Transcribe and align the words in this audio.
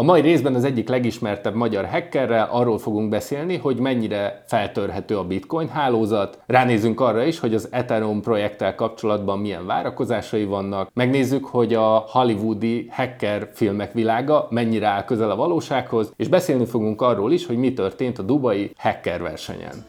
A 0.00 0.02
mai 0.02 0.20
részben 0.20 0.54
az 0.54 0.64
egyik 0.64 0.88
legismertebb 0.88 1.54
magyar 1.54 1.86
hackerrel 1.86 2.48
arról 2.50 2.78
fogunk 2.78 3.08
beszélni, 3.08 3.56
hogy 3.56 3.78
mennyire 3.78 4.42
feltörhető 4.46 5.16
a 5.16 5.24
bitcoin 5.24 5.68
hálózat. 5.68 6.42
Ránézünk 6.46 7.00
arra 7.00 7.24
is, 7.24 7.38
hogy 7.38 7.54
az 7.54 7.68
Ethereum 7.70 8.20
projekttel 8.20 8.74
kapcsolatban 8.74 9.38
milyen 9.38 9.66
várakozásai 9.66 10.44
vannak. 10.44 10.90
Megnézzük, 10.94 11.44
hogy 11.44 11.74
a 11.74 12.04
hollywoodi 12.08 12.88
hacker 12.90 13.50
filmek 13.52 13.92
világa 13.92 14.46
mennyire 14.50 14.86
áll 14.86 15.04
közel 15.04 15.30
a 15.30 15.36
valósághoz, 15.36 16.12
és 16.16 16.28
beszélni 16.28 16.64
fogunk 16.64 17.02
arról 17.02 17.32
is, 17.32 17.46
hogy 17.46 17.56
mi 17.56 17.72
történt 17.72 18.18
a 18.18 18.22
dubai 18.22 18.70
hacker 18.76 19.22
versenyen. 19.22 19.84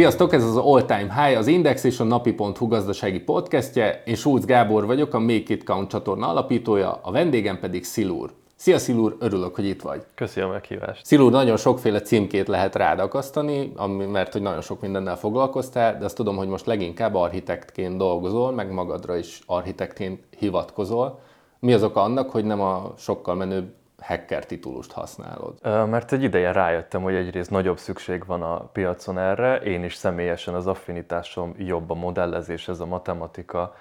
Sziasztok, 0.00 0.32
ez 0.32 0.44
az 0.44 0.56
All 0.56 0.82
Time 0.82 1.24
High, 1.24 1.38
az 1.38 1.46
Index 1.46 1.84
és 1.84 2.00
a 2.00 2.04
Napi.hu 2.04 2.66
gazdasági 2.66 3.20
podcastje. 3.20 4.02
Én 4.06 4.14
Schulz 4.14 4.44
Gábor 4.44 4.86
vagyok, 4.86 5.14
a 5.14 5.18
Make 5.18 5.32
It 5.32 5.64
Count 5.64 5.88
csatorna 5.88 6.28
alapítója, 6.28 7.00
a 7.02 7.10
vendégem 7.10 7.58
pedig 7.58 7.84
Szilúr. 7.84 8.30
Szia 8.56 8.78
Szilúr, 8.78 9.16
örülök, 9.18 9.54
hogy 9.54 9.64
itt 9.64 9.82
vagy. 9.82 10.02
Köszi 10.14 10.40
a 10.40 10.48
meghívást. 10.48 11.04
Szilúr, 11.04 11.30
nagyon 11.30 11.56
sokféle 11.56 12.00
címkét 12.00 12.48
lehet 12.48 12.74
rád 12.74 12.98
akasztani, 12.98 13.72
mert 14.12 14.32
hogy 14.32 14.42
nagyon 14.42 14.60
sok 14.60 14.80
mindennel 14.80 15.16
foglalkoztál, 15.16 15.98
de 15.98 16.04
azt 16.04 16.16
tudom, 16.16 16.36
hogy 16.36 16.48
most 16.48 16.66
leginkább 16.66 17.14
architektként 17.14 17.96
dolgozol, 17.96 18.52
meg 18.52 18.72
magadra 18.72 19.16
is 19.16 19.40
architektként 19.46 20.24
hivatkozol. 20.38 21.20
Mi 21.58 21.72
az 21.72 21.82
oka 21.82 22.02
annak, 22.02 22.30
hogy 22.30 22.44
nem 22.44 22.60
a 22.60 22.92
sokkal 22.96 23.34
menőbb 23.34 23.72
hacker 24.00 24.46
titulust 24.46 24.92
használod? 24.92 25.58
Mert 25.88 26.12
egy 26.12 26.22
ideje 26.22 26.52
rájöttem, 26.52 27.02
hogy 27.02 27.14
egyrészt 27.14 27.50
nagyobb 27.50 27.78
szükség 27.78 28.26
van 28.26 28.42
a 28.42 28.58
piacon 28.58 29.18
erre, 29.18 29.56
én 29.56 29.84
is 29.84 29.94
személyesen 29.94 30.54
az 30.54 30.66
affinitásom 30.66 31.54
jobb 31.58 31.90
a 31.90 31.94
modellezés, 31.94 32.68
ez 32.68 32.80
a 32.80 32.86
matematika 32.86 33.74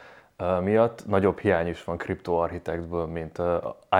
miatt. 0.61 1.07
Nagyobb 1.07 1.39
hiány 1.39 1.67
is 1.67 1.83
van 1.83 1.97
kriptoarchitektből, 1.97 3.05
mint 3.05 3.41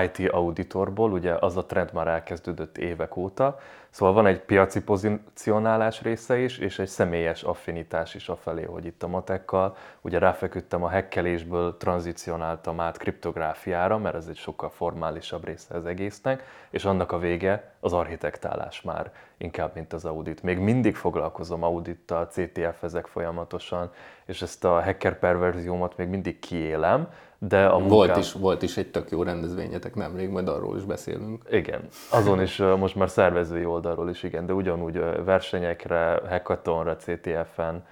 IT 0.03 0.29
auditorból, 0.29 1.11
ugye 1.11 1.33
az 1.33 1.57
a 1.57 1.65
trend 1.65 1.93
már 1.93 2.07
elkezdődött 2.07 2.77
évek 2.77 3.15
óta, 3.15 3.59
Szóval 3.89 4.13
van 4.13 4.25
egy 4.25 4.39
piaci 4.39 4.81
pozicionálás 4.81 6.01
része 6.01 6.37
is, 6.37 6.57
és 6.57 6.79
egy 6.79 6.87
személyes 6.87 7.43
affinitás 7.43 8.15
is 8.15 8.29
afelé, 8.29 8.63
hogy 8.63 8.85
itt 8.85 9.03
a 9.03 9.07
matekkal, 9.07 9.75
ugye 10.01 10.19
ráfeküdtem 10.19 10.83
a 10.83 10.89
hekkelésből, 10.89 11.77
tranzicionáltam 11.77 12.79
át 12.79 12.97
kriptográfiára, 12.97 13.97
mert 13.97 14.15
ez 14.15 14.27
egy 14.27 14.37
sokkal 14.37 14.69
formálisabb 14.69 15.45
része 15.45 15.75
az 15.75 15.85
egésznek, 15.85 16.43
és 16.69 16.85
annak 16.85 17.11
a 17.11 17.19
vége 17.19 17.73
az 17.79 17.93
architektálás 17.93 18.81
már 18.81 19.11
inkább, 19.37 19.71
mint 19.73 19.93
az 19.93 20.05
audit. 20.05 20.43
Még 20.43 20.57
mindig 20.57 20.95
foglalkozom 20.95 21.63
audittal, 21.63 22.25
CTF 22.25 22.83
ezek 22.83 23.07
folyamatosan, 23.07 23.91
és 24.25 24.41
ezt 24.41 24.65
a 24.65 24.81
hacker 24.81 25.19
perverziómat 25.19 25.97
még 25.97 26.07
mindig 26.07 26.39
kiélem, 26.39 27.07
de 27.39 27.65
a 27.65 27.77
munkám... 27.77 27.97
volt, 27.97 28.17
is, 28.17 28.31
volt 28.31 28.61
is 28.61 28.77
egy 28.77 28.91
tök 28.91 29.11
jó 29.11 29.23
rendezvényetek 29.23 29.95
nemrég, 29.95 30.29
majd 30.29 30.47
arról 30.47 30.77
is 30.77 30.83
beszélünk. 30.83 31.43
Igen, 31.51 31.87
azon 32.11 32.41
is 32.41 32.57
most 32.57 32.95
már 32.95 33.09
szervezői 33.09 33.65
oldalról 33.65 34.09
is 34.09 34.23
igen, 34.23 34.45
de 34.45 34.53
ugyanúgy 34.53 34.99
versenyekre, 35.25 36.21
hackathonra, 36.29 36.95
CTF-en 36.95 37.85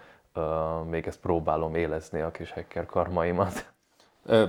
még 0.89 1.07
ezt 1.07 1.19
próbálom 1.19 1.75
élezni 1.75 2.21
a 2.21 2.31
kis 2.31 2.51
hacker 2.51 2.85
karmaimat. 2.85 3.71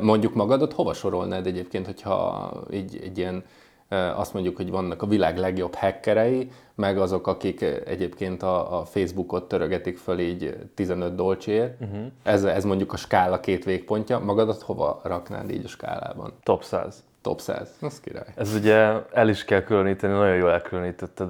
Mondjuk 0.01 0.35
magadat 0.35 0.73
hova 0.73 0.93
sorolnád 0.93 1.47
egyébként, 1.47 1.87
hogyha 1.87 2.51
így 2.71 3.01
egy 3.03 3.19
ilyen 3.19 3.45
azt 3.89 4.33
mondjuk, 4.33 4.57
hogy 4.57 4.71
vannak 4.71 5.03
a 5.03 5.07
világ 5.07 5.39
legjobb 5.39 5.75
hackerei, 5.75 6.51
meg 6.75 6.99
azok, 6.99 7.27
akik 7.27 7.63
egyébként 7.85 8.43
a, 8.43 8.81
a 8.81 8.85
Facebookot 8.85 9.49
törögetik 9.49 9.99
föl 9.99 10.19
így 10.19 10.57
15 10.75 11.15
dolcséért. 11.15 11.81
Uh-huh. 11.81 12.07
Ez, 12.23 12.45
ez 12.45 12.65
mondjuk 12.65 12.93
a 12.93 12.97
skála 12.97 13.41
két 13.41 13.65
végpontja. 13.65 14.19
Magadat 14.19 14.63
hova 14.63 15.01
raknád 15.05 15.51
így 15.51 15.65
a 15.65 15.69
skálában? 15.69 16.33
Top 16.43 16.63
100. 16.63 17.03
Top 17.21 17.41
100. 17.41 17.77
Az 17.81 18.01
király. 18.01 18.33
Ez 18.37 18.55
ugye 18.55 18.93
el 19.13 19.29
is 19.29 19.45
kell 19.45 19.63
különíteni, 19.63 20.13
nagyon 20.13 20.37
jól 20.37 20.51
elkülönítetted. 20.51 21.29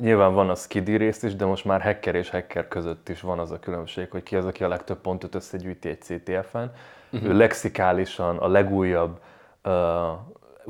Nyilván 0.00 0.34
van 0.34 0.50
a 0.50 0.54
skidi 0.54 0.96
részt 0.96 1.24
is, 1.24 1.36
de 1.36 1.44
most 1.44 1.64
már 1.64 1.82
hacker 1.82 2.14
és 2.14 2.30
hacker 2.30 2.68
között 2.68 3.08
is 3.08 3.20
van 3.20 3.38
az 3.38 3.50
a 3.50 3.58
különbség, 3.58 4.10
hogy 4.10 4.22
ki 4.22 4.36
az, 4.36 4.44
aki 4.44 4.64
a 4.64 4.68
legtöbb 4.68 4.98
pontot 5.00 5.34
összegyűjti 5.34 5.88
egy 5.88 6.00
CTF-en. 6.00 6.72
Uh-huh. 7.12 7.28
Ő 7.28 7.36
lexikálisan 7.36 8.36
a 8.36 8.48
legújabb 8.48 9.20
uh, 9.64 9.72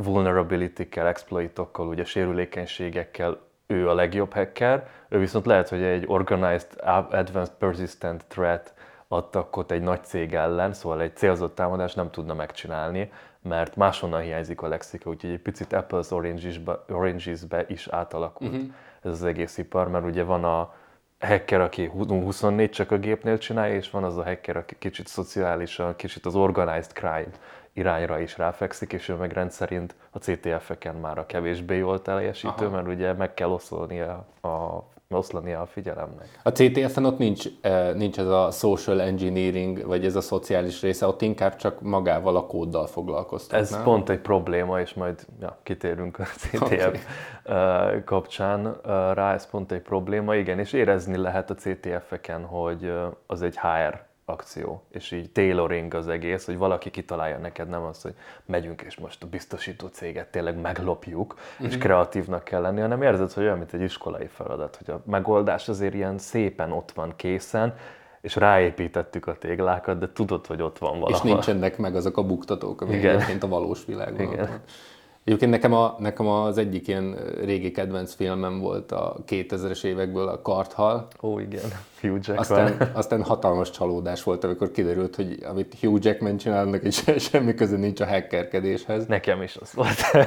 vulnerability-kkel, 0.04 1.06
exploitokkal, 1.06 1.86
ugye 1.86 2.04
sérülékenységekkel 2.04 3.38
ő 3.66 3.88
a 3.88 3.94
legjobb 3.94 4.32
hacker, 4.32 4.88
ő 5.08 5.18
viszont 5.18 5.46
lehet, 5.46 5.68
hogy 5.68 5.82
egy 5.82 6.04
organized 6.06 6.68
advanced 7.10 7.54
persistent 7.58 8.24
threat 8.28 8.74
ott 9.08 9.70
egy 9.70 9.82
nagy 9.82 10.04
cég 10.04 10.34
ellen, 10.34 10.72
szóval 10.72 11.00
egy 11.00 11.16
célzott 11.16 11.54
támadást 11.54 11.96
nem 11.96 12.10
tudna 12.10 12.34
megcsinálni, 12.34 13.12
mert 13.42 13.76
máshonnan 13.76 14.20
hiányzik 14.20 14.62
a 14.62 14.68
lexika, 14.68 15.10
úgyhogy 15.10 15.30
egy 15.30 15.40
picit 15.40 15.68
Apple's 15.70 16.12
Oranges-be, 16.12 16.84
Oranges-be 16.88 17.64
is 17.68 17.86
átalakult 17.86 18.52
uh-huh. 18.52 18.72
ez 19.02 19.10
az 19.10 19.24
egész 19.24 19.58
ipar, 19.58 19.88
mert 19.88 20.04
ugye 20.04 20.22
van 20.22 20.44
a 20.44 20.74
hacker, 21.20 21.60
aki 21.60 21.90
24 22.08 22.70
csak 22.70 22.90
a 22.90 22.98
gépnél 22.98 23.38
csinálja, 23.38 23.74
és 23.74 23.90
van 23.90 24.04
az 24.04 24.16
a 24.16 24.24
hacker, 24.24 24.56
aki 24.56 24.76
kicsit 24.78 25.06
szociálisan, 25.06 25.96
kicsit 25.96 26.26
az 26.26 26.34
organized 26.34 26.92
crime 26.92 27.30
irányra 27.72 28.18
is 28.18 28.38
ráfekszik, 28.38 28.92
és 28.92 29.08
ő 29.08 29.14
meg 29.14 29.32
rendszerint 29.32 29.94
a 30.10 30.18
CTF-eken 30.18 30.94
már 30.94 31.18
a 31.18 31.26
kevésbé 31.26 31.76
jól 31.76 32.02
teljesítő, 32.02 32.64
Aha. 32.64 32.74
mert 32.74 32.88
ugye 32.88 33.12
meg 33.12 33.34
kell 33.34 33.50
oszlania 33.50 34.26
a 34.42 34.82
oszlania 35.10 35.60
a 35.60 35.66
figyelemnek. 35.66 36.40
A 36.42 36.50
CTF-en 36.50 37.04
ott 37.04 37.18
nincs, 37.18 37.46
eh, 37.60 37.94
nincs 37.94 38.18
ez 38.18 38.26
a 38.26 38.50
social 38.50 39.00
engineering, 39.00 39.86
vagy 39.86 40.04
ez 40.04 40.16
a 40.16 40.20
szociális 40.20 40.82
része, 40.82 41.06
ott 41.06 41.22
inkább 41.22 41.56
csak 41.56 41.80
magával 41.80 42.36
a 42.36 42.46
kóddal 42.46 42.86
foglalkoztak. 42.86 43.58
Ez 43.58 43.70
nem? 43.70 43.82
pont 43.82 44.08
egy 44.08 44.20
probléma, 44.20 44.80
és 44.80 44.94
majd 44.94 45.26
ja, 45.40 45.58
kitérünk 45.62 46.18
a 46.18 46.24
CTF 46.24 46.62
okay. 46.62 47.00
Eh, 47.44 48.02
kapcsán 48.04 48.66
eh, 48.66 48.74
rá, 49.14 49.34
ez 49.34 49.50
pont 49.50 49.72
egy 49.72 49.82
probléma, 49.82 50.34
igen, 50.34 50.58
és 50.58 50.72
érezni 50.72 51.16
lehet 51.16 51.50
a 51.50 51.54
CTF-eken, 51.54 52.44
hogy 52.44 52.92
az 53.26 53.42
egy 53.42 53.58
HR 53.58 54.07
akció, 54.28 54.82
és 54.90 55.10
így 55.10 55.30
tailoring 55.30 55.94
az 55.94 56.08
egész, 56.08 56.46
hogy 56.46 56.58
valaki 56.58 56.90
kitalálja 56.90 57.38
neked, 57.38 57.68
nem 57.68 57.82
az, 57.82 58.02
hogy 58.02 58.14
megyünk 58.44 58.82
és 58.82 58.96
most 58.96 59.22
a 59.22 59.26
biztosító 59.26 59.86
céget 59.86 60.30
tényleg 60.30 60.60
meglopjuk, 60.60 61.32
uh-huh. 61.32 61.66
és 61.66 61.72
mhm. 61.72 61.82
kreatívnak 61.82 62.44
kell 62.44 62.60
lenni, 62.60 62.80
hanem 62.80 63.02
érzed, 63.02 63.32
hogy 63.32 63.42
olyan, 63.42 63.58
mint 63.58 63.72
egy 63.72 63.80
iskolai 63.80 64.26
feladat, 64.26 64.76
hogy 64.76 64.94
a 64.94 65.02
megoldás 65.06 65.68
azért 65.68 65.94
ilyen 65.94 66.18
szépen 66.18 66.72
ott 66.72 66.90
van 66.90 67.12
készen, 67.16 67.74
és 68.20 68.36
ráépítettük 68.36 69.26
a 69.26 69.38
téglákat, 69.38 69.98
de 69.98 70.12
tudod, 70.12 70.46
hogy 70.46 70.62
ott 70.62 70.78
van 70.78 71.00
valahol. 71.00 71.14
És 71.14 71.20
nincsenek 71.20 71.78
meg 71.78 71.96
azok 71.96 72.16
a 72.16 72.22
buktatók, 72.22 72.80
amik 72.80 73.04
egyébként 73.04 73.42
a 73.42 73.48
valós 73.48 73.84
világban 73.84 74.32
Igen. 74.32 74.60
Egyébként 75.28 75.50
nekem, 75.50 75.72
a, 75.72 75.96
nekem 75.98 76.26
az 76.26 76.58
egyik 76.58 76.88
ilyen 76.88 77.16
régi 77.44 77.70
kedvenc 77.70 78.14
filmem 78.14 78.58
volt 78.58 78.92
a 78.92 79.16
2000-es 79.26 79.84
évekből 79.84 80.28
a 80.28 80.42
Karthal. 80.42 81.08
Ó, 81.22 81.38
igen, 81.38 81.64
Hugh 82.00 82.14
Jackman. 82.14 82.38
Aztán, 82.38 82.90
aztán 82.94 83.22
hatalmas 83.22 83.70
csalódás 83.70 84.22
volt, 84.22 84.44
amikor 84.44 84.70
kiderült, 84.70 85.16
hogy 85.16 85.38
amit 85.48 85.74
Hugh 85.80 86.04
Jackman 86.04 86.36
csinálnak, 86.36 86.82
és 86.82 87.04
semmi 87.30 87.54
köze 87.54 87.76
nincs 87.76 88.00
a 88.00 88.06
hackerkedéshez. 88.06 89.06
Nekem 89.06 89.42
is 89.42 89.56
az 89.56 89.72
volt. 89.72 90.26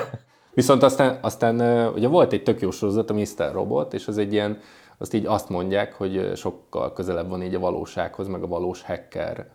Viszont 0.53 0.84
aztán, 0.84 1.18
aztán 1.22 1.88
ugye 1.94 2.07
volt 2.07 2.33
egy 2.33 2.44
tök 2.44 2.62
jó 2.62 2.72
sorozat, 2.72 3.09
a 3.09 3.13
Mr. 3.13 3.51
Robot, 3.51 3.94
és 3.94 4.07
az 4.07 4.18
egy 4.18 4.33
ilyen, 4.33 4.59
azt 4.97 5.13
így 5.13 5.25
azt 5.25 5.50
mondják, 5.50 5.94
hogy 5.94 6.31
sokkal 6.35 6.94
közelebb 6.94 7.29
van 7.29 7.44
így 7.44 7.56
a 7.56 7.59
valósághoz, 7.59 8.28
meg 8.28 8.44
a 8.44 8.47
valós 8.47 8.81
hacker 8.83 9.47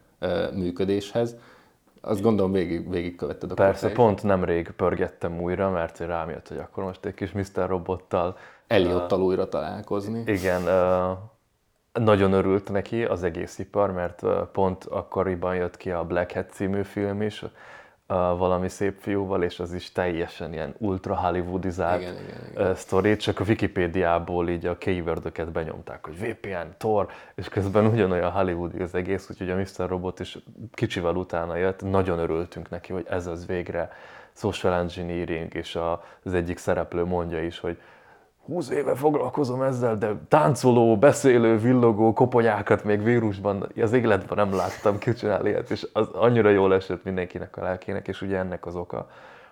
működéshez 0.55 1.37
azt 2.07 2.23
gondolom 2.23 2.53
végig, 2.53 2.91
végig 2.91 3.17
követted 3.17 3.51
a 3.51 3.55
Persze, 3.55 3.93
pont 3.93 4.23
nemrég 4.23 4.71
pörgettem 4.71 5.41
újra, 5.41 5.71
mert 5.71 5.99
rám 5.99 6.31
jött, 6.31 6.49
hogy 6.49 6.59
akkor 6.59 6.85
most 6.85 7.05
egy 7.05 7.15
kis 7.15 7.33
Mr. 7.33 7.67
Robottal... 7.69 8.37
Eliottal 8.67 9.19
uh, 9.19 9.25
újra 9.25 9.49
találkozni. 9.49 10.23
Igen, 10.27 10.63
uh, 10.63 11.19
nagyon 12.05 12.33
örült 12.33 12.71
neki 12.71 13.05
az 13.05 13.23
egész 13.23 13.59
ipar, 13.59 13.93
mert 13.93 14.23
pont 14.53 14.85
akkoriban 14.85 15.55
jött 15.55 15.77
ki 15.77 15.91
a 15.91 16.05
Black 16.05 16.33
Hat 16.33 16.51
című 16.51 16.83
film 16.83 17.23
is, 17.23 17.45
valami 18.07 18.69
szép 18.69 18.97
fiúval, 19.01 19.43
és 19.43 19.61
az 19.61 19.73
is 19.73 19.93
teljesen 19.93 20.53
ilyen 20.53 20.75
ultra 20.79 21.17
hollywoodizált 21.17 22.01
igen, 22.01 22.15
igen, 22.15 22.51
igen. 22.51 22.75
sztori, 22.75 23.17
csak 23.17 23.41
a 23.41 23.45
Wikipédiából 23.49 24.49
így 24.49 24.67
a 24.67 24.79
keywordöket 24.79 25.53
benyomták, 25.53 26.05
hogy 26.05 26.19
VPN, 26.19 26.67
Tor, 26.77 27.09
és 27.35 27.49
közben 27.49 27.87
ugyanolyan 27.87 28.31
hollywoodi 28.31 28.83
az 28.83 28.95
egész, 28.95 29.31
úgyhogy 29.31 29.51
a 29.51 29.57
Mr. 29.57 29.89
Robot 29.89 30.21
is 30.21 30.39
kicsivel 30.73 31.15
utána 31.15 31.57
jött, 31.57 31.83
nagyon 31.83 32.19
örültünk 32.19 32.71
neki, 32.71 32.93
hogy 32.93 33.07
ez 33.09 33.27
az 33.27 33.47
végre 33.47 33.91
social 34.33 34.75
engineering, 34.75 35.55
és 35.55 35.79
az 36.23 36.35
egyik 36.35 36.59
szereplő 36.59 37.05
mondja 37.05 37.43
is, 37.43 37.59
hogy 37.59 37.79
20 38.47 38.71
éve 38.71 38.95
foglalkozom 38.95 39.63
ezzel, 39.63 39.99
de 39.99 40.15
táncoló, 40.29 40.99
beszélő, 40.99 41.59
villogó 41.59 42.13
koponyákat 42.13 42.85
még 42.85 43.03
vírusban 43.03 43.73
az 43.81 43.93
életben 43.93 44.47
nem 44.47 44.55
láttam 44.57 44.99
kicsinálni 44.99 45.49
ilyet, 45.49 45.71
és 45.71 45.87
az 45.93 46.09
annyira 46.09 46.49
jól 46.51 46.75
esett 46.75 47.05
mindenkinek 47.05 47.57
a 47.57 47.63
lelkének, 47.63 48.09
és 48.09 48.23
ugye 48.23 48.39
ennek 48.39 48.67
az 48.67 48.77
oka, 48.77 49.07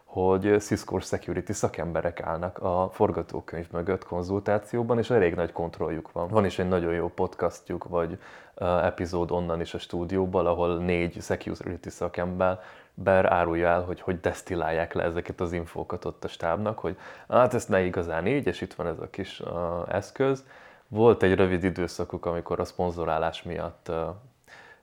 hogy 0.04 0.56
Cisco 0.58 0.98
Security 0.98 1.50
szakemberek 1.50 2.22
állnak 2.22 2.58
a 2.58 2.88
forgatókönyv 2.92 3.66
mögött 3.72 4.04
konzultációban, 4.04 4.98
és 4.98 5.10
elég 5.10 5.34
nagy 5.34 5.52
kontrolljuk 5.52 6.12
van. 6.12 6.28
Van 6.28 6.44
is 6.44 6.58
egy 6.58 6.68
nagyon 6.68 6.92
jó 6.92 7.08
podcastjuk, 7.08 7.88
vagy 7.88 8.18
uh, 8.54 8.86
epizód 8.86 9.30
onnan 9.30 9.60
is 9.60 9.74
a 9.74 9.78
stúdióból, 9.78 10.46
ahol 10.46 10.78
négy 10.78 11.22
security 11.22 11.88
szakember 11.88 12.60
Ber 12.94 13.32
árulja 13.32 13.68
el, 13.68 13.82
hogy 13.82 14.00
hogy 14.00 14.20
desztillálják 14.20 14.92
le 14.92 15.02
ezeket 15.02 15.40
az 15.40 15.52
infókat 15.52 16.04
ott 16.04 16.24
a 16.24 16.28
stábnak, 16.28 16.78
hogy 16.78 16.96
hát 17.28 17.54
ezt 17.54 17.68
ne 17.68 17.80
igazán 17.82 18.26
így, 18.26 18.46
és 18.46 18.60
itt 18.60 18.74
van 18.74 18.86
ez 18.86 18.98
a 18.98 19.10
kis 19.10 19.40
uh, 19.40 19.94
eszköz. 19.94 20.44
Volt 20.88 21.22
egy 21.22 21.34
rövid 21.34 21.64
időszakuk, 21.64 22.26
amikor 22.26 22.60
a 22.60 22.64
szponzorálás 22.64 23.42
miatt 23.42 23.86
uh, 23.88 23.96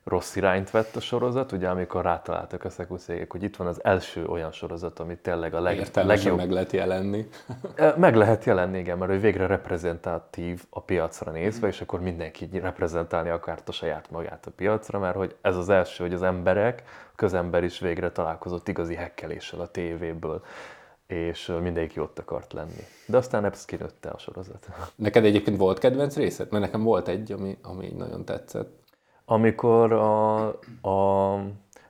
rossz 0.04 0.36
irányt 0.36 0.70
vett 0.70 0.96
a 0.96 1.00
sorozat, 1.00 1.52
ugye 1.52 1.68
amikor 1.68 2.04
rátaláltak 2.04 2.64
a 2.64 2.70
szekúszégek, 2.70 3.32
hogy 3.32 3.42
itt 3.42 3.56
van 3.56 3.66
az 3.66 3.84
első 3.84 4.26
olyan 4.26 4.52
sorozat, 4.52 4.98
ami 4.98 5.16
tényleg 5.16 5.54
a 5.54 5.60
leg, 5.60 5.90
legjobb. 5.94 6.36
meg 6.36 6.50
lehet 6.50 6.72
jelenni. 6.72 7.28
meg 7.96 8.16
lehet 8.16 8.44
jelenni, 8.44 8.78
igen, 8.78 8.98
mert 8.98 9.10
ő 9.10 9.18
végre 9.18 9.46
reprezentatív 9.46 10.64
a 10.70 10.80
piacra 10.80 11.30
nézve, 11.30 11.68
és 11.68 11.80
akkor 11.80 12.00
mindenki 12.00 12.48
reprezentálni 12.52 13.28
akart 13.28 13.68
a 13.68 13.72
saját 13.72 14.10
magát 14.10 14.46
a 14.46 14.50
piacra, 14.50 14.98
mert 14.98 15.16
hogy 15.16 15.36
ez 15.40 15.56
az 15.56 15.68
első, 15.68 16.04
hogy 16.04 16.14
az 16.14 16.22
emberek, 16.22 16.82
a 16.86 17.16
közember 17.16 17.64
is 17.64 17.78
végre 17.78 18.10
találkozott 18.10 18.68
igazi 18.68 18.94
hekkeléssel 18.94 19.60
a 19.60 19.66
tévéből 19.66 20.42
és 21.06 21.52
mindenki 21.62 22.00
ott 22.00 22.18
akart 22.18 22.52
lenni. 22.52 22.86
De 23.06 23.16
aztán 23.16 23.44
ez 23.44 23.64
kinőtte 23.64 24.08
a 24.08 24.18
sorozat. 24.18 24.66
Neked 24.94 25.24
egyébként 25.24 25.56
volt 25.56 25.78
kedvenc 25.78 26.16
részed? 26.16 26.50
Mert 26.50 26.64
nekem 26.64 26.82
volt 26.82 27.08
egy, 27.08 27.32
ami, 27.32 27.58
ami 27.62 27.88
nagyon 27.96 28.24
tetszett 28.24 28.81
amikor 29.32 29.92
a, 29.92 30.46
a 30.88 31.38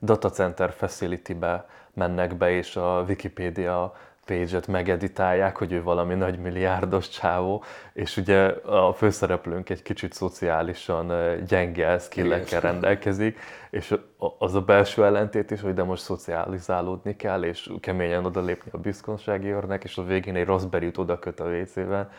data 0.01 0.29
center 0.29 0.71
facility-be 0.71 1.65
mennek 1.93 2.37
be, 2.37 2.51
és 2.51 2.75
a 2.75 3.05
Wikipedia 3.07 3.93
page-et 4.25 4.67
megeditálják, 4.67 5.57
hogy 5.57 5.71
ő 5.71 5.83
valami 5.83 6.13
nagy 6.13 6.39
milliárdos 6.39 7.09
csávó, 7.09 7.63
és 7.93 8.17
ugye 8.17 8.41
a 8.65 8.93
főszereplőnk 8.93 9.69
egy 9.69 9.81
kicsit 9.81 10.13
szociálisan 10.13 11.11
gyenge 11.47 11.97
skillekkel 11.97 12.61
rendelkezik, 12.61 13.39
és 13.69 13.95
az 14.37 14.55
a 14.55 14.61
belső 14.61 15.05
ellentét 15.05 15.51
is, 15.51 15.61
hogy 15.61 15.73
de 15.73 15.83
most 15.83 16.03
szocializálódni 16.03 17.15
kell, 17.15 17.43
és 17.43 17.71
keményen 17.79 18.25
odalépni 18.25 18.71
a 18.73 18.77
biztonsági 18.77 19.47
őrnek, 19.47 19.83
és 19.83 19.97
a 19.97 20.03
végén 20.03 20.35
egy 20.35 20.45
Raspberry-t 20.45 20.97
oda 20.97 21.19
köt 21.19 21.39
a 21.39 21.45
WC-ben, 21.45 22.09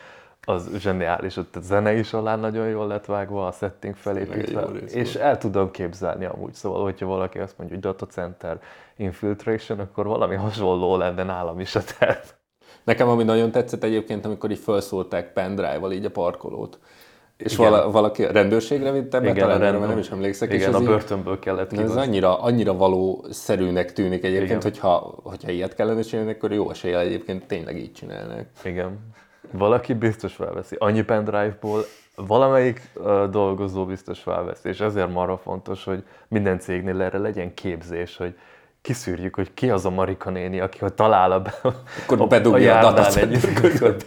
az 0.45 0.69
zseniális, 0.77 1.37
ott 1.37 1.55
a 1.55 1.59
zene 1.59 1.93
is 1.93 2.13
alá 2.13 2.35
nagyon 2.35 2.67
jól 2.67 2.87
lett 2.87 3.05
vágva, 3.05 3.47
a 3.47 3.51
setting 3.51 3.95
felépítve, 3.95 4.67
és 4.87 5.15
el 5.15 5.37
tudom 5.37 5.71
képzelni 5.71 6.25
amúgy, 6.25 6.53
szóval, 6.53 6.83
hogyha 6.83 7.05
valaki 7.05 7.39
azt 7.39 7.57
mondja, 7.57 7.75
hogy 7.75 7.85
data 7.85 8.05
center 8.05 8.59
infiltration, 8.95 9.79
akkor 9.79 10.07
valami 10.07 10.35
hasonló 10.35 10.97
lenne 10.97 11.23
nálam 11.23 11.59
is 11.59 11.75
a 11.75 11.81
terv. 11.97 12.23
Nekem 12.83 13.07
ami 13.07 13.23
nagyon 13.23 13.51
tetszett 13.51 13.83
egyébként, 13.83 14.25
amikor 14.25 14.51
így 14.51 14.59
felszólták 14.59 15.33
pendrive-val 15.33 15.91
így 15.91 16.05
a 16.05 16.11
parkolót. 16.11 16.79
És 17.37 17.53
igen. 17.53 17.69
vala, 17.69 17.91
valaki 17.91 18.23
a 18.23 18.31
rendőrségre 18.31 18.91
vitte 18.91 19.19
be, 19.19 19.33
talán 19.33 19.61
erre 19.61 19.77
nem 19.77 19.97
is 19.97 20.09
emlékszek. 20.09 20.53
Igen, 20.53 20.69
és 20.69 20.75
a 20.75 20.79
börtönből 20.79 21.39
kellett 21.39 21.71
ki. 21.71 21.81
Ez 21.81 21.95
annyira, 21.95 22.41
annyira 22.41 22.73
valószerűnek 22.73 23.93
tűnik 23.93 24.23
egyébként, 24.23 24.49
igen. 24.49 24.61
hogyha, 24.61 25.19
hogyha 25.23 25.51
ilyet 25.51 25.75
kellene 25.75 26.01
csinálni, 26.01 26.31
akkor 26.31 26.53
jó 26.53 26.69
esélye 26.69 26.99
egyébként 26.99 27.45
tényleg 27.45 27.77
így 27.77 27.91
csinálnak. 27.91 28.45
Igen. 28.63 28.99
Valaki 29.57 29.93
biztos 29.93 30.33
felveszi. 30.33 30.75
Annyi 30.79 31.01
pendrive-ból 31.01 31.85
valamelyik 32.15 32.89
uh, 32.95 33.23
dolgozó 33.23 33.85
biztos 33.85 34.19
felveszi, 34.19 34.69
és 34.69 34.79
ezért 34.79 35.13
marha 35.13 35.37
fontos, 35.37 35.83
hogy 35.83 36.03
minden 36.27 36.59
cégnél 36.59 37.01
erre 37.01 37.17
legyen 37.17 37.53
képzés, 37.53 38.17
hogy 38.17 38.35
kiszűrjük, 38.81 39.35
hogy 39.35 39.53
ki 39.53 39.69
az 39.69 39.85
a 39.85 39.89
Marika 39.89 40.29
néni, 40.29 40.59
aki 40.59 40.79
ha 40.79 40.89
talál 40.89 41.31
a, 41.31 41.41
akkor 42.03 42.21
a, 42.21 42.27
bedugja 42.27 42.79
a, 42.79 42.95
a 42.95 43.17
egy, 43.17 43.39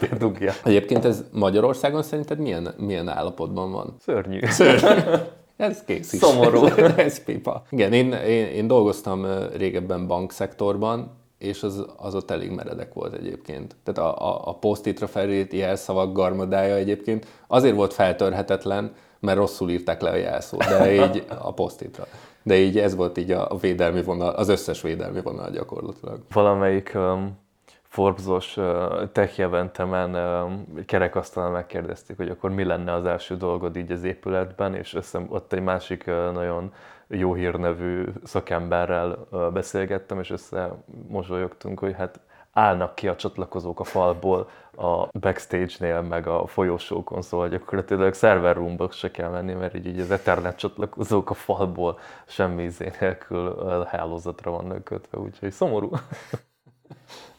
bedugja. 0.10 0.52
Egyébként 0.64 1.04
ez 1.04 1.24
Magyarországon 1.32 2.02
szerinted 2.02 2.38
milyen, 2.38 2.74
milyen 2.76 3.08
állapotban 3.08 3.72
van? 3.72 3.96
Szörnyű. 4.00 4.40
Szörnyű. 4.46 5.02
Ez 5.56 5.84
kész 5.84 6.12
is. 6.12 6.18
Szomorú. 6.18 6.64
ez 6.96 7.24
pipa. 7.24 7.62
Igen, 7.70 7.92
én, 7.92 8.12
én, 8.12 8.46
én 8.46 8.66
dolgoztam 8.66 9.26
régebben 9.56 10.06
bankszektorban, 10.06 11.10
és 11.38 11.62
az, 11.62 11.84
az 11.96 12.14
ott 12.14 12.30
elég 12.30 12.50
meredek 12.50 12.94
volt 12.94 13.14
egyébként. 13.14 13.76
Tehát 13.82 14.10
a, 14.12 14.28
a, 14.28 14.48
a 14.48 14.54
posztitra 14.54 15.06
felírt 15.06 15.52
jelszavak 15.52 16.12
garmadája 16.12 16.74
egyébként 16.74 17.26
azért 17.46 17.74
volt 17.74 17.92
feltörhetetlen, 17.92 18.94
mert 19.20 19.38
rosszul 19.38 19.70
írták 19.70 20.00
le 20.00 20.10
a 20.10 20.16
jelszót, 20.16 20.64
de 20.64 20.92
így 20.92 21.24
a 21.38 21.52
posztitra. 21.52 22.06
De 22.42 22.56
így 22.56 22.78
ez 22.78 22.94
volt 22.94 23.18
így 23.18 23.30
a 23.30 23.56
védelmi 23.60 24.02
vonal, 24.02 24.28
az 24.34 24.48
összes 24.48 24.82
védelmi 24.82 25.20
vonal 25.20 25.50
gyakorlatilag. 25.50 26.20
Valamelyik 26.32 26.92
um, 26.94 27.38
Forbes-os 27.82 28.56
uh, 28.56 29.12
tech 29.12 29.40
eventemen 29.40 30.14
um, 30.14 30.84
kerekasztalán 30.86 31.52
megkérdezték, 31.52 32.16
hogy 32.16 32.28
akkor 32.28 32.50
mi 32.50 32.64
lenne 32.64 32.92
az 32.92 33.04
első 33.04 33.36
dolgod 33.36 33.76
így 33.76 33.92
az 33.92 34.04
épületben, 34.04 34.74
és 34.74 34.94
össze, 34.94 35.26
ott 35.28 35.52
egy 35.52 35.62
másik 35.62 36.04
uh, 36.06 36.32
nagyon 36.32 36.72
jó 37.08 37.34
hírnevű 37.34 38.04
szakemberrel 38.24 39.28
beszélgettem, 39.52 40.20
és 40.20 40.30
összemosolyogtunk, 40.30 41.78
hogy 41.78 41.94
hát 41.94 42.20
állnak 42.52 42.94
ki 42.94 43.08
a 43.08 43.16
csatlakozók 43.16 43.80
a 43.80 43.84
falból 43.84 44.48
a 44.76 45.18
backstage-nél, 45.18 46.00
meg 46.00 46.26
a 46.26 46.46
folyosókon, 46.46 47.22
szóval 47.22 47.48
gyakorlatilag 47.48 48.14
server 48.14 48.56
roomba 48.56 48.90
se 48.90 49.10
kell 49.10 49.30
menni, 49.30 49.52
mert 49.52 49.74
így, 49.74 49.86
így 49.86 50.00
az 50.00 50.10
Ethernet 50.10 50.56
csatlakozók 50.58 51.30
a 51.30 51.34
falból 51.34 51.98
semmi 52.26 52.62
izé 52.62 52.92
nélkül 53.00 53.84
hálózatra 53.84 54.50
vannak 54.50 54.84
kötve, 54.84 55.18
úgyhogy 55.18 55.52
szomorú. 55.52 55.90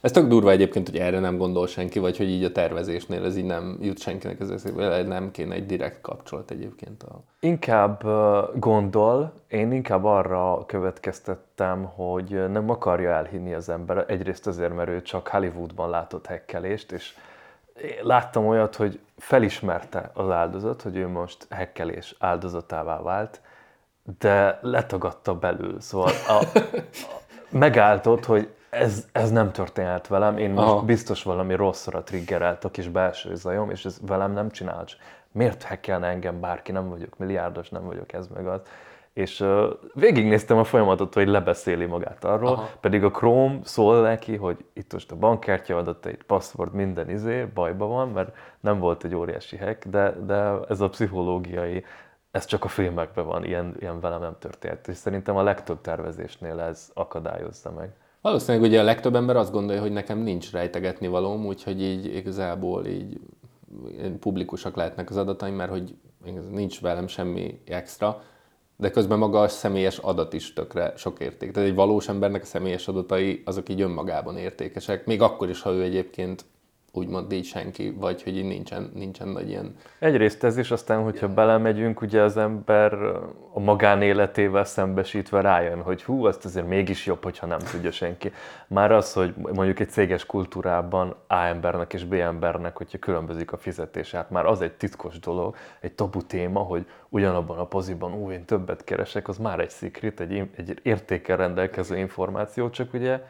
Ez 0.02 0.12
tök 0.12 0.28
durva 0.28 0.52
egyébként, 0.52 0.90
hogy 0.90 1.00
erre 1.00 1.20
nem 1.20 1.38
gondol 1.38 1.68
senki, 1.68 2.00
vagy 2.00 2.18
hogy 2.18 2.30
így 2.30 2.44
a 2.44 2.52
tervezésnél 2.52 3.26
ez 3.26 3.38
így 3.38 3.46
nem 3.46 3.78
jut 3.82 4.00
senkinek 4.00 4.40
az 4.40 4.52
eszébe, 4.52 5.04
nem 5.04 5.32
kéne 5.32 5.56
egy 5.56 5.66
direkt 5.66 6.02
kapcsolat 6.02 6.52
egyébként. 6.52 7.04
A... 7.04 7.22
Inkább 7.40 8.04
gondol, 8.56 9.34
én 9.48 9.72
inkább 9.72 10.04
arra 10.06 10.64
következtettem, 10.66 11.84
hogy 11.84 12.52
nem 12.52 12.70
akarja 12.70 13.12
elhinni 13.12 13.54
az 13.54 13.70
ember, 13.70 14.06
egyrészt 14.08 14.48
azért, 14.48 14.76
mert 14.76 14.90
ő 14.90 15.02
csak 15.02 15.28
Hollywoodban 15.28 15.90
látott 15.90 16.26
hekkelést, 16.26 16.92
és 16.92 17.14
láttam 18.02 18.48
olyat, 18.48 18.76
hogy 18.76 19.00
felismerte 19.18 20.12
az 20.14 20.30
áldozat, 20.30 20.82
hogy 20.82 20.98
ő 20.98 21.08
most 21.08 21.48
hekkelés 21.50 22.16
áldozatává 22.20 23.02
vált, 23.02 23.42
de 24.20 24.60
letagadta 24.62 25.36
belül. 25.36 25.82
Szóval 25.82 26.12
a, 26.28 26.32
a, 26.34 26.62
megállt 27.50 28.26
hogy 28.26 28.50
ez, 28.70 29.08
ez 29.12 29.32
nem 29.32 29.52
történhet 29.52 30.08
velem, 30.08 30.38
én 30.38 30.50
most 30.50 30.68
Aha. 30.68 30.82
biztos 30.82 31.24
valami 31.24 31.56
rosszra 31.56 32.04
triggerelt 32.04 32.64
a 32.64 32.70
kis 32.70 32.88
belső 32.88 33.36
zajom, 33.36 33.70
és 33.70 33.86
ez 33.86 34.00
velem 34.08 34.32
nem 34.32 34.50
csinál. 34.50 34.86
Miért 35.32 35.64
hackelne 35.64 36.08
engem 36.08 36.40
bárki, 36.40 36.72
nem 36.72 36.90
vagyok 36.90 37.18
milliárdos, 37.18 37.70
nem 37.70 37.86
vagyok 37.86 38.14
ez 38.14 38.28
meg 38.28 38.48
az. 38.48 38.62
És 39.14 39.40
uh, 39.40 39.70
végignéztem 39.94 40.58
a 40.58 40.64
folyamatot, 40.64 41.14
hogy 41.14 41.28
lebeszéli 41.28 41.86
magát 41.86 42.24
arról, 42.24 42.54
Aha. 42.54 42.70
pedig 42.80 43.04
a 43.04 43.12
Chrome 43.12 43.60
szól 43.64 44.02
neki, 44.02 44.36
hogy 44.36 44.66
itt 44.74 44.94
most 44.94 45.12
a 45.12 45.16
bankkártya 45.16 45.78
adatait, 45.78 46.24
password, 46.24 46.74
minden 46.74 47.10
izé, 47.10 47.44
bajba 47.44 47.86
van, 47.86 48.10
mert 48.10 48.36
nem 48.60 48.80
volt 48.80 49.04
egy 49.04 49.16
óriási 49.16 49.58
hack, 49.58 49.86
de, 49.86 50.12
de 50.26 50.54
ez 50.70 50.82
a 50.82 50.90
pszichológiai, 50.90 51.86
ez 52.32 52.46
csak 52.46 52.64
a 52.64 52.68
filmekben 52.68 53.26
van, 53.26 53.44
ilyen, 53.44 53.76
ilyen 53.80 54.00
velem 54.00 54.20
nem 54.20 54.36
történt. 54.40 54.88
És 54.88 54.96
szerintem 54.96 55.36
a 55.36 55.44
legtöbb 55.44 55.82
tervezésnél 55.82 56.60
ez 56.60 56.92
akadályozza 56.94 57.72
meg. 57.72 57.94
Valószínűleg 58.22 58.70
ugye 58.70 58.80
a 58.80 58.84
legtöbb 58.84 59.16
ember 59.16 59.36
azt 59.36 59.52
gondolja, 59.52 59.82
hogy 59.82 59.92
nekem 59.92 60.20
nincs 60.20 60.52
rejtegetni 60.52 61.08
valóm, 61.08 61.46
úgyhogy 61.46 61.82
így 61.82 62.06
igazából 62.16 62.86
így 62.86 63.20
publikusak 64.20 64.76
lehetnek 64.76 65.10
az 65.10 65.18
adataim, 65.18 65.56
mert 65.56 65.72
hogy 65.72 65.96
nincs 66.52 66.82
velem 66.82 67.08
semmi 67.08 67.62
extra, 67.66 68.24
de 68.78 68.92
közben 68.92 69.18
maga 69.18 69.42
a 69.42 69.48
személyes 69.48 69.98
adat 69.98 70.34
is 70.34 70.54
tökre 70.54 70.94
sok 70.96 71.20
érték. 71.20 71.52
Tehát 71.52 71.70
egy 71.70 71.76
valós 71.76 72.08
embernek 72.08 72.42
a 72.42 72.46
személyes 72.46 72.88
adatai 72.88 73.42
azok 73.46 73.70
így 73.70 73.82
önmagában 73.82 74.38
értékesek, 74.38 75.06
még 75.06 75.22
akkor 75.22 75.50
is, 75.50 75.62
ha 75.62 75.72
ő 75.72 75.82
egyébként 75.82 76.46
úgymond 76.92 77.32
így 77.32 77.46
senki, 77.46 77.96
vagy 78.00 78.24
hogy 78.24 78.38
így 78.38 78.46
nincsen, 78.46 78.92
nincsen 78.94 79.28
nagy 79.28 79.50
ilyen... 79.50 79.76
Egyrészt 80.00 80.44
ez 80.44 80.58
is, 80.58 80.72
aztán, 80.72 81.04
hogyha 81.04 81.26
ilyen. 81.26 81.36
belemegyünk, 81.36 82.02
ugye 82.02 82.22
az 82.22 82.38
ember 82.38 82.94
a 83.54 83.60
magánéletével 83.60 84.64
szembesítve 84.64 85.42
rájön, 85.42 85.82
hogy 85.82 86.04
hú, 86.04 86.26
azt 86.26 86.46
azért 86.46 86.68
mégis 86.68 87.06
jobb, 87.06 87.24
hogyha 87.24 87.46
nem 87.46 87.60
tudja 87.60 87.92
senki. 87.92 88.32
Már 88.68 88.92
az, 88.92 89.14
hogy 89.14 89.34
mondjuk 89.36 89.80
egy 89.80 89.90
céges 89.90 90.26
kultúrában 90.26 91.16
A 91.28 91.36
embernek 91.36 91.94
és 91.94 92.06
B 92.06 92.14
embernek, 92.14 92.78
hogyha 92.78 92.98
különbözik 92.98 93.52
a 93.52 93.58
fizetés, 93.58 94.12
hát 94.12 94.30
már 94.30 94.46
az 94.46 94.62
egy 94.62 94.74
titkos 94.74 95.20
dolog, 95.20 95.56
egy 95.80 95.94
tabu 95.94 96.22
téma, 96.22 96.60
hogy 96.60 96.86
ugyanabban 97.10 97.58
a 97.58 97.66
poziban, 97.66 98.14
ú, 98.14 98.32
én 98.32 98.46
többet 98.46 98.84
keresek, 98.84 99.28
az 99.28 99.38
már 99.38 99.60
egy 99.60 99.70
szikrit, 99.70 100.20
egy, 100.20 100.50
egy 100.56 100.80
értékkel 100.82 101.38
rendelkező 101.38 101.98
információ, 101.98 102.70
csak 102.70 102.94
ugye 102.94 103.22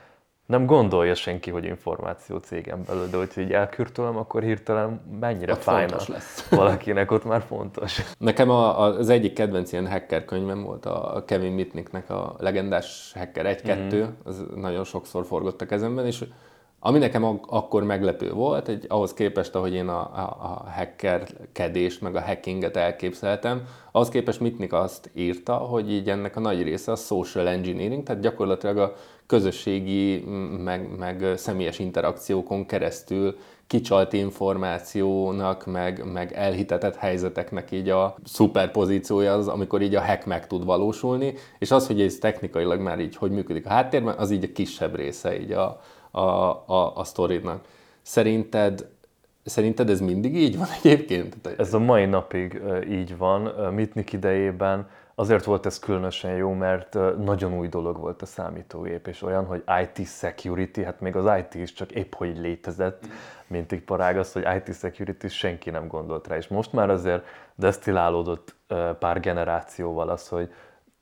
nem 0.50 0.66
gondolja 0.66 1.16
senki, 1.16 1.52
hogy 1.52 1.66
információ 1.66 2.38
cégem 2.38 2.84
belül, 2.88 3.08
de 3.08 3.18
hogyha 3.18 3.42
így 3.42 3.52
elkürtölöm, 3.52 4.18
akkor 4.18 4.44
hirtelen 4.44 5.02
mennyire 5.20 5.52
ott 5.52 5.62
fájna 5.62 5.98
lesz. 6.08 6.48
valakinek, 6.50 7.12
ott 7.12 7.26
már 7.26 7.42
fontos. 7.42 8.02
Nekem 8.18 8.50
a, 8.50 8.80
az 8.80 9.10
egyik 9.10 9.34
kedvenc 9.34 9.72
ilyen 9.72 9.88
hacker 9.88 10.26
könyvem 10.26 10.64
volt 10.64 10.86
a 10.86 11.24
Kevin 11.26 11.52
Mitnicknek 11.52 12.10
a 12.10 12.36
legendás 12.38 13.12
Hacker 13.16 13.58
1-2, 13.64 13.96
mm. 13.96 14.04
az 14.24 14.46
nagyon 14.56 14.84
sokszor 14.84 15.26
forgott 15.26 15.62
a 15.62 15.66
kezemben, 15.66 16.06
és 16.06 16.26
ami 16.80 17.00
nekem 17.00 17.40
akkor 17.48 17.84
meglepő 17.84 18.32
volt, 18.32 18.68
egy, 18.68 18.86
ahhoz 18.88 19.14
képest, 19.14 19.56
ahogy 19.56 19.74
én 19.74 19.88
a, 19.88 20.00
a, 20.00 20.38
a 20.42 20.72
hackerkedést, 20.76 22.02
meg 22.02 22.16
a 22.16 22.22
hackinget 22.22 22.76
elképzeltem, 22.76 23.62
ahhoz 23.92 24.10
képest 24.10 24.40
Mitnick 24.40 24.74
azt 24.74 25.10
írta, 25.14 25.54
hogy 25.54 25.92
így 25.92 26.10
ennek 26.10 26.36
a 26.36 26.40
nagy 26.40 26.64
része 26.64 26.92
a 26.92 26.96
social 26.96 27.48
engineering, 27.48 28.04
tehát 28.04 28.22
gyakorlatilag 28.22 28.78
a 28.78 28.94
közösségi, 29.26 30.24
meg, 30.64 30.98
meg 30.98 31.26
személyes 31.36 31.80
interakciókon 31.80 32.66
keresztül 32.66 33.36
kicsalt 33.68 34.14
információnak, 34.14 35.66
meg, 35.66 36.12
meg 36.14 36.34
elhitetett 36.34 36.96
helyzeteknek 36.96 37.72
így 37.72 37.90
a 37.90 38.16
szuperpozíciója 38.24 39.34
az, 39.34 39.48
amikor 39.48 39.82
így 39.82 39.96
a 39.96 40.02
hack 40.02 40.26
meg 40.26 40.48
tud 40.48 40.66
valósulni, 40.66 41.34
és 41.60 41.72
az, 41.72 41.88
hogy 41.88 42.02
ez 42.02 42.16
technikailag 42.16 42.80
már 42.80 43.00
így 43.00 43.16
hogy 43.16 43.32
működik 43.32 43.66
a 43.66 43.70
háttérben, 43.70 44.18
az 44.18 44.32
így 44.32 44.44
a 44.44 44.52
kisebb 44.54 44.96
része 44.96 45.40
így 45.40 45.52
a, 45.52 45.80
a, 46.12 46.20
a, 46.20 46.96
a 46.96 47.04
sztoridnak. 47.04 47.66
Szerinted 48.02 48.88
Szerinted 49.44 49.90
ez 49.90 50.00
mindig 50.00 50.36
így 50.36 50.58
van 50.58 50.68
egyébként? 50.84 51.36
Ez 51.58 51.74
a 51.74 51.80
mai 51.80 52.06
napig 52.06 52.62
így 52.90 53.18
van. 53.18 53.42
Mitnik 53.74 54.14
idejében 54.14 54.88
azért 55.16 55.44
volt 55.44 55.66
ez 55.66 55.80
különösen 55.80 56.36
jó, 56.36 56.54
mert 56.54 56.98
nagyon 57.18 57.58
új 57.58 57.68
dolog 57.68 57.98
volt 57.98 58.22
a 58.22 58.26
számítógép, 58.26 59.08
és 59.08 59.22
olyan, 59.22 59.46
hogy 59.46 59.64
IT 59.82 60.08
security, 60.08 60.82
hát 60.82 61.00
még 61.00 61.16
az 61.16 61.38
IT 61.40 61.62
is 61.62 61.74
csak 61.74 61.92
épp 61.92 62.14
hogy 62.14 62.38
létezett, 62.38 63.08
mint 63.48 63.72
egy 63.72 63.82
parág, 63.82 64.18
az, 64.18 64.32
hogy 64.32 64.48
IT 64.56 64.76
security 64.76 65.28
senki 65.28 65.70
nem 65.70 65.88
gondolt 65.88 66.28
rá. 66.28 66.36
És 66.36 66.48
most 66.48 66.74
már 66.74 66.90
azért 66.90 67.24
desztillálódott 67.56 68.56
pár 69.00 69.20
generációval 69.20 70.10
az, 70.10 70.28
hogy 70.28 70.54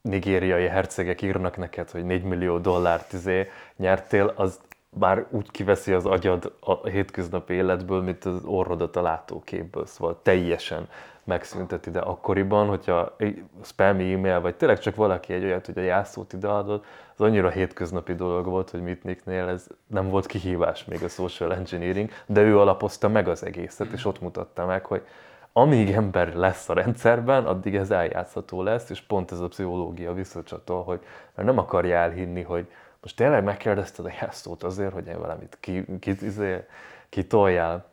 nigériai 0.02 0.68
hercegek 0.68 1.22
írnak 1.22 1.58
neked, 1.58 1.90
hogy 1.90 2.06
4 2.06 2.24
millió 2.24 2.58
dollárt 2.58 3.14
izé 3.14 3.48
nyertél, 3.76 4.34
az 4.36 4.60
bár 5.00 5.26
úgy 5.30 5.52
kiveszi 5.52 5.94
az 5.94 6.06
agyad 6.06 6.54
a 6.60 6.88
hétköznapi 6.88 7.54
életből, 7.54 8.02
mint 8.02 8.26
az 8.26 8.44
orrodat 8.46 8.96
a 8.96 9.02
látóképből, 9.02 9.86
szóval 9.86 10.20
teljesen 10.22 10.88
megszünteti, 11.24 11.92
de 11.92 12.00
akkoriban, 12.00 12.68
hogyha 12.68 13.16
spam 13.64 14.00
e-mail, 14.00 14.42
vagy 14.42 14.56
tényleg 14.56 14.80
csak 14.80 14.96
valaki 14.96 15.34
egy 15.34 15.44
olyat, 15.44 15.66
hogy 15.66 15.78
a 15.78 15.82
jelszót 15.82 16.34
ideadod, 16.34 16.84
az 17.16 17.22
annyira 17.22 17.50
hétköznapi 17.50 18.16
dolog 18.16 18.46
volt, 18.46 18.70
hogy 18.70 18.82
Mitnicknél 18.82 19.48
ez 19.48 19.68
nem 19.88 20.10
volt 20.10 20.26
kihívás 20.26 20.86
még 20.86 21.04
a 21.04 21.08
social 21.08 21.54
engineering, 21.54 22.10
de 22.26 22.42
ő 22.42 22.60
alapozta 22.60 23.08
meg 23.08 23.28
az 23.28 23.46
egészet, 23.46 23.92
és 23.92 24.06
ott 24.06 24.22
mutatta 24.22 24.66
meg, 24.66 24.86
hogy 24.86 25.06
amíg 25.54 25.92
ember 25.92 26.36
lesz 26.36 26.70
a 26.70 26.74
rendszerben, 26.74 27.46
addig 27.46 27.76
ez 27.76 27.92
eljátszható 27.92 28.62
lesz, 28.62 28.90
és 28.90 29.02
pont 29.02 29.32
ez 29.32 29.40
a 29.40 29.48
pszichológia 29.48 30.14
visszacsatol, 30.14 30.84
hogy 30.84 31.00
nem 31.36 31.58
akarja 31.58 31.96
elhinni, 31.96 32.42
hogy 32.42 32.68
most 33.08 33.20
tényleg 33.20 33.44
megkérdezted 33.44 34.06
a 34.06 34.12
jelszót 34.22 34.64
azért, 34.64 34.94
hogy 34.94 35.08
én 35.08 35.20
valamit 35.20 35.58
ki, 35.60 35.86
ki, 36.00 36.10
izé, 36.22 36.66
kitoljál. 37.10 37.86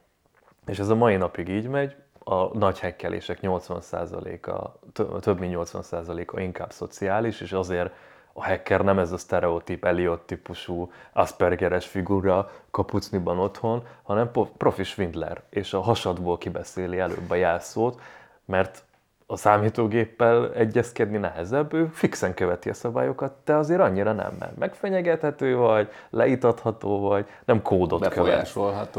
És 0.67 0.79
ez 0.79 0.89
a 0.89 0.95
mai 0.95 1.17
napig 1.17 1.49
így 1.49 1.69
megy, 1.69 1.95
a 2.19 2.59
nagy 2.59 2.79
hekkelések 2.79 3.39
80%-a, 3.43 4.79
több 5.21 5.39
mint 5.39 5.55
80%-a 5.57 6.41
inkább 6.41 6.73
szociális, 6.73 7.41
és 7.41 7.53
azért 7.53 7.93
a 8.33 8.45
hacker 8.45 8.81
nem 8.81 8.99
ez 8.99 9.13
a 9.13 9.19
sztereotíp 9.19 9.85
Elliot 9.85 10.21
típusú 10.21 10.93
Aspergeres 11.13 11.87
figura 11.87 12.51
kapucniban 12.71 13.39
otthon, 13.39 13.87
hanem 14.03 14.31
profi 14.57 14.83
svindler, 14.83 15.43
és 15.51 15.73
a 15.73 15.81
hasadból 15.81 16.39
kibeszéli 16.39 16.99
előbb 16.99 17.31
a 17.31 17.35
jelszót, 17.35 18.01
mert 18.45 18.85
a 19.35 19.37
számítógéppel 19.37 20.53
egyezkedni 20.53 21.17
nehezebb, 21.17 21.73
ő 21.73 21.87
fixen 21.93 22.35
követi 22.35 22.69
a 22.69 22.75
szabályokat, 22.75 23.33
te 23.33 23.57
azért 23.57 23.81
annyira 23.81 24.13
nem, 24.13 24.37
mert 24.39 24.57
megfenyegethető 24.57 25.57
vagy, 25.57 25.89
leítatható 26.11 27.01
vagy, 27.01 27.27
nem 27.45 27.63
kódot. 27.63 28.01
Követ. 28.09 28.31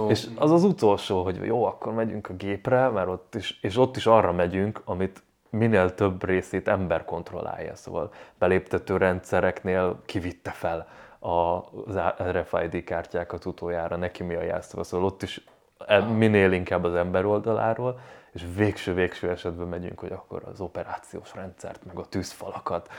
És 0.10 0.28
az 0.36 0.52
az 0.52 0.64
utolsó, 0.64 1.24
hogy 1.24 1.40
jó, 1.44 1.66
akkor 1.66 1.94
megyünk 1.94 2.30
a 2.30 2.34
gépre, 2.34 2.90
mert 2.90 3.08
ott 3.08 3.36
is, 3.36 3.60
és 3.62 3.78
ott 3.78 3.96
is 3.96 4.06
arra 4.06 4.32
megyünk, 4.32 4.82
amit 4.86 5.24
minél 5.50 5.94
több 5.94 6.24
részét 6.24 6.68
ember 6.68 7.06
kontrollálja, 7.06 7.76
szóval 7.76 8.12
beléptető 8.40 8.98
rendszereknél 8.98 10.00
kivitte 10.06 10.52
fel 10.52 10.88
az 11.20 12.00
RFID 12.32 12.84
kártyákat 12.84 13.46
utoljára, 13.46 13.96
neki 13.96 14.24
mi 14.24 14.36
a 14.36 14.44
jelszava, 14.44 14.84
szóval 14.84 15.06
ott 15.06 15.22
is 15.22 15.46
e- 15.88 16.00
minél 16.00 16.52
inkább 16.52 16.84
az 16.84 16.96
ember 16.96 17.26
oldaláról, 17.26 18.00
és 18.36 18.46
végső-végső 18.56 19.30
esetben 19.30 19.68
megyünk, 19.68 20.00
hogy 20.00 20.12
akkor 20.12 20.42
az 20.52 20.62
operációs 20.62 21.34
rendszert, 21.36 21.86
meg 21.86 21.98
a 21.98 22.06
tűzfalakat, 22.10 22.90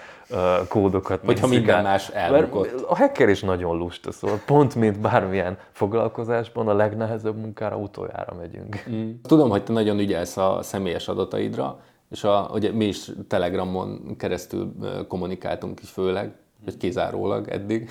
kódokat, 0.68 1.24
Hogyha 1.24 1.46
minden 1.46 1.82
más 1.82 2.08
elbukott. 2.08 2.80
A 2.80 2.96
hacker 2.96 3.28
is 3.28 3.40
nagyon 3.40 3.76
lusta, 3.76 4.12
szóval 4.12 4.40
pont 4.46 4.74
mint 4.74 5.00
bármilyen 5.00 5.58
foglalkozásban 5.72 6.68
a 6.68 6.74
legnehezebb 6.74 7.36
munkára 7.36 7.76
utoljára 7.76 8.34
megyünk. 8.34 8.84
Mm. 8.90 9.10
Tudom, 9.22 9.50
hogy 9.50 9.64
te 9.64 9.72
nagyon 9.72 9.98
ügyelsz 9.98 10.36
a 10.36 10.58
személyes 10.62 11.08
adataidra, 11.08 11.80
és 12.10 12.24
a, 12.24 12.50
ugye 12.52 12.72
mi 12.72 12.84
is 12.84 13.10
Telegramon 13.28 14.16
keresztül 14.16 14.74
kommunikáltunk 15.08 15.80
is 15.80 15.90
főleg, 15.90 16.34
vagy 16.64 16.76
kizárólag 16.76 17.48
eddig. 17.48 17.90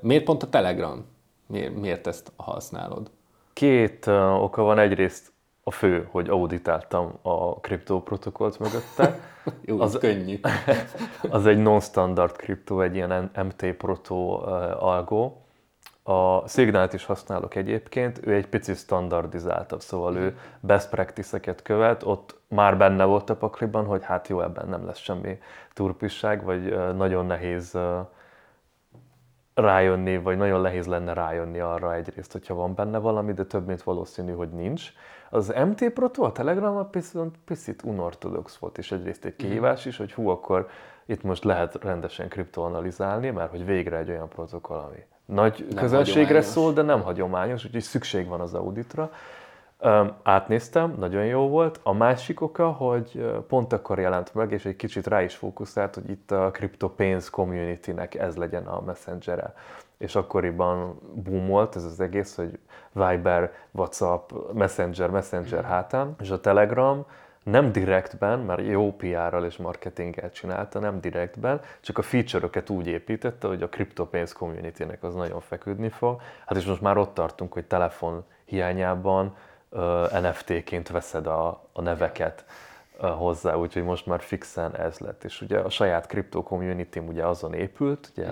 Miért 0.00 0.24
pont 0.24 0.42
a 0.42 0.48
Telegram? 0.48 1.04
Miért, 1.46 1.76
miért 1.76 2.06
ezt 2.06 2.32
használod? 2.36 3.10
Két 3.52 4.06
oka 4.40 4.62
van. 4.62 4.78
Egyrészt 4.78 5.34
a 5.68 5.70
fő, 5.70 6.08
hogy 6.10 6.28
auditáltam 6.28 7.18
a 7.22 7.60
kriptoprotokollt 7.60 8.58
mögötte. 8.58 9.18
Jó, 9.68 9.80
az 9.80 9.98
könnyű. 9.98 10.40
az 11.30 11.46
egy 11.46 11.58
non-standard 11.58 12.36
kriptó, 12.36 12.80
egy 12.80 12.94
ilyen 12.94 13.30
MT 13.34 13.72
Proto 13.72 14.42
algo. 14.78 15.32
A 16.02 16.48
szignált 16.48 16.92
is 16.92 17.04
használok 17.04 17.54
egyébként, 17.54 18.26
ő 18.26 18.34
egy 18.34 18.46
picit 18.46 18.76
standardizáltabb, 18.76 19.80
szóval 19.80 20.16
ő 20.16 20.38
best 20.60 20.88
practice-eket 20.88 21.62
követ, 21.62 22.02
ott 22.02 22.40
már 22.48 22.76
benne 22.76 23.04
volt 23.04 23.30
a 23.30 23.36
pakliban, 23.36 23.84
hogy 23.84 24.04
hát 24.04 24.28
jó, 24.28 24.40
ebben 24.40 24.68
nem 24.68 24.86
lesz 24.86 24.98
semmi 24.98 25.38
turpisság, 25.74 26.44
vagy 26.44 26.94
nagyon 26.96 27.26
nehéz 27.26 27.78
rájönni, 29.54 30.18
vagy 30.18 30.36
nagyon 30.36 30.60
nehéz 30.60 30.86
lenne 30.86 31.12
rájönni 31.12 31.58
arra 31.58 31.94
egyrészt, 31.94 32.32
hogyha 32.32 32.54
van 32.54 32.74
benne 32.74 32.98
valami, 32.98 33.32
de 33.32 33.44
több 33.44 33.66
mint 33.66 33.82
valószínű, 33.82 34.32
hogy 34.32 34.50
nincs. 34.50 34.92
Az 35.36 35.52
MT 35.68 35.90
Proto, 35.90 36.24
a 36.24 36.32
Telegram 36.32 36.88
viszont 36.90 37.36
picit 37.44 37.82
unortodox 37.82 38.56
volt, 38.56 38.78
és 38.78 38.92
egyrészt 38.92 39.24
egy 39.24 39.36
kihívás 39.36 39.84
is, 39.84 39.96
hogy 39.96 40.12
hú, 40.12 40.28
akkor 40.28 40.68
itt 41.06 41.22
most 41.22 41.44
lehet 41.44 41.84
rendesen 41.84 42.28
kriptoanalizálni, 42.28 43.30
mert 43.30 43.50
hogy 43.50 43.64
végre 43.64 43.96
egy 43.96 44.10
olyan 44.10 44.28
protokoll, 44.28 44.78
ami 44.78 45.04
nagy 45.24 45.66
nem 45.68 45.78
közönségre 45.78 46.42
szól, 46.42 46.72
de 46.72 46.82
nem 46.82 47.02
hagyományos, 47.02 47.64
úgyhogy 47.64 47.82
szükség 47.82 48.28
van 48.28 48.40
az 48.40 48.54
auditra. 48.54 49.10
Um, 49.80 50.12
átnéztem, 50.22 50.94
nagyon 50.98 51.24
jó 51.24 51.48
volt. 51.48 51.80
A 51.82 51.92
másik 51.92 52.40
oka, 52.40 52.70
hogy 52.70 53.30
pont 53.48 53.72
akkor 53.72 53.98
jelent 53.98 54.34
meg, 54.34 54.52
és 54.52 54.64
egy 54.64 54.76
kicsit 54.76 55.06
rá 55.06 55.22
is 55.22 55.34
fókuszált, 55.34 55.94
hogy 55.94 56.10
itt 56.10 56.30
a 56.30 56.50
kriptopénz 56.50 57.30
community-nek 57.30 58.14
ez 58.14 58.36
legyen 58.36 58.66
a 58.66 58.80
messengere 58.80 59.54
és 59.98 60.14
akkoriban 60.14 61.00
boomolt 61.14 61.76
ez 61.76 61.84
az 61.84 62.00
egész, 62.00 62.36
hogy 62.36 62.58
Viber, 62.92 63.52
WhatsApp, 63.70 64.30
Messenger, 64.52 65.10
Messenger 65.10 65.64
hátán, 65.64 66.14
és 66.20 66.30
a 66.30 66.40
Telegram 66.40 67.06
nem 67.42 67.72
direktben, 67.72 68.38
mert 68.38 68.66
jó 68.66 68.92
PR-ral 68.92 69.44
és 69.44 69.56
marketinggel 69.56 70.30
csinálta, 70.30 70.78
nem 70.78 71.00
direktben, 71.00 71.60
csak 71.80 71.98
a 71.98 72.02
feature-öket 72.02 72.70
úgy 72.70 72.86
építette, 72.86 73.48
hogy 73.48 73.62
a 73.62 73.68
kriptopénz 73.68 74.32
community-nek 74.32 75.02
az 75.02 75.14
nagyon 75.14 75.40
feküdni 75.40 75.88
fog. 75.88 76.20
Hát 76.46 76.58
és 76.58 76.64
most 76.64 76.80
már 76.80 76.96
ott 76.96 77.14
tartunk, 77.14 77.52
hogy 77.52 77.64
telefon 77.64 78.24
hiányában 78.44 79.36
uh, 79.68 80.20
NFT-ként 80.20 80.88
veszed 80.88 81.26
a, 81.26 81.68
a 81.72 81.80
neveket 81.80 82.44
uh, 83.00 83.08
hozzá, 83.08 83.54
úgyhogy 83.54 83.84
most 83.84 84.06
már 84.06 84.20
fixen 84.20 84.76
ez 84.76 84.98
lett. 84.98 85.24
És 85.24 85.40
ugye 85.40 85.58
a 85.58 85.70
saját 85.70 86.06
kripto 86.06 86.42
community 86.42 86.98
ugye 86.98 87.26
azon 87.26 87.54
épült, 87.54 88.12
ugye 88.16 88.28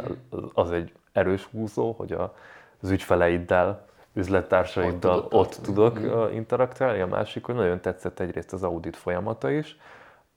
az 0.55 0.71
egy 0.71 0.93
erős 1.15 1.45
húzó, 1.45 1.93
hogy 1.93 2.13
a, 2.13 2.35
az 2.83 2.91
ügyfeleiddel, 2.91 3.87
üzlettársaiddal 4.13 5.19
ott, 5.19 5.33
ott 5.33 5.59
tudok 5.63 5.99
mm. 5.99 6.33
interaktálni, 6.33 7.01
a 7.01 7.07
másik, 7.07 7.45
hogy 7.45 7.55
nagyon 7.55 7.81
tetszett 7.81 8.21
egyrészt 8.21 8.53
az 8.53 8.63
audit 8.63 8.97
folyamata 8.97 9.51
is, 9.51 9.77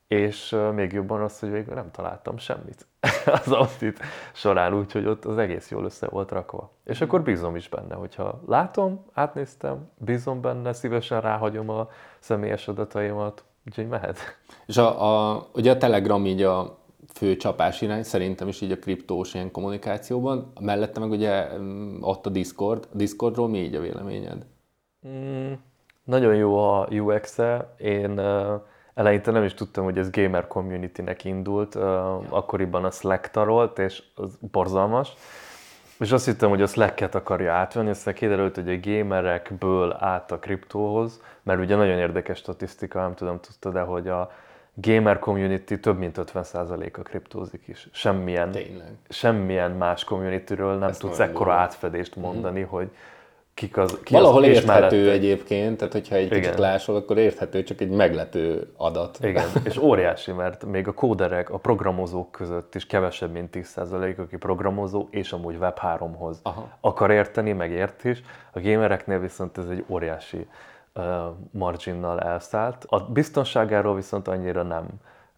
és 0.07 0.57
még 0.74 0.91
jobban 0.91 1.22
az, 1.22 1.39
hogy 1.39 1.51
végül 1.51 1.74
nem 1.74 1.91
találtam 1.91 2.38
semmit 2.38 2.88
az 3.43 3.51
audit 3.51 4.00
során, 4.34 4.74
úgyhogy 4.74 5.05
ott 5.05 5.25
az 5.25 5.38
egész 5.38 5.72
jól 5.72 5.86
össze 5.86 6.07
volt 6.07 6.31
rakva. 6.31 6.72
És 6.84 7.01
akkor 7.01 7.22
bízom 7.22 7.55
is 7.55 7.69
benne, 7.69 7.96
hogyha 7.96 8.41
látom, 8.48 9.05
átnéztem, 9.13 9.89
bízom 9.98 10.41
benne, 10.41 10.74
szívesen 10.74 11.22
ráhagyom 11.22 11.69
a 11.69 11.89
személyes 12.19 12.67
adataimat, 12.67 13.43
úgyhogy 13.65 13.88
mehet. 13.88 14.19
És 14.65 14.77
a, 14.77 15.31
a, 15.34 15.48
ugye 15.53 15.72
a 15.72 15.77
Telegram 15.77 16.25
így 16.25 16.41
a 16.41 16.76
fő 17.13 17.35
csapás 17.35 17.81
irány, 17.81 18.03
szerintem 18.03 18.47
is 18.47 18.61
így 18.61 18.71
a 18.71 18.79
kriptós 18.79 19.33
ilyen 19.33 19.51
kommunikációban. 19.51 20.51
Mellette 20.59 20.99
meg 20.99 21.09
ugye 21.09 21.57
mm, 21.57 22.01
ott 22.01 22.25
a 22.25 22.29
Discord. 22.29 22.87
Discordról 22.91 23.47
mi 23.47 23.63
így 23.63 23.75
a 23.75 23.81
véleményed? 23.81 24.45
Mm, 25.07 25.51
nagyon 26.03 26.35
jó 26.35 26.57
a 26.57 26.87
UX-e. 26.91 27.73
Én 27.77 28.19
uh, 28.19 28.61
eleinte 28.93 29.31
nem 29.31 29.43
is 29.43 29.53
tudtam, 29.53 29.83
hogy 29.83 29.97
ez 29.97 30.09
gamer 30.09 30.47
community-nek 30.47 31.23
indult. 31.23 31.75
Uh, 31.75 31.83
ja. 31.83 32.21
Akkoriban 32.29 32.85
a 32.85 32.91
Slack 32.91 33.31
tarolt, 33.31 33.79
és 33.79 34.03
az 34.15 34.37
borzalmas. 34.51 35.13
És 35.99 36.11
azt 36.11 36.25
hittem, 36.25 36.49
hogy 36.49 36.61
a 36.61 36.67
Slack-et 36.67 37.15
akarja 37.15 37.53
átvenni, 37.53 37.89
aztán 37.89 38.13
kiderült, 38.13 38.55
hogy 38.55 38.69
a 38.69 38.79
gamerekből 38.81 39.95
át 39.99 40.31
a 40.31 40.39
kriptóhoz, 40.39 41.21
mert 41.43 41.59
ugye 41.59 41.75
nagyon 41.75 41.97
érdekes 41.97 42.37
statisztika, 42.37 42.99
nem 42.99 43.15
tudom, 43.15 43.39
tudtad 43.39 43.73
de 43.73 43.81
hogy 43.81 44.07
a 44.07 44.31
gamer 44.81 45.19
community 45.19 45.74
több 45.74 45.98
mint 45.98 46.17
50%-a 46.34 47.01
kriptózik 47.01 47.67
is. 47.67 47.88
Semmilyen, 47.91 48.51
Tényleg. 48.51 48.88
semmilyen 49.10 49.72
más 49.72 50.03
communityről 50.03 50.77
nem 50.77 50.89
Ezt 50.89 51.00
tudsz 51.00 51.19
ekkora 51.19 51.51
jó. 51.51 51.57
átfedést 51.57 52.15
mondani, 52.15 52.60
mm-hmm. 52.60 52.69
hogy 52.69 52.89
kik 53.53 53.77
az, 53.77 54.00
ki 54.03 54.13
Valahol 54.13 54.43
az, 54.43 54.48
érthető 54.48 54.96
mellette. 54.96 55.12
egyébként, 55.12 55.77
tehát 55.77 55.93
hogyha 55.93 56.15
egy 56.15 56.25
Igen. 56.25 56.39
kicsit 56.39 56.57
lásol, 56.57 56.96
akkor 56.96 57.17
érthető, 57.17 57.63
csak 57.63 57.81
egy 57.81 57.89
meglepő 57.89 58.72
adat. 58.77 59.17
Igen, 59.22 59.48
és 59.63 59.77
óriási, 59.77 60.31
mert 60.31 60.65
még 60.65 60.88
a 60.88 60.93
kóderek, 60.93 61.50
a 61.50 61.57
programozók 61.57 62.31
között 62.31 62.75
is 62.75 62.86
kevesebb, 62.86 63.31
mint 63.31 63.55
10% 63.75 64.17
aki 64.17 64.38
programozó, 64.38 65.07
és 65.12 65.31
amúgy 65.31 65.57
Web3-hoz 65.62 66.39
Aha. 66.43 66.69
akar 66.81 67.12
érteni, 67.12 67.53
meg 67.53 67.72
ért 67.72 68.03
is. 68.03 68.22
A 68.53 68.60
gamereknél 68.60 69.19
viszont 69.19 69.57
ez 69.57 69.67
egy 69.69 69.84
óriási 69.88 70.48
marginnal 71.51 72.19
elszállt. 72.19 72.85
A 72.87 72.99
biztonságáról 72.99 73.95
viszont 73.95 74.27
annyira 74.27 74.63
nem 74.63 74.85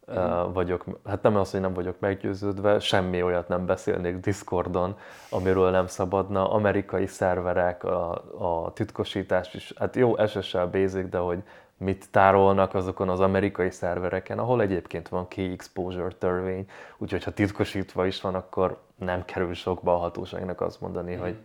uh, 0.07 0.53
vagyok, 0.53 0.85
hát 1.05 1.21
nem 1.21 1.35
az, 1.35 1.51
hogy 1.51 1.61
nem 1.61 1.73
vagyok 1.73 1.99
meggyőződve, 1.99 2.79
semmi 2.79 3.23
olyat 3.23 3.47
nem 3.47 3.65
beszélnék 3.65 4.19
Discordon, 4.19 4.97
amiről 5.29 5.71
nem 5.71 5.87
szabadna. 5.87 6.51
Amerikai 6.51 7.07
szerverek, 7.07 7.83
a, 7.83 8.11
a 8.37 8.71
titkosítás 8.73 9.53
is, 9.53 9.73
hát 9.77 9.95
jó, 9.95 10.15
SSL 10.27 10.63
basic, 10.71 11.09
de 11.09 11.17
hogy 11.17 11.43
mit 11.77 12.11
tárolnak 12.11 12.73
azokon 12.73 13.09
az 13.09 13.19
amerikai 13.19 13.71
szervereken, 13.71 14.39
ahol 14.39 14.61
egyébként 14.61 15.09
van 15.09 15.27
key 15.27 15.51
exposure 15.51 16.11
törvény, 16.17 16.65
úgyhogy 16.97 17.23
ha 17.23 17.31
titkosítva 17.31 18.05
is 18.05 18.21
van, 18.21 18.35
akkor 18.35 18.77
nem 18.95 19.25
kerül 19.25 19.53
sokba 19.53 19.93
a 19.93 19.97
hatóságnak 19.97 20.61
azt 20.61 20.81
mondani, 20.81 21.15
mm. 21.15 21.19
hogy 21.19 21.35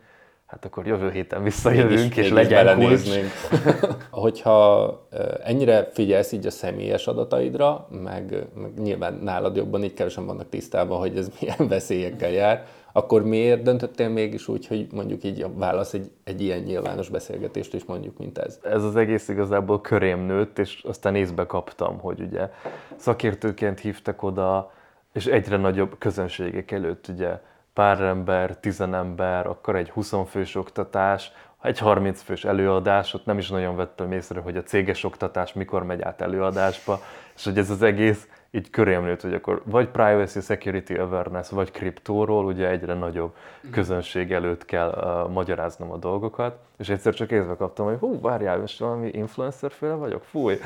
hát 0.55 0.65
akkor 0.65 0.87
jövő 0.87 1.11
héten 1.11 1.43
visszajövünk, 1.43 2.17
és 2.17 2.31
legyen 2.31 2.79
kulcs. 2.79 3.09
Hogyha 4.11 5.07
ennyire 5.45 5.89
figyelsz 5.93 6.33
így 6.33 6.47
a 6.47 6.51
személyes 6.51 7.07
adataidra, 7.07 7.89
meg, 8.03 8.47
meg 8.55 8.71
nyilván 8.83 9.15
nálad 9.15 9.57
jobban 9.57 9.85
így 9.85 9.95
kevesen 9.95 10.27
vannak 10.27 10.49
tisztában, 10.49 10.99
hogy 10.99 11.17
ez 11.17 11.31
milyen 11.41 11.69
veszélyekkel 11.75 12.31
jár, 12.31 12.67
akkor 12.93 13.25
miért 13.25 13.63
döntöttél 13.63 14.09
mégis 14.09 14.49
úgy, 14.49 14.67
hogy 14.67 14.87
mondjuk 14.93 15.25
így 15.25 15.47
válasz 15.55 15.95
egy, 15.95 16.11
egy 16.25 16.43
ilyen 16.43 16.61
nyilvános 16.61 17.09
beszélgetést 17.09 17.75
is 17.75 17.85
mondjuk, 17.85 18.19
mint 18.19 18.39
ez? 18.39 18.59
Ez 18.63 18.85
az 18.85 18.97
egész 18.97 19.29
igazából 19.29 19.81
körém 19.81 20.21
nőtt, 20.21 20.59
és 20.59 20.83
aztán 20.89 21.15
észbe 21.15 21.47
kaptam, 21.47 21.99
hogy 21.99 22.21
ugye 22.21 22.51
szakértőként 22.97 23.81
hívtak 23.81 24.23
oda, 24.23 24.73
és 25.13 25.27
egyre 25.27 25.57
nagyobb 25.57 25.99
közönségek 25.99 26.71
előtt 26.71 27.09
ugye 27.09 27.41
pár 27.75 28.01
ember, 28.01 28.57
tizen 28.57 28.95
ember, 28.95 29.47
akkor 29.47 29.77
egy 29.77 29.91
20 29.91 30.13
fős 30.29 30.55
oktatás, 30.55 31.33
egy 31.63 31.79
30 31.79 32.23
fős 32.23 32.45
előadás, 32.45 33.15
ott 33.15 33.25
nem 33.25 33.39
is 33.39 33.49
nagyon 33.49 33.77
vettem 33.77 34.13
észre, 34.13 34.41
hogy 34.41 34.57
a 34.57 34.63
céges 34.63 35.05
oktatás 35.05 35.53
mikor 35.53 35.83
megy 35.85 36.03
át 36.03 36.21
előadásba, 36.21 37.01
és 37.37 37.45
hogy 37.45 37.59
ez 37.59 37.71
az 37.71 37.83
egész 37.83 38.29
így 38.51 38.71
körém 38.71 39.05
nőtt, 39.05 39.21
hogy 39.21 39.35
akkor 39.35 39.63
vagy 39.65 39.89
privacy, 39.89 40.41
security 40.41 40.93
awareness, 40.93 41.49
vagy 41.51 41.71
kriptóról, 41.71 42.45
ugye 42.45 42.69
egyre 42.69 42.95
nagyobb 42.95 43.35
mhm. 43.61 43.73
közönség 43.73 44.33
előtt 44.33 44.65
kell 44.65 44.89
uh, 44.89 45.33
magyaráznom 45.33 45.91
a 45.91 45.97
dolgokat, 45.97 46.57
és 46.79 46.89
egyszer 46.89 47.15
csak 47.15 47.31
észbe 47.31 47.57
kaptam, 47.57 47.87
hogy 47.87 47.99
hú, 47.99 48.21
várjál, 48.21 48.59
most 48.59 48.79
valami 48.79 49.09
influencer 49.13 49.73
féle 49.73 49.95
vagyok, 49.95 50.25
fúj. 50.25 50.61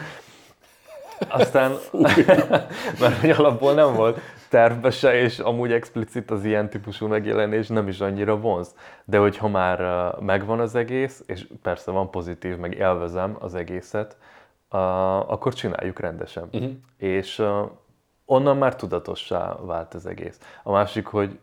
Aztán, 1.28 1.72
mert 3.00 3.20
hogy 3.20 3.30
alapból 3.30 3.74
nem 3.74 3.94
volt 3.94 4.20
tervbe 4.48 4.90
se, 4.90 5.14
és 5.14 5.38
amúgy 5.38 5.72
explicit 5.72 6.30
az 6.30 6.44
ilyen 6.44 6.68
típusú 6.68 7.06
megjelenés 7.06 7.68
nem 7.68 7.88
is 7.88 8.00
annyira 8.00 8.36
vonz. 8.36 8.74
De 9.04 9.18
hogyha 9.18 9.48
már 9.48 9.80
megvan 10.20 10.60
az 10.60 10.74
egész, 10.74 11.22
és 11.26 11.46
persze 11.62 11.90
van 11.90 12.10
pozitív, 12.10 12.56
meg 12.56 12.74
élvezem 12.74 13.36
az 13.40 13.54
egészet, 13.54 14.16
akkor 15.26 15.54
csináljuk 15.54 16.00
rendesen. 16.00 16.48
Uh-huh. 16.52 16.70
És 16.96 17.42
onnan 18.24 18.56
már 18.56 18.76
tudatossá 18.76 19.56
vált 19.60 19.94
az 19.94 20.06
egész. 20.06 20.38
A 20.62 20.70
másik, 20.70 21.06
hogy 21.06 21.38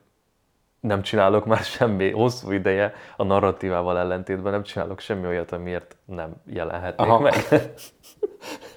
nem 0.80 1.02
csinálok 1.02 1.46
már 1.46 1.64
semmi 1.64 2.12
hosszú 2.12 2.52
ideje 2.52 2.94
a 3.18 3.24
narratívával 3.24 3.98
ellentétben, 3.98 4.52
nem 4.52 4.64
csinálok 4.64 5.00
semmi 5.00 5.28
olyat, 5.28 5.52
amiért 5.52 5.96
nem 6.06 6.34
jelenhetnék 6.46 7.08
Aha. 7.08 7.20
meg. 7.20 7.34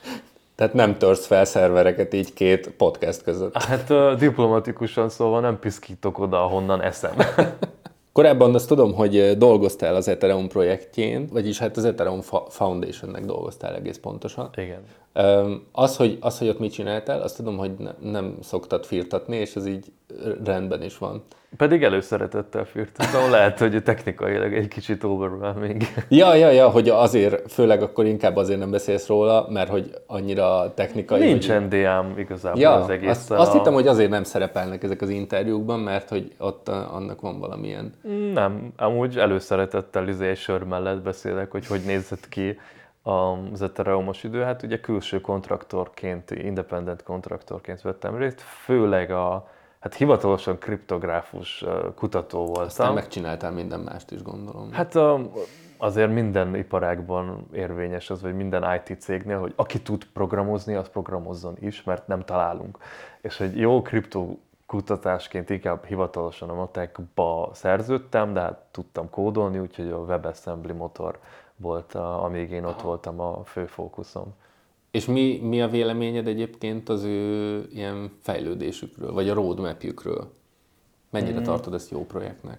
Tehát 0.58 0.74
nem 0.74 0.98
törsz 0.98 1.26
fel 1.26 1.44
szervereket 1.44 2.14
így 2.14 2.32
két 2.32 2.70
podcast 2.70 3.22
között. 3.22 3.62
Hát 3.62 3.90
uh, 3.90 4.14
diplomatikusan 4.14 5.08
szóval 5.08 5.40
nem 5.40 5.58
piszkítok 5.58 6.18
oda, 6.18 6.44
ahonnan 6.44 6.82
eszem. 6.82 7.16
Korábban 8.12 8.54
azt 8.54 8.68
tudom, 8.68 8.94
hogy 8.94 9.36
dolgoztál 9.36 9.94
az 9.94 10.08
Ethereum 10.08 10.48
projektjén, 10.48 11.28
vagyis 11.32 11.58
hát 11.58 11.76
az 11.76 11.84
Ethereum 11.84 12.20
Foundationnek 12.48 13.24
dolgoztál 13.24 13.74
egész 13.74 13.98
pontosan. 13.98 14.50
Igen. 14.56 14.82
Az, 15.72 15.96
hogy, 15.96 16.18
az, 16.20 16.38
hogy 16.38 16.48
ott 16.48 16.58
mit 16.58 16.72
csináltál, 16.72 17.22
azt 17.22 17.36
tudom, 17.36 17.56
hogy 17.56 17.70
ne, 17.78 18.10
nem 18.10 18.38
szoktad 18.42 18.84
firtatni, 18.84 19.36
és 19.36 19.56
ez 19.56 19.66
így 19.66 19.92
rendben 20.44 20.82
is 20.82 20.98
van. 20.98 21.24
Pedig 21.56 21.82
előszeretettel 21.82 22.64
firtatom, 22.64 23.30
lehet, 23.30 23.58
hogy 23.58 23.82
technikailag 23.82 24.54
egy 24.54 24.68
kicsit 24.68 25.04
overwhelming. 25.04 25.82
Ja, 26.08 26.34
ja, 26.34 26.50
ja, 26.50 26.68
hogy 26.68 26.88
azért, 26.88 27.52
főleg 27.52 27.82
akkor 27.82 28.06
inkább 28.06 28.36
azért 28.36 28.58
nem 28.58 28.70
beszélsz 28.70 29.06
róla, 29.06 29.46
mert 29.50 29.70
hogy 29.70 29.90
annyira 30.06 30.72
technikai. 30.74 31.20
Nincs 31.20 31.48
vagy... 31.48 31.60
NDA-m 31.60 32.18
igazából 32.18 32.60
ja, 32.60 32.72
az 32.72 32.88
egész. 32.88 33.08
Azt, 33.08 33.30
azt 33.30 33.52
hittem, 33.52 33.72
hogy 33.72 33.86
azért 33.86 34.10
nem 34.10 34.24
szerepelnek 34.24 34.82
ezek 34.82 35.00
az 35.00 35.08
interjúkban, 35.08 35.80
mert 35.80 36.08
hogy 36.08 36.32
ott 36.38 36.68
annak 36.68 37.20
van 37.20 37.38
valamilyen. 37.38 37.94
Nem, 38.32 38.72
amúgy 38.76 39.18
előszeretettel 39.18 40.08
izé 40.08 40.28
egy 40.28 40.36
sör 40.36 40.62
mellett 40.62 41.02
beszélek, 41.02 41.50
hogy 41.50 41.66
hogy 41.66 41.80
nézett 41.86 42.28
ki 42.28 42.58
az 43.02 43.62
Ethereumos 43.62 44.24
idő, 44.24 44.42
hát 44.42 44.62
ugye 44.62 44.80
külső 44.80 45.20
kontraktorként, 45.20 46.30
independent 46.30 47.02
kontraktorként 47.02 47.80
vettem 47.80 48.16
részt, 48.16 48.40
főleg 48.40 49.10
a 49.10 49.48
hát 49.80 49.94
hivatalosan 49.94 50.58
kriptográfus 50.58 51.64
kutató 51.94 52.38
voltam. 52.38 52.64
Aztán 52.64 52.94
megcsináltál 52.94 53.52
minden 53.52 53.80
mást 53.80 54.10
is, 54.10 54.22
gondolom. 54.22 54.72
Hát 54.72 54.98
azért 55.76 56.12
minden 56.12 56.54
iparágban 56.54 57.46
érvényes 57.52 58.10
az, 58.10 58.22
vagy 58.22 58.34
minden 58.34 58.64
IT 58.74 59.00
cégnél, 59.00 59.38
hogy 59.38 59.52
aki 59.56 59.82
tud 59.82 60.04
programozni, 60.04 60.74
az 60.74 60.88
programozzon 60.88 61.56
is, 61.60 61.82
mert 61.82 62.06
nem 62.06 62.20
találunk. 62.20 62.78
És 63.20 63.40
egy 63.40 63.58
jó 63.58 63.82
kriptó 63.82 64.38
kutatásként 64.66 65.50
inkább 65.50 65.84
hivatalosan 65.84 66.48
a 66.48 66.54
matekba 66.54 67.50
szerződtem, 67.52 68.32
de 68.32 68.40
hát 68.40 68.58
tudtam 68.70 69.10
kódolni, 69.10 69.58
úgyhogy 69.58 69.90
a 69.90 69.96
WebAssembly 69.98 70.72
motor 70.72 71.18
volt, 71.56 71.94
amíg 71.94 72.50
én 72.50 72.64
ott 72.64 72.78
Aha. 72.78 72.86
voltam 72.86 73.20
a 73.20 73.44
fő 73.44 73.66
fókuszom. 73.66 74.34
És 74.98 75.06
mi, 75.06 75.40
mi 75.42 75.62
a 75.62 75.68
véleményed 75.68 76.26
egyébként 76.26 76.88
az 76.88 77.02
ő 77.02 77.64
ilyen 77.72 78.10
fejlődésükről, 78.22 79.12
vagy 79.12 79.28
a 79.28 79.34
roadmapjükről? 79.34 80.32
Mennyire 81.10 81.40
mm. 81.40 81.42
tartod 81.42 81.74
ezt 81.74 81.90
jó 81.90 82.06
projektnek? 82.06 82.58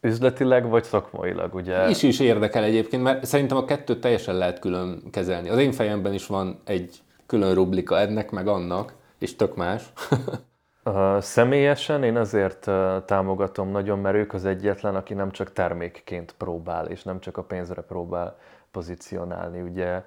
Üzletileg 0.00 0.68
vagy 0.68 0.84
szakmailag, 0.84 1.54
ugye? 1.54 1.88
Is 1.88 2.02
is 2.02 2.20
érdekel 2.20 2.64
egyébként, 2.64 3.02
mert 3.02 3.24
szerintem 3.24 3.56
a 3.56 3.64
kettőt 3.64 4.00
teljesen 4.00 4.34
lehet 4.34 4.58
külön 4.58 5.02
kezelni. 5.10 5.48
Az 5.48 5.58
én 5.58 5.72
fejemben 5.72 6.14
is 6.14 6.26
van 6.26 6.60
egy 6.64 7.02
külön 7.26 7.54
rublika 7.54 7.98
ennek, 7.98 8.30
meg 8.30 8.48
annak, 8.48 8.94
és 9.18 9.36
tök 9.36 9.56
más. 9.56 9.82
Uh, 10.84 11.18
személyesen 11.20 12.02
én 12.02 12.16
azért 12.16 12.66
uh, 12.66 13.04
támogatom 13.04 13.70
nagyon, 13.70 13.98
mert 13.98 14.16
ők 14.16 14.34
az 14.34 14.44
egyetlen, 14.44 14.94
aki 14.94 15.14
nem 15.14 15.30
csak 15.30 15.52
termékként 15.52 16.34
próbál, 16.38 16.86
és 16.86 17.02
nem 17.02 17.20
csak 17.20 17.36
a 17.36 17.42
pénzre 17.42 17.82
próbál 17.82 18.38
pozícionálni. 18.70 19.60
Ugye 19.60 20.02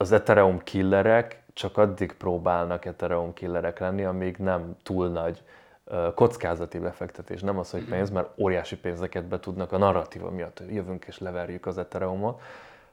az 0.00 0.12
Ethereum 0.12 0.58
killerek 0.58 1.42
csak 1.52 1.78
addig 1.78 2.12
próbálnak 2.12 2.84
Ethereum 2.84 3.32
killerek 3.32 3.78
lenni, 3.78 4.04
amíg 4.04 4.36
nem 4.36 4.76
túl 4.82 5.08
nagy 5.08 5.42
kockázati 6.14 6.78
befektetés. 6.78 7.40
Nem 7.40 7.58
az, 7.58 7.70
hogy 7.70 7.84
pénz, 7.84 8.10
mert 8.10 8.28
óriási 8.38 8.76
pénzeket 8.76 9.24
be 9.24 9.40
tudnak 9.40 9.72
a 9.72 9.78
narratíva 9.78 10.30
miatt, 10.30 10.62
jövünk 10.70 11.04
és 11.04 11.18
leverjük 11.18 11.66
az 11.66 11.78
Ethereumot, 11.78 12.40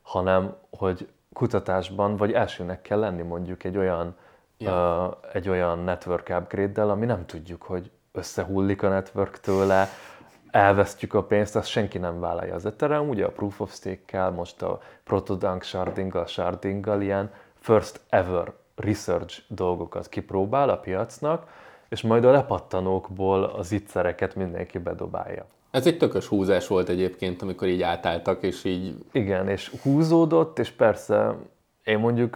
hanem 0.01 0.55
hogy 0.77 1.07
kutatásban 1.33 2.15
vagy 2.15 2.31
elsőnek 2.31 2.81
kell 2.81 2.99
lenni 2.99 3.21
mondjuk 3.21 3.63
egy 3.63 3.77
olyan 3.77 4.15
ja. 4.57 5.05
uh, 5.07 5.35
egy 5.35 5.49
olyan 5.49 5.79
network 5.79 6.29
upgrade-del, 6.29 6.89
ami 6.89 7.05
nem 7.05 7.25
tudjuk, 7.25 7.63
hogy 7.63 7.91
összehullik 8.11 8.83
a 8.83 8.89
network 8.89 9.39
tőle, 9.39 9.87
elvesztjük 10.51 11.13
a 11.13 11.23
pénzt, 11.23 11.55
azt 11.55 11.67
senki 11.67 11.97
nem 11.97 12.19
vállalja 12.19 12.55
az 12.55 12.65
Ethereum, 12.65 13.09
ugye 13.09 13.25
a 13.25 13.31
Proof 13.31 13.59
of 13.59 13.73
Stake-kel, 13.73 14.31
most 14.31 14.61
a 14.61 14.79
Protodunk 15.03 15.63
shardinggal, 15.63 16.25
shardinggal 16.25 17.01
ilyen 17.01 17.31
first 17.59 17.99
ever 18.09 18.53
research 18.75 19.41
dolgokat 19.47 20.09
kipróbál 20.09 20.69
a 20.69 20.77
piacnak, 20.77 21.47
és 21.89 22.01
majd 22.01 22.25
a 22.25 22.31
lepattanókból 22.31 23.43
az 23.43 23.71
ittszereket 23.71 24.35
mindenki 24.35 24.77
bedobálja. 24.77 25.45
Ez 25.71 25.87
egy 25.87 25.97
tökös 25.97 26.25
húzás 26.25 26.67
volt 26.67 26.89
egyébként, 26.89 27.41
amikor 27.41 27.67
így 27.67 27.81
átálltak, 27.81 28.43
és 28.43 28.63
így... 28.63 28.95
Igen, 29.11 29.49
és 29.49 29.75
húzódott, 29.81 30.59
és 30.59 30.71
persze 30.71 31.35
én 31.83 31.99
mondjuk 31.99 32.35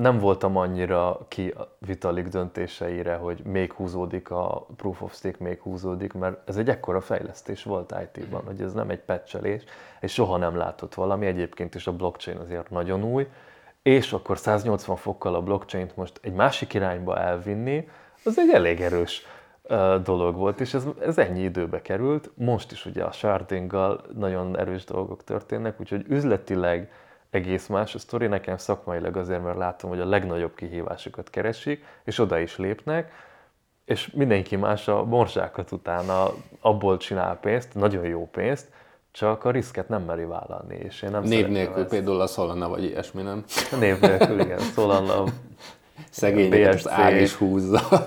nem 0.00 0.18
voltam 0.18 0.56
annyira 0.56 1.26
ki 1.28 1.54
Vitalik 1.78 2.28
döntéseire, 2.28 3.14
hogy 3.14 3.42
még 3.44 3.72
húzódik 3.72 4.30
a 4.30 4.66
Proof 4.76 5.02
of 5.02 5.14
Stake, 5.14 5.36
még 5.44 5.60
húzódik, 5.60 6.12
mert 6.12 6.48
ez 6.48 6.56
egy 6.56 6.68
ekkora 6.68 7.00
fejlesztés 7.00 7.62
volt 7.62 7.94
IT-ban, 8.02 8.42
hogy 8.46 8.60
ez 8.60 8.72
nem 8.72 8.90
egy 8.90 9.00
patchelés, 9.00 9.62
és 10.00 10.12
soha 10.12 10.36
nem 10.36 10.56
látott 10.56 10.94
valami, 10.94 11.26
egyébként 11.26 11.74
is 11.74 11.86
a 11.86 11.92
blockchain 11.92 12.38
azért 12.38 12.70
nagyon 12.70 13.04
új, 13.04 13.28
és 13.82 14.12
akkor 14.12 14.38
180 14.38 14.96
fokkal 14.96 15.34
a 15.34 15.42
blockchain-t 15.42 15.96
most 15.96 16.20
egy 16.22 16.32
másik 16.32 16.74
irányba 16.74 17.18
elvinni, 17.18 17.88
az 18.24 18.38
egy 18.38 18.50
elég 18.50 18.80
erős 18.80 19.26
dolog 20.02 20.36
volt, 20.36 20.60
és 20.60 20.74
ez, 20.74 20.84
ez 21.00 21.18
ennyi 21.18 21.42
időbe 21.42 21.82
került. 21.82 22.30
Most 22.34 22.72
is 22.72 22.86
ugye 22.86 23.04
a 23.04 23.12
shardinggal 23.12 24.04
nagyon 24.14 24.58
erős 24.58 24.84
dolgok 24.84 25.24
történnek, 25.24 25.80
úgyhogy 25.80 26.04
üzletileg 26.08 26.90
egész 27.30 27.66
más 27.66 27.94
a 27.94 27.98
sztori, 27.98 28.26
nekem 28.26 28.56
szakmailag 28.56 29.16
azért, 29.16 29.42
mert 29.42 29.56
látom, 29.56 29.90
hogy 29.90 30.00
a 30.00 30.08
legnagyobb 30.08 30.54
kihívásokat 30.54 31.30
keresik, 31.30 31.84
és 32.04 32.18
oda 32.18 32.38
is 32.38 32.56
lépnek, 32.56 33.12
és 33.84 34.10
mindenki 34.10 34.56
más 34.56 34.88
a 34.88 35.04
morzsákat 35.04 35.72
utána 35.72 36.30
abból 36.60 36.96
csinál 36.96 37.36
pénzt, 37.36 37.74
nagyon 37.74 38.04
jó 38.04 38.28
pénzt, 38.32 38.70
csak 39.10 39.44
a 39.44 39.50
riszket 39.50 39.88
nem 39.88 40.02
meri 40.02 40.24
vállalni, 40.24 40.76
és 40.76 41.02
én 41.02 41.10
nem 41.10 41.22
Név 41.22 41.48
nélkül 41.48 41.82
ezt. 41.82 41.90
például 41.90 42.20
a 42.20 42.26
Solana 42.26 42.68
vagy 42.68 42.84
ilyesmi, 42.84 43.22
nem? 43.22 43.44
Név 43.80 44.00
nélkül, 44.00 44.40
igen, 44.40 44.58
Solana, 44.58 45.24
Szegényeket 46.10 46.74
az 46.74 46.88
ár 46.88 47.16
is 47.16 47.34
húzza. 47.34 48.06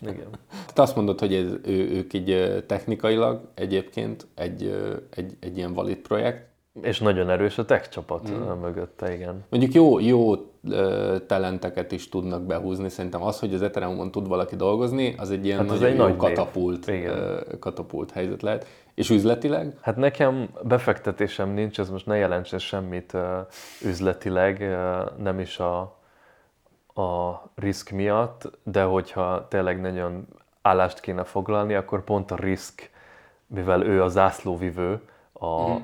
igen. 0.00 0.30
Tehát 0.50 0.78
azt 0.78 0.96
mondod, 0.96 1.18
hogy 1.18 1.34
ez, 1.34 1.52
ő, 1.64 1.90
ők 1.90 2.12
így 2.12 2.64
technikailag 2.66 3.48
egyébként 3.54 4.26
egy, 4.34 4.62
egy, 5.10 5.36
egy 5.40 5.56
ilyen 5.56 5.74
valid 5.74 5.96
projekt, 5.98 6.46
és 6.80 6.98
nagyon 6.98 7.30
erős 7.30 7.58
a 7.58 7.64
tech 7.64 7.88
csapat 7.88 8.30
mm. 8.30 8.60
mögötte, 8.60 9.14
igen. 9.14 9.44
Mondjuk 9.48 9.72
jó, 9.72 9.98
jó 9.98 10.34
talenteket 11.26 11.92
is 11.92 12.08
tudnak 12.08 12.42
behúzni. 12.42 12.88
Szerintem 12.88 13.22
az, 13.22 13.38
hogy 13.38 13.54
az 13.54 13.62
Ethereumon 13.62 14.10
tud 14.10 14.28
valaki 14.28 14.56
dolgozni, 14.56 15.14
az 15.18 15.30
egy 15.30 15.44
ilyen 15.44 15.58
hát 15.58 15.66
nagyon 15.66 15.84
egy 15.84 15.96
jó 15.96 16.02
nagy 16.02 16.16
katapult, 16.16 16.90
katapult 17.58 18.10
helyzet 18.10 18.42
lehet. 18.42 18.66
És 18.94 19.10
üzletileg? 19.10 19.76
Hát 19.80 19.96
nekem 19.96 20.48
befektetésem 20.62 21.48
nincs, 21.48 21.78
ez 21.78 21.90
most 21.90 22.06
ne 22.06 22.16
jelentse 22.16 22.58
semmit 22.58 23.16
üzletileg, 23.84 24.76
nem 25.18 25.40
is 25.40 25.58
a, 25.58 25.80
a 27.02 27.42
risk 27.54 27.90
miatt, 27.90 28.58
de 28.62 28.82
hogyha 28.82 29.46
tényleg 29.48 29.80
nagyon 29.80 30.26
állást 30.62 31.00
kéne 31.00 31.24
foglalni, 31.24 31.74
akkor 31.74 32.04
pont 32.04 32.30
a 32.30 32.36
risk, 32.36 32.90
mivel 33.46 33.82
ő 33.82 34.02
a 34.02 34.08
zászlóvivő, 34.08 35.00
a, 35.32 35.70
mm 35.70 35.76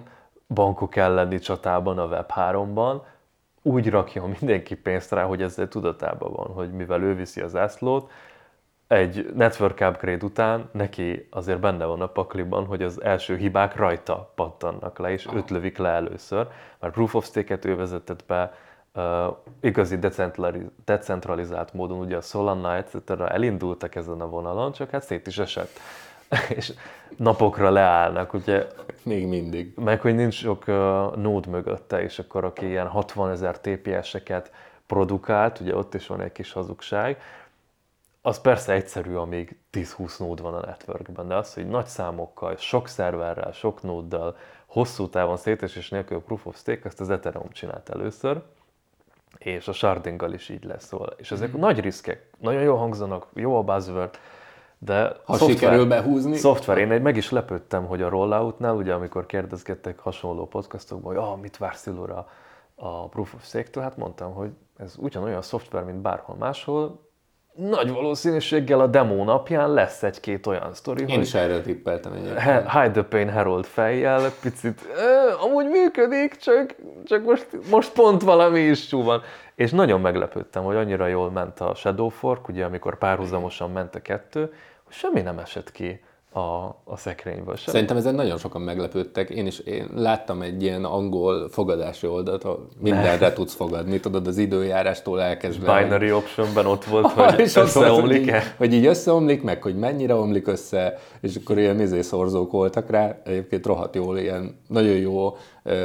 bankok 0.48 0.96
elleni 0.96 1.38
csatában, 1.38 1.98
a 1.98 2.08
Web3-ban, 2.08 3.00
úgy 3.62 3.90
rakja 3.90 4.26
mindenki 4.40 4.76
pénzt 4.76 5.12
rá, 5.12 5.24
hogy 5.24 5.42
ezzel 5.42 5.68
tudatában 5.68 6.32
van, 6.32 6.46
hogy 6.46 6.72
mivel 6.72 7.02
ő 7.02 7.14
viszi 7.14 7.40
az 7.40 7.50
zászlót, 7.50 8.10
egy 8.88 9.32
network 9.34 9.80
upgrade 9.80 10.24
után 10.24 10.68
neki 10.72 11.28
azért 11.30 11.60
benne 11.60 11.84
van 11.84 12.00
a 12.00 12.06
pakliban, 12.06 12.66
hogy 12.66 12.82
az 12.82 13.02
első 13.02 13.36
hibák 13.36 13.76
rajta 13.76 14.32
pattannak 14.34 14.98
le, 14.98 15.10
és 15.10 15.26
Aha. 15.26 15.36
őt 15.36 15.50
lövik 15.50 15.78
le 15.78 15.88
először, 15.88 16.48
mert 16.80 16.92
Proof 16.92 17.14
of 17.14 17.24
Stake-et 17.24 17.64
ő 17.64 17.76
vezetett 17.76 18.24
be, 18.26 18.54
uh, 18.94 19.36
igazi 19.60 19.98
decentralizált 20.84 21.72
módon, 21.72 21.98
ugye 21.98 22.16
a 22.16 22.20
Solana, 22.20 22.74
etc. 22.74 22.94
elindultak 23.10 23.94
ezen 23.94 24.20
a 24.20 24.28
vonalon, 24.28 24.72
csak 24.72 24.90
hát 24.90 25.02
szét 25.02 25.26
is 25.26 25.38
esett. 25.38 25.70
és 26.56 26.72
napokra 27.16 27.70
leállnak, 27.70 28.32
ugye. 28.32 28.66
Még 29.02 29.26
mindig. 29.26 29.72
Meg, 29.76 30.00
hogy 30.00 30.14
nincs 30.14 30.34
sok 30.34 30.64
uh, 30.66 30.74
nód 31.16 31.46
mögötte, 31.46 32.02
és 32.02 32.18
akkor 32.18 32.44
aki 32.44 32.66
ilyen 32.66 32.86
60 32.86 33.30
ezer 33.30 33.60
TPS-eket 33.60 34.52
produkált, 34.86 35.60
ugye 35.60 35.76
ott 35.76 35.94
is 35.94 36.06
van 36.06 36.20
egy 36.20 36.32
kis 36.32 36.52
hazugság, 36.52 37.20
az 38.22 38.40
persze 38.40 38.72
egyszerű, 38.72 39.14
amíg 39.14 39.56
10-20 39.72 40.18
nód 40.18 40.40
van 40.40 40.54
a 40.54 40.66
networkben, 40.66 41.28
de 41.28 41.34
az, 41.34 41.54
hogy 41.54 41.68
nagy 41.68 41.86
számokkal, 41.86 42.56
sok 42.56 42.88
szerverrel, 42.88 43.52
sok 43.52 43.82
nóddal, 43.82 44.36
hosszú 44.66 45.08
távon 45.08 45.36
szétesés 45.36 45.88
nélkül 45.88 46.16
a 46.16 46.20
Proof 46.20 46.46
of 46.46 46.56
Stake, 46.56 46.80
ezt 46.84 47.00
az 47.00 47.10
Ethereum 47.10 47.50
csinált 47.50 47.88
először, 47.88 48.42
és 49.38 49.68
a 49.68 49.72
shardinggal 49.72 50.32
is 50.32 50.48
így 50.48 50.64
lesz 50.64 50.86
szóval. 50.86 51.14
És 51.16 51.30
ezek 51.30 51.56
mm. 51.56 51.60
nagy 51.60 51.80
riskek, 51.80 52.30
nagyon 52.38 52.62
jól 52.62 52.78
hangzanak, 52.78 53.26
jó 53.34 53.56
a 53.56 53.62
buzzword, 53.62 54.18
de 54.78 55.16
ha 55.24 55.36
szoftver, 55.36 55.58
sikerül 55.58 55.86
behúzni. 55.86 56.36
Szoftver, 56.36 56.78
én 56.78 56.90
egy 56.90 57.02
meg 57.02 57.16
is 57.16 57.30
lepődtem, 57.30 57.86
hogy 57.86 58.02
a 58.02 58.08
rolloutnál, 58.08 58.74
ugye 58.74 58.92
amikor 58.92 59.26
kérdezgettek 59.26 59.98
hasonló 59.98 60.46
podcastokban, 60.46 61.14
hogy 61.14 61.24
ah, 61.24 61.40
mit 61.40 61.56
vársz 61.56 61.86
Ilóra 61.86 62.28
a 62.74 63.08
Proof 63.08 63.34
of 63.34 63.44
Stake-től, 63.44 63.82
hát 63.82 63.96
mondtam, 63.96 64.32
hogy 64.32 64.50
ez 64.76 64.94
ugyanolyan 64.98 65.42
szoftver, 65.42 65.84
mint 65.84 65.98
bárhol 65.98 66.36
máshol, 66.36 67.06
nagy 67.58 67.92
valószínűséggel 67.92 68.80
a 68.80 68.86
demo 68.86 69.24
napján 69.24 69.72
lesz 69.72 70.02
egy-két 70.02 70.46
olyan 70.46 70.74
sztori, 70.74 71.00
Én 71.00 71.08
hogy 71.08 71.18
is 71.18 71.34
erre 71.34 71.60
tippeltem 71.60 72.12
egyébként. 72.12 72.70
Hide 72.70 72.90
the 72.90 73.02
Pain 73.02 73.28
Herald 73.28 73.64
fejjel, 73.64 74.30
picit, 74.40 74.80
amúgy 75.40 75.66
működik, 75.66 76.36
csak, 76.36 76.74
csak 77.08 77.24
most, 77.24 77.46
most 77.70 77.92
pont 77.92 78.22
valami 78.22 78.60
is 78.60 78.90
van. 78.90 79.22
És 79.54 79.70
nagyon 79.70 80.00
meglepődtem, 80.00 80.62
hogy 80.62 80.76
annyira 80.76 81.06
jól 81.06 81.30
ment 81.30 81.60
a 81.60 81.74
Shadow 81.74 82.08
Fork, 82.08 82.48
ugye 82.48 82.64
amikor 82.64 82.98
párhuzamosan 82.98 83.70
ment 83.70 83.94
a 83.94 84.00
kettő, 84.00 84.40
hogy 84.84 84.94
semmi 84.94 85.20
nem 85.20 85.38
esett 85.38 85.72
ki 85.72 86.00
a, 86.32 86.40
a 86.84 86.96
szekrényből. 86.96 87.56
Semmi. 87.56 87.70
Szerintem 87.70 87.96
ezen 87.96 88.14
nagyon 88.14 88.38
sokan 88.38 88.60
meglepődtek. 88.60 89.30
Én 89.30 89.46
is 89.46 89.58
én 89.58 89.88
láttam 89.94 90.42
egy 90.42 90.62
ilyen 90.62 90.84
angol 90.84 91.48
fogadási 91.48 92.06
oldalt, 92.06 92.44
ahol 92.44 92.68
mindenre 92.80 93.32
tudsz 93.32 93.54
fogadni, 93.54 94.00
tudod, 94.00 94.26
az 94.26 94.38
időjárástól 94.38 95.22
elkezdve. 95.22 95.82
Binary 95.82 96.12
optionben 96.12 96.66
ott 96.66 96.84
volt, 96.84 97.06
hogy 97.06 97.40
összeomlik-e. 97.40 98.38
Hogy, 98.38 98.52
hogy 98.56 98.72
így 98.72 98.86
összeomlik, 98.86 99.42
meg 99.42 99.62
hogy 99.62 99.76
mennyire 99.76 100.14
omlik 100.14 100.46
össze, 100.46 100.98
és 101.20 101.36
akkor 101.36 101.58
ilyen 101.58 101.80
izé 101.80 102.00
szorzók 102.00 102.52
voltak 102.52 102.90
rá. 102.90 103.20
Egyébként 103.24 103.66
rohadt 103.66 103.94
jól, 103.94 104.18
ilyen 104.18 104.60
nagyon 104.66 104.96
jó 104.96 105.36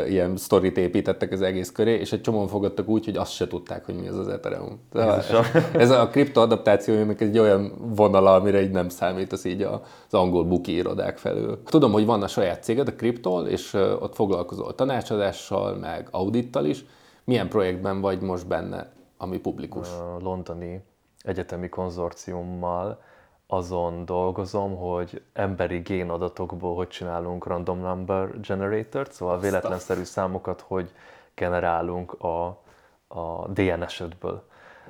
ilyen 0.07 0.37
sztorit 0.37 0.77
építettek 0.77 1.31
az 1.31 1.41
egész 1.41 1.71
köré, 1.71 1.93
és 1.99 2.11
egy 2.11 2.21
csomóan 2.21 2.47
fogadtak 2.47 2.87
úgy, 2.87 3.05
hogy 3.05 3.17
azt 3.17 3.31
se 3.31 3.47
tudták, 3.47 3.85
hogy 3.85 3.95
mi 3.95 4.07
az 4.07 4.17
az 4.17 4.27
Ethereum. 4.27 4.79
Ez, 4.93 5.29
ez 5.73 5.89
a 5.89 6.07
kriptoadaptációjának 6.07 7.21
egy 7.21 7.39
olyan 7.39 7.73
vonala, 7.95 8.33
amire 8.33 8.61
így 8.61 8.71
nem 8.71 8.89
számít, 8.89 9.31
az 9.31 9.45
így 9.45 9.61
az 9.61 10.13
angol 10.13 10.43
buki 10.43 10.73
irodák 10.75 11.17
felől. 11.17 11.63
Tudom, 11.63 11.91
hogy 11.91 12.05
van 12.05 12.23
a 12.23 12.27
saját 12.27 12.63
céged, 12.63 12.87
a 12.87 12.93
Cryptol, 12.93 13.47
és 13.47 13.73
ott 13.73 14.15
foglalkozol 14.15 14.75
tanácsadással, 14.75 15.75
meg 15.75 16.07
audittal 16.11 16.65
is. 16.65 16.85
Milyen 17.23 17.47
projektben 17.47 18.01
vagy 18.01 18.21
most 18.21 18.47
benne, 18.47 18.91
ami 19.17 19.37
publikus? 19.39 19.87
A 19.87 20.17
londoni 20.21 20.83
egyetemi 21.21 21.69
konzorciummal 21.69 23.01
azon 23.53 24.05
dolgozom, 24.05 24.75
hogy 24.75 25.21
emberi 25.33 25.77
génadatokból 25.79 26.75
hogy 26.75 26.87
csinálunk 26.87 27.45
random 27.45 27.79
number 27.79 28.39
generator 28.39 29.07
szóval 29.11 29.39
véletlenszerű 29.39 30.03
számokat 30.03 30.63
hogy 30.67 30.91
generálunk 31.35 32.13
a, 32.13 32.45
a 33.07 33.47
DNS-edből 33.47 34.43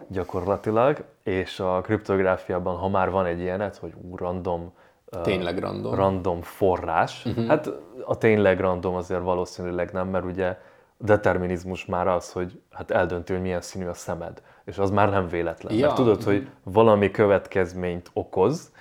gyakorlatilag, 0.07 1.03
és 1.23 1.59
a 1.59 1.81
kriptográfiában, 1.81 2.77
ha 2.77 2.87
már 2.87 3.11
van 3.11 3.25
egy 3.25 3.39
ilyenet, 3.39 3.77
hogy 3.77 3.93
ú, 4.01 4.15
random 4.15 4.73
Tényleg 5.21 5.59
random. 5.59 5.95
Random 5.95 6.41
forrás. 6.41 7.25
Uh-huh. 7.25 7.47
Hát 7.47 7.69
a 8.05 8.17
tényleg 8.17 8.59
random 8.59 8.95
azért 8.95 9.21
valószínűleg 9.21 9.91
nem, 9.91 10.07
mert 10.07 10.25
ugye 10.25 10.57
determinizmus 10.97 11.85
már 11.85 12.07
az, 12.07 12.31
hogy 12.31 12.61
hát 12.71 12.91
eldönti, 12.91 13.33
hogy 13.33 13.41
milyen 13.41 13.61
színű 13.61 13.85
a 13.85 13.93
szemed 13.93 14.41
és 14.65 14.77
az 14.77 14.89
már 14.89 15.09
nem 15.09 15.27
véletlen. 15.27 15.73
Ja. 15.73 15.85
Mert 15.85 15.95
tudod, 15.95 16.23
hogy 16.23 16.49
valami 16.63 17.11
következményt 17.11 18.09
okoz, 18.13 18.71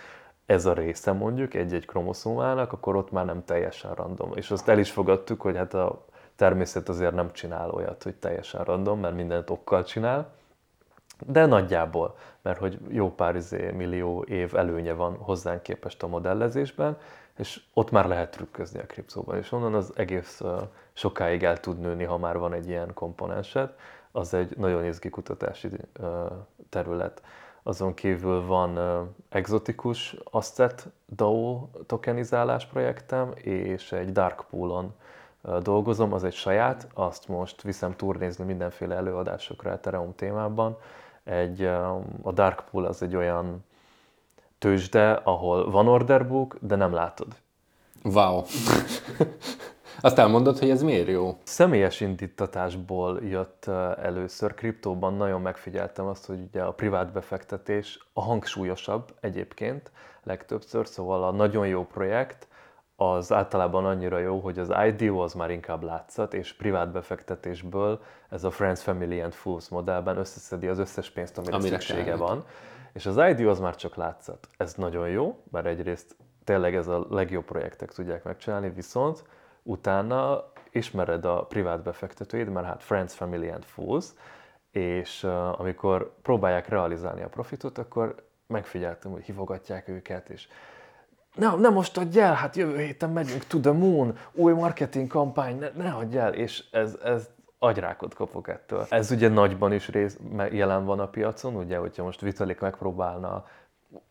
ez 0.46 0.66
a 0.66 0.72
része 0.72 1.12
mondjuk 1.12 1.54
egy-egy 1.54 1.86
kromoszómának, 1.86 2.72
akkor 2.72 2.96
ott 2.96 3.10
már 3.10 3.24
nem 3.24 3.44
teljesen 3.44 3.94
random. 3.94 4.30
És 4.34 4.50
azt 4.50 4.68
el 4.68 4.78
is 4.78 4.90
fogadtuk, 4.90 5.40
hogy 5.40 5.56
hát 5.56 5.74
a 5.74 6.04
természet 6.36 6.88
azért 6.88 7.14
nem 7.14 7.32
csinál 7.32 7.70
olyat, 7.70 8.02
hogy 8.02 8.14
teljesen 8.14 8.64
random, 8.64 9.00
mert 9.00 9.14
mindent 9.14 9.50
okkal 9.50 9.84
csinál, 9.84 10.30
de 11.26 11.46
nagyjából, 11.46 12.16
mert 12.42 12.58
hogy 12.58 12.78
jó 12.88 13.14
pár 13.14 13.36
izé, 13.36 13.70
millió 13.70 14.22
év 14.22 14.56
előnye 14.56 14.92
van 14.92 15.16
hozzánk 15.16 15.62
képest 15.62 16.02
a 16.02 16.06
modellezésben, 16.06 16.98
és 17.38 17.60
ott 17.74 17.90
már 17.90 18.06
lehet 18.06 18.30
trükközni 18.30 18.80
a 18.80 18.86
kriptóban, 18.86 19.36
és 19.36 19.52
onnan 19.52 19.74
az 19.74 19.92
egész 19.96 20.40
sokáig 20.92 21.44
el 21.44 21.60
tud 21.60 21.78
nőni, 21.78 22.04
ha 22.04 22.18
már 22.18 22.38
van 22.38 22.52
egy 22.52 22.68
ilyen 22.68 22.94
komponensed 22.94 23.74
az 24.12 24.34
egy 24.34 24.56
nagyon 24.56 24.84
izgi 24.84 25.10
kutatási 25.10 25.68
terület. 26.68 27.22
Azon 27.62 27.94
kívül 27.94 28.46
van 28.46 28.78
exotikus 29.28 30.16
asset 30.30 30.88
DAO 31.14 31.68
tokenizálás 31.86 32.66
projektem, 32.66 33.32
és 33.34 33.92
egy 33.92 34.12
Dark 34.12 34.44
Pool-on 34.50 34.94
dolgozom, 35.62 36.12
az 36.12 36.24
egy 36.24 36.34
saját, 36.34 36.88
azt 36.94 37.28
most 37.28 37.62
viszem 37.62 37.96
turnézni 37.96 38.44
mindenféle 38.44 38.94
előadásokra 38.94 39.70
Ethereum 39.70 40.14
témában. 40.14 40.76
Egy, 41.24 41.62
a 42.22 42.32
Dark 42.32 42.64
Pool 42.70 42.84
az 42.84 43.02
egy 43.02 43.16
olyan 43.16 43.64
tőzsde, 44.58 45.12
ahol 45.12 45.70
van 45.70 45.88
orderbook, 45.88 46.56
de 46.60 46.76
nem 46.76 46.92
látod. 46.92 47.26
Wow. 48.02 48.42
Azt 50.04 50.18
elmondod, 50.18 50.58
hogy 50.58 50.70
ez 50.70 50.82
miért 50.82 51.08
jó? 51.08 51.38
Személyes 51.44 52.00
indítatásból 52.00 53.20
jött 53.24 53.66
először. 54.02 54.54
Kriptóban 54.54 55.14
nagyon 55.14 55.40
megfigyeltem 55.40 56.06
azt, 56.06 56.26
hogy 56.26 56.38
ugye 56.48 56.62
a 56.62 56.72
privát 56.72 57.12
befektetés 57.12 58.06
a 58.12 58.22
hangsúlyosabb 58.22 59.14
egyébként 59.20 59.90
legtöbbször, 60.22 60.86
szóval 60.86 61.24
a 61.24 61.30
nagyon 61.30 61.66
jó 61.66 61.84
projekt 61.84 62.48
az 62.96 63.32
általában 63.32 63.84
annyira 63.84 64.18
jó, 64.18 64.38
hogy 64.38 64.58
az 64.58 64.72
IDO 64.86 65.18
az 65.18 65.32
már 65.32 65.50
inkább 65.50 65.82
látszat, 65.82 66.34
és 66.34 66.52
privát 66.52 66.92
befektetésből 66.92 68.00
ez 68.30 68.44
a 68.44 68.50
Friends, 68.50 68.82
Family 68.82 69.20
and 69.20 69.32
Fools 69.32 69.68
modellben 69.68 70.16
összeszedi 70.16 70.66
az 70.66 70.78
összes 70.78 71.10
pénzt, 71.10 71.38
amire, 71.38 71.56
amire 71.56 71.78
szüksége 71.78 72.04
kellett. 72.04 72.18
van. 72.18 72.44
És 72.92 73.06
az 73.06 73.16
IDO 73.30 73.50
az 73.50 73.58
már 73.58 73.76
csak 73.76 73.96
látszat. 73.96 74.48
Ez 74.56 74.74
nagyon 74.74 75.08
jó, 75.08 75.42
mert 75.50 75.66
egyrészt 75.66 76.16
tényleg 76.44 76.74
ez 76.74 76.88
a 76.88 77.06
legjobb 77.10 77.44
projektek 77.44 77.92
tudják 77.92 78.24
megcsinálni, 78.24 78.70
viszont 78.70 79.24
utána 79.62 80.44
ismered 80.70 81.24
a 81.24 81.44
privát 81.44 81.82
befektetőid, 81.82 82.48
mert 82.48 82.66
hát 82.66 82.82
Friends, 82.82 83.14
Family 83.14 83.48
and 83.48 83.64
Fools, 83.64 84.06
és 84.70 85.22
uh, 85.22 85.60
amikor 85.60 86.14
próbálják 86.22 86.68
realizálni 86.68 87.22
a 87.22 87.28
profitot, 87.28 87.78
akkor 87.78 88.14
megfigyeltem, 88.46 89.10
hogy 89.10 89.22
hívogatják 89.22 89.88
őket, 89.88 90.28
és 90.28 90.48
ne, 91.34 91.54
ne 91.54 91.68
most 91.68 91.98
adj 91.98 92.20
el, 92.20 92.34
hát 92.34 92.56
jövő 92.56 92.78
héten 92.78 93.10
megyünk 93.10 93.46
to 93.46 93.60
the 93.60 93.72
moon, 93.72 94.18
új 94.32 94.52
marketing 94.52 95.06
kampány, 95.06 95.58
ne, 95.58 95.68
ne 95.82 95.90
adj 95.90 96.16
el, 96.16 96.34
és 96.34 96.64
ez, 96.70 96.98
ez 97.04 97.28
agyrákot 97.58 98.14
kapok 98.14 98.48
ettől. 98.48 98.86
Ez 98.88 99.10
ugye 99.10 99.28
nagyban 99.28 99.72
is 99.72 99.88
rész, 99.88 100.18
jelen 100.50 100.84
van 100.84 101.00
a 101.00 101.08
piacon, 101.08 101.54
ugye, 101.56 101.76
hogyha 101.76 102.04
most 102.04 102.20
Vitalik 102.20 102.60
megpróbálna 102.60 103.44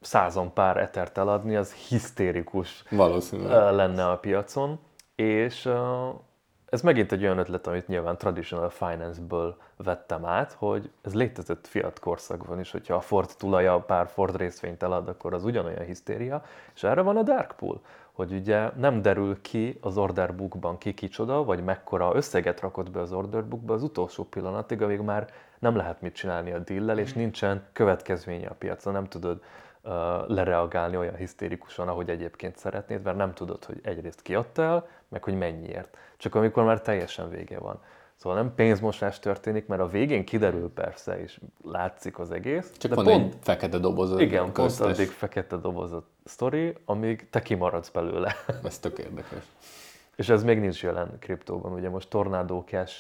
százon 0.02 0.54
pár 0.54 0.78
etert 0.78 1.18
eladni, 1.18 1.56
az 1.56 1.74
hisztérikus 1.74 2.84
Valószínűleg. 2.90 3.74
lenne 3.74 4.10
a 4.10 4.18
piacon, 4.18 4.80
és 5.16 5.70
ez 6.72 6.82
megint 6.82 7.12
egy 7.12 7.24
olyan 7.24 7.38
ötlet, 7.38 7.68
amit 7.68 7.88
nyilván 7.88 8.18
traditional 8.18 8.70
finance-ből 8.70 9.58
vettem 9.78 10.26
át, 10.26 10.52
hogy 10.52 10.92
ez 11.02 11.14
létezett 11.14 11.68
fiat 11.68 12.00
korszakban 12.00 12.60
is, 12.60 12.72
hogyha 12.72 12.96
a 12.96 13.02
Ford 13.02 13.30
tulaja 13.38 13.80
pár 13.80 14.08
Ford 14.08 14.38
részvényt 14.38 14.84
elad, 14.84 15.08
akkor 15.08 15.34
az 15.34 15.44
ugyanolyan 15.44 15.86
hisztéria, 15.86 16.44
és 16.76 16.84
erre 16.84 17.02
van 17.02 17.18
a 17.18 17.24
dark 17.24 17.56
pool, 17.56 17.82
hogy 18.12 18.34
ugye 18.34 18.70
nem 18.78 19.02
derül 19.02 19.42
ki 19.42 19.78
az 19.82 19.98
order 19.98 20.36
bookban 20.36 20.78
ki 20.78 20.94
kicsoda, 20.94 21.44
vagy 21.44 21.64
mekkora 21.64 22.16
összeget 22.16 22.60
rakott 22.60 22.92
be 22.92 23.00
az 23.00 23.14
order 23.14 23.48
bookba 23.48 23.74
az 23.74 23.84
utolsó 23.84 24.24
pillanatig, 24.24 24.82
amíg 24.82 25.00
már 25.00 25.28
nem 25.60 25.76
lehet 25.76 26.02
mit 26.02 26.14
csinálni 26.14 26.52
a 26.52 26.60
deal 26.60 26.98
és 26.98 27.14
nincsen 27.14 27.64
következménye 27.74 28.48
a 28.48 28.54
piacon, 28.54 28.94
nem 28.94 29.08
tudod 29.08 29.42
lereagálni 30.28 30.98
olyan 30.98 31.16
hisztérikusan, 31.16 31.88
ahogy 31.88 32.10
egyébként 32.10 32.58
szeretnéd, 32.58 33.02
mert 33.02 33.18
nem 33.18 33.34
tudod, 33.34 33.66
hogy 33.66 33.80
egyrészt 33.84 34.22
kiadta 34.22 34.62
el, 34.62 34.88
meg 35.08 35.24
hogy 35.24 35.38
mennyiért. 35.38 35.98
Csak 36.18 36.36
amikor 36.36 36.64
már 36.64 36.82
teljesen 36.82 37.30
vége 37.30 37.60
van. 37.60 37.80
Szóval 38.16 38.38
nem 38.38 38.56
pénzmosás 38.56 39.20
történik, 39.20 39.68
mert 39.68 39.82
a 39.82 39.88
végén 39.88 40.26
kiderül 40.26 40.72
persze, 40.74 41.22
és 41.22 41.40
látszik 41.64 42.20
az 42.20 42.32
egész. 42.32 42.72
Csak 42.78 42.90
de 42.90 42.96
van 42.96 43.06
pont, 43.06 43.34
egy 43.34 43.40
fekete 43.42 43.78
doboz. 43.78 44.20
Igen, 44.20 44.52
köztes. 44.52 44.78
pont 44.78 44.94
addig 44.94 45.08
fekete 45.08 45.58
doboz 45.58 45.92
a 45.92 46.04
sztori, 46.24 46.76
amíg 46.86 47.30
te 47.30 47.42
kimaradsz 47.42 47.90
belőle. 47.90 48.36
Ez 48.64 48.80
tök 48.80 48.98
érdekes. 48.98 49.44
És 50.16 50.30
ez 50.30 50.44
még 50.44 50.60
nincs 50.60 50.84
jelen 50.84 51.18
kriptóban. 51.20 51.74
Ugye 51.74 51.90
most 51.90 52.10
Tornado 52.10 52.64
Cash 52.68 52.96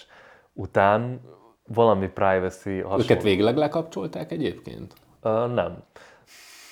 után 0.53 1.21
valami 1.67 2.07
privacy 2.07 2.79
hasonló. 2.79 3.03
Őket 3.03 3.23
végleg 3.23 3.57
lekapcsolták 3.57 4.31
egyébként? 4.31 4.93
Uh, 5.23 5.53
nem 5.53 5.83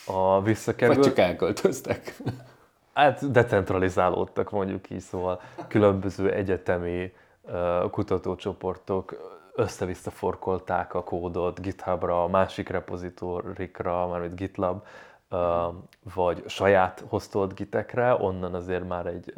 a 0.10 0.42
visszakerült... 0.42 0.98
Vagy 0.98 1.08
csak 1.08 1.18
elköltöztek? 1.18 2.16
Hát 2.94 3.32
decentralizálódtak 3.32 4.52
mondjuk 4.52 4.90
így, 4.90 5.00
szóval 5.00 5.42
különböző 5.68 6.32
egyetemi 6.32 7.14
kutatócsoportok 7.92 9.38
össze-vissza 9.56 10.12
forkolták 10.12 10.94
a 10.94 11.04
kódot 11.04 11.62
GitHubra, 11.62 12.24
a 12.24 12.28
másik 12.28 12.70
repozitorikra, 12.70 14.08
mármint 14.08 14.36
GitLab, 14.36 14.84
vagy 16.14 16.44
saját 16.48 17.04
hoztolt 17.08 17.54
gitekre, 17.54 18.16
onnan 18.20 18.54
azért 18.54 18.88
már 18.88 19.06
egy 19.06 19.34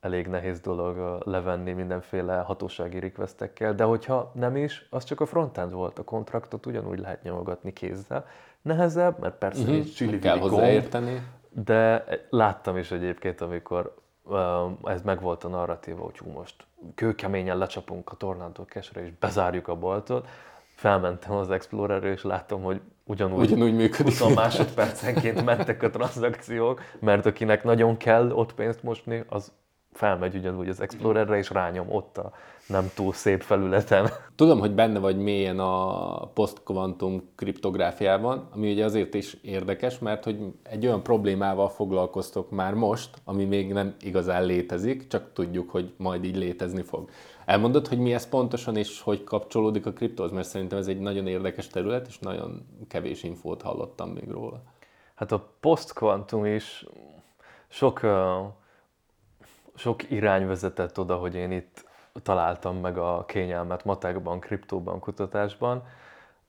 elég 0.00 0.26
nehéz 0.26 0.60
dolog 0.60 1.22
levenni 1.24 1.72
mindenféle 1.72 2.36
hatósági 2.36 2.98
requestekkel, 2.98 3.74
de 3.74 3.84
hogyha 3.84 4.30
nem 4.34 4.56
is, 4.56 4.86
az 4.90 5.04
csak 5.04 5.20
a 5.20 5.26
frontend 5.26 5.72
volt, 5.72 5.98
a 5.98 6.04
kontraktot 6.04 6.66
ugyanúgy 6.66 6.98
lehet 6.98 7.22
nyomogatni 7.22 7.72
kézzel. 7.72 8.26
Nehezebb, 8.62 9.18
mert 9.18 9.34
persze 9.34 9.60
uh-huh. 9.60 9.74
nincs 9.74 9.94
csili 9.94 10.18
kell 10.18 10.38
hozzáérteni. 10.38 11.22
De 11.50 12.04
láttam 12.30 12.76
is 12.76 12.90
egyébként, 12.90 13.40
amikor 13.40 13.94
uh, 14.22 14.38
ez 14.84 15.02
meg 15.02 15.20
volt 15.20 15.44
a 15.44 15.48
narratíva, 15.48 16.04
hogy 16.04 16.18
hú, 16.18 16.30
most 16.30 16.54
kőkeményen 16.94 17.58
lecsapunk 17.58 18.10
a 18.10 18.16
Tornado 18.16 18.62
Cash-re 18.62 19.04
és 19.04 19.10
bezárjuk 19.20 19.68
a 19.68 19.74
boltot, 19.74 20.28
felmentem 20.74 21.32
az 21.32 21.50
Explorerre, 21.50 22.10
és 22.10 22.22
láttam, 22.22 22.62
hogy 22.62 22.80
ugyanúgy, 23.04 23.38
ugyanúgy 23.38 23.74
működik. 23.74 24.18
20 24.18 24.34
másodpercenként 24.34 25.44
mentek 25.44 25.82
a 25.82 25.90
tranzakciók, 25.90 26.82
mert 27.00 27.26
akinek 27.26 27.64
nagyon 27.64 27.96
kell 27.96 28.30
ott 28.30 28.54
pénzt 28.54 28.82
mosni, 28.82 29.24
az 29.28 29.52
felmegy 29.92 30.36
ugyanúgy 30.36 30.68
az 30.68 30.80
Explorerre, 30.80 31.36
és 31.36 31.50
rányom 31.50 31.86
ott 31.90 32.18
a 32.18 32.32
nem 32.68 32.90
túl 32.94 33.12
szép 33.12 33.42
felületen. 33.42 34.08
Tudom, 34.36 34.58
hogy 34.58 34.74
benne 34.74 34.98
vagy 34.98 35.16
mélyen 35.16 35.58
a 35.58 36.26
post-quantum 36.26 37.28
kriptográfiában, 37.36 38.48
ami 38.52 38.72
ugye 38.72 38.84
azért 38.84 39.14
is 39.14 39.36
érdekes, 39.42 39.98
mert 39.98 40.24
hogy 40.24 40.38
egy 40.62 40.86
olyan 40.86 41.02
problémával 41.02 41.68
foglalkoztok 41.68 42.50
már 42.50 42.74
most, 42.74 43.18
ami 43.24 43.44
még 43.44 43.72
nem 43.72 43.94
igazán 44.00 44.44
létezik, 44.44 45.06
csak 45.06 45.32
tudjuk, 45.32 45.70
hogy 45.70 45.92
majd 45.96 46.24
így 46.24 46.36
létezni 46.36 46.82
fog. 46.82 47.10
Elmondod, 47.44 47.88
hogy 47.88 47.98
mi 47.98 48.14
ez 48.14 48.28
pontosan, 48.28 48.76
és 48.76 49.00
hogy 49.00 49.24
kapcsolódik 49.24 49.86
a 49.86 49.92
kriptóhoz, 49.92 50.32
mert 50.32 50.48
szerintem 50.48 50.78
ez 50.78 50.86
egy 50.86 51.00
nagyon 51.00 51.26
érdekes 51.26 51.66
terület, 51.66 52.06
és 52.06 52.18
nagyon 52.18 52.66
kevés 52.88 53.22
infót 53.22 53.62
hallottam 53.62 54.10
még 54.10 54.30
róla. 54.30 54.62
Hát 55.14 55.32
a 55.32 55.48
post-quantum 55.60 56.44
is 56.44 56.86
sok 57.68 58.00
sok 59.78 60.10
irány 60.10 60.46
vezetett 60.46 60.98
oda, 60.98 61.16
hogy 61.16 61.34
én 61.34 61.52
itt 61.52 61.84
találtam 62.22 62.76
meg 62.76 62.98
a 62.98 63.24
kényelmet 63.26 63.84
matekban, 63.84 64.40
kriptóban, 64.40 65.00
kutatásban. 65.00 65.82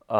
A, 0.05 0.15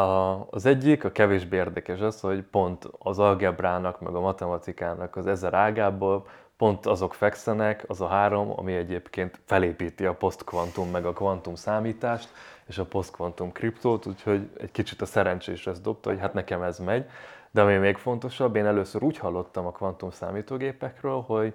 az 0.50 0.66
egyik, 0.66 1.04
a 1.04 1.12
kevésbé 1.12 1.56
érdekes 1.56 2.00
az, 2.00 2.20
hogy 2.20 2.42
pont 2.42 2.88
az 2.98 3.18
algebrának, 3.18 4.00
meg 4.00 4.14
a 4.14 4.20
matematikának 4.20 5.16
az 5.16 5.26
ezer 5.26 5.54
ágából 5.54 6.26
pont 6.56 6.86
azok 6.86 7.14
fekszenek, 7.14 7.84
az 7.86 8.00
a 8.00 8.06
három, 8.06 8.52
ami 8.56 8.74
egyébként 8.74 9.40
felépíti 9.44 10.06
a 10.06 10.14
posztkvantum 10.14 10.90
meg 10.90 11.06
a 11.06 11.12
kvantum 11.12 11.54
számítást, 11.54 12.28
és 12.66 12.78
a 12.78 12.84
posztkvantum 12.84 13.52
kriptót, 13.52 14.06
úgyhogy 14.06 14.50
egy 14.58 14.70
kicsit 14.72 15.00
a 15.00 15.06
szerencsés 15.06 15.66
ezt 15.66 15.82
dobta, 15.82 16.10
hogy 16.10 16.18
hát 16.18 16.34
nekem 16.34 16.62
ez 16.62 16.78
megy. 16.78 17.06
De 17.50 17.62
ami 17.62 17.76
még 17.76 17.96
fontosabb, 17.96 18.56
én 18.56 18.66
először 18.66 19.02
úgy 19.02 19.18
hallottam 19.18 19.66
a 19.66 19.72
kvantum 19.72 20.10
számítógépekről, 20.10 21.20
hogy 21.20 21.54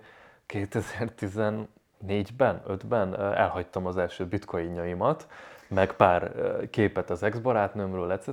2014-ben, 0.49 2.61
5-ben 2.67 3.19
elhagytam 3.19 3.85
az 3.85 3.97
első 3.97 4.25
bitcoinjaimat, 4.25 5.27
meg 5.67 5.93
pár 5.93 6.31
képet 6.69 7.09
az 7.09 7.23
ex-barátnőmről, 7.23 8.11
etc. 8.11 8.29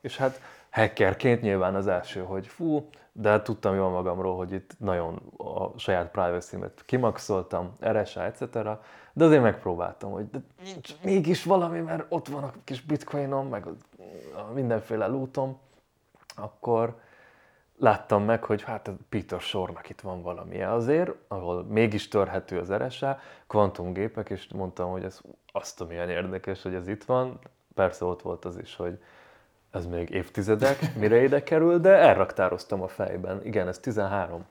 És 0.00 0.16
hát 0.16 0.40
hackerként 0.70 1.40
nyilván 1.40 1.74
az 1.74 1.86
első, 1.86 2.20
hogy 2.20 2.46
fú, 2.46 2.88
de 3.12 3.42
tudtam 3.42 3.74
jól 3.74 3.90
magamról, 3.90 4.36
hogy 4.36 4.52
itt 4.52 4.74
nagyon 4.78 5.22
a 5.36 5.78
saját 5.78 6.10
privacy-met 6.10 6.82
kimaxoltam, 6.86 7.72
RSA, 7.86 8.24
etc. 8.24 8.52
De 9.12 9.24
azért 9.24 9.42
megpróbáltam, 9.42 10.10
hogy 10.10 10.30
de 10.30 10.38
nincs 10.64 10.94
mégis 11.02 11.44
valami, 11.44 11.80
mert 11.80 12.06
ott 12.08 12.28
van 12.28 12.42
a 12.42 12.52
kis 12.64 12.82
bitcoinom, 12.82 13.48
meg 13.48 13.66
a 14.34 14.52
mindenféle 14.54 15.06
lootom, 15.06 15.58
akkor 16.36 16.96
láttam 17.78 18.24
meg, 18.24 18.44
hogy 18.44 18.62
hát 18.62 18.90
Peter 19.08 19.40
Sornak 19.40 19.88
itt 19.88 20.00
van 20.00 20.22
valami 20.22 20.62
azért, 20.62 21.10
ahol 21.28 21.64
mégis 21.64 22.08
törhető 22.08 22.58
az 22.58 22.72
RSA, 22.72 23.18
kvantumgépek, 23.46 24.30
és 24.30 24.48
mondtam, 24.54 24.90
hogy 24.90 25.04
ez 25.04 25.20
azt, 25.52 25.80
amilyen 25.80 26.10
érdekes, 26.10 26.62
hogy 26.62 26.74
ez 26.74 26.88
itt 26.88 27.04
van. 27.04 27.38
Persze 27.74 28.04
ott 28.04 28.22
volt 28.22 28.44
az 28.44 28.58
is, 28.58 28.76
hogy 28.76 28.98
ez 29.70 29.86
még 29.86 30.10
évtizedek, 30.10 30.78
mire 31.00 31.22
ide 31.22 31.42
kerül, 31.42 31.78
de 31.78 31.90
elraktároztam 31.90 32.82
a 32.82 32.88
fejben. 32.88 33.44
Igen, 33.44 33.68
ez 33.68 33.78
13 33.78 34.46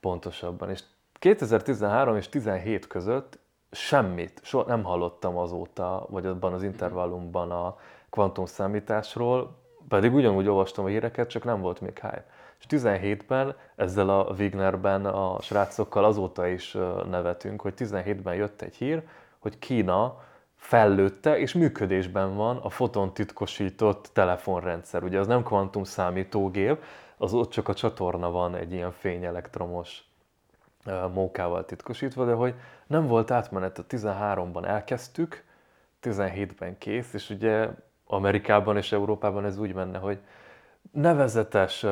pontosabban. 0.00 0.70
És 0.70 0.82
2013 1.12 2.16
és 2.16 2.28
17 2.28 2.86
között 2.86 3.38
semmit, 3.70 4.40
soha 4.42 4.64
nem 4.66 4.82
hallottam 4.82 5.36
azóta, 5.36 6.06
vagy 6.08 6.26
abban 6.26 6.52
az 6.52 6.62
intervallumban 6.62 7.50
a 7.50 7.76
kvantumszámításról, 8.10 9.59
pedig 9.90 10.14
ugyanúgy 10.14 10.48
olvastam 10.48 10.84
a 10.84 10.88
híreket, 10.88 11.28
csak 11.28 11.44
nem 11.44 11.60
volt 11.60 11.80
még 11.80 11.98
hype. 11.98 12.24
És 12.58 12.66
17-ben 12.68 13.54
ezzel 13.76 14.08
a 14.08 14.34
Wignerben 14.38 15.06
a 15.06 15.40
srácokkal 15.40 16.04
azóta 16.04 16.46
is 16.46 16.76
nevetünk, 17.10 17.60
hogy 17.60 17.74
17-ben 17.76 18.34
jött 18.34 18.62
egy 18.62 18.74
hír, 18.74 19.02
hogy 19.38 19.58
Kína 19.58 20.20
fellőtte, 20.56 21.38
és 21.38 21.54
működésben 21.54 22.36
van 22.36 22.56
a 22.56 22.70
foton 22.70 23.14
titkosított 23.14 24.10
telefonrendszer. 24.12 25.02
Ugye 25.02 25.18
az 25.18 25.26
nem 25.26 25.42
kvantum 25.42 25.84
számítógép, 25.84 26.82
az 27.16 27.34
ott 27.34 27.50
csak 27.50 27.68
a 27.68 27.74
csatorna 27.74 28.30
van 28.30 28.54
egy 28.54 28.72
ilyen 28.72 28.92
fényelektromos 28.92 30.04
mókával 31.12 31.64
titkosítva, 31.64 32.24
de 32.24 32.32
hogy 32.32 32.54
nem 32.86 33.06
volt 33.06 33.30
átmenet, 33.30 33.78
a 33.78 33.86
13-ban 33.86 34.66
elkezdtük, 34.66 35.44
17-ben 36.02 36.78
kész, 36.78 37.12
és 37.14 37.30
ugye 37.30 37.68
Amerikában 38.10 38.76
és 38.76 38.92
Európában 38.92 39.44
ez 39.44 39.58
úgy 39.58 39.74
menne, 39.74 39.98
hogy 39.98 40.18
nevezetes, 40.92 41.86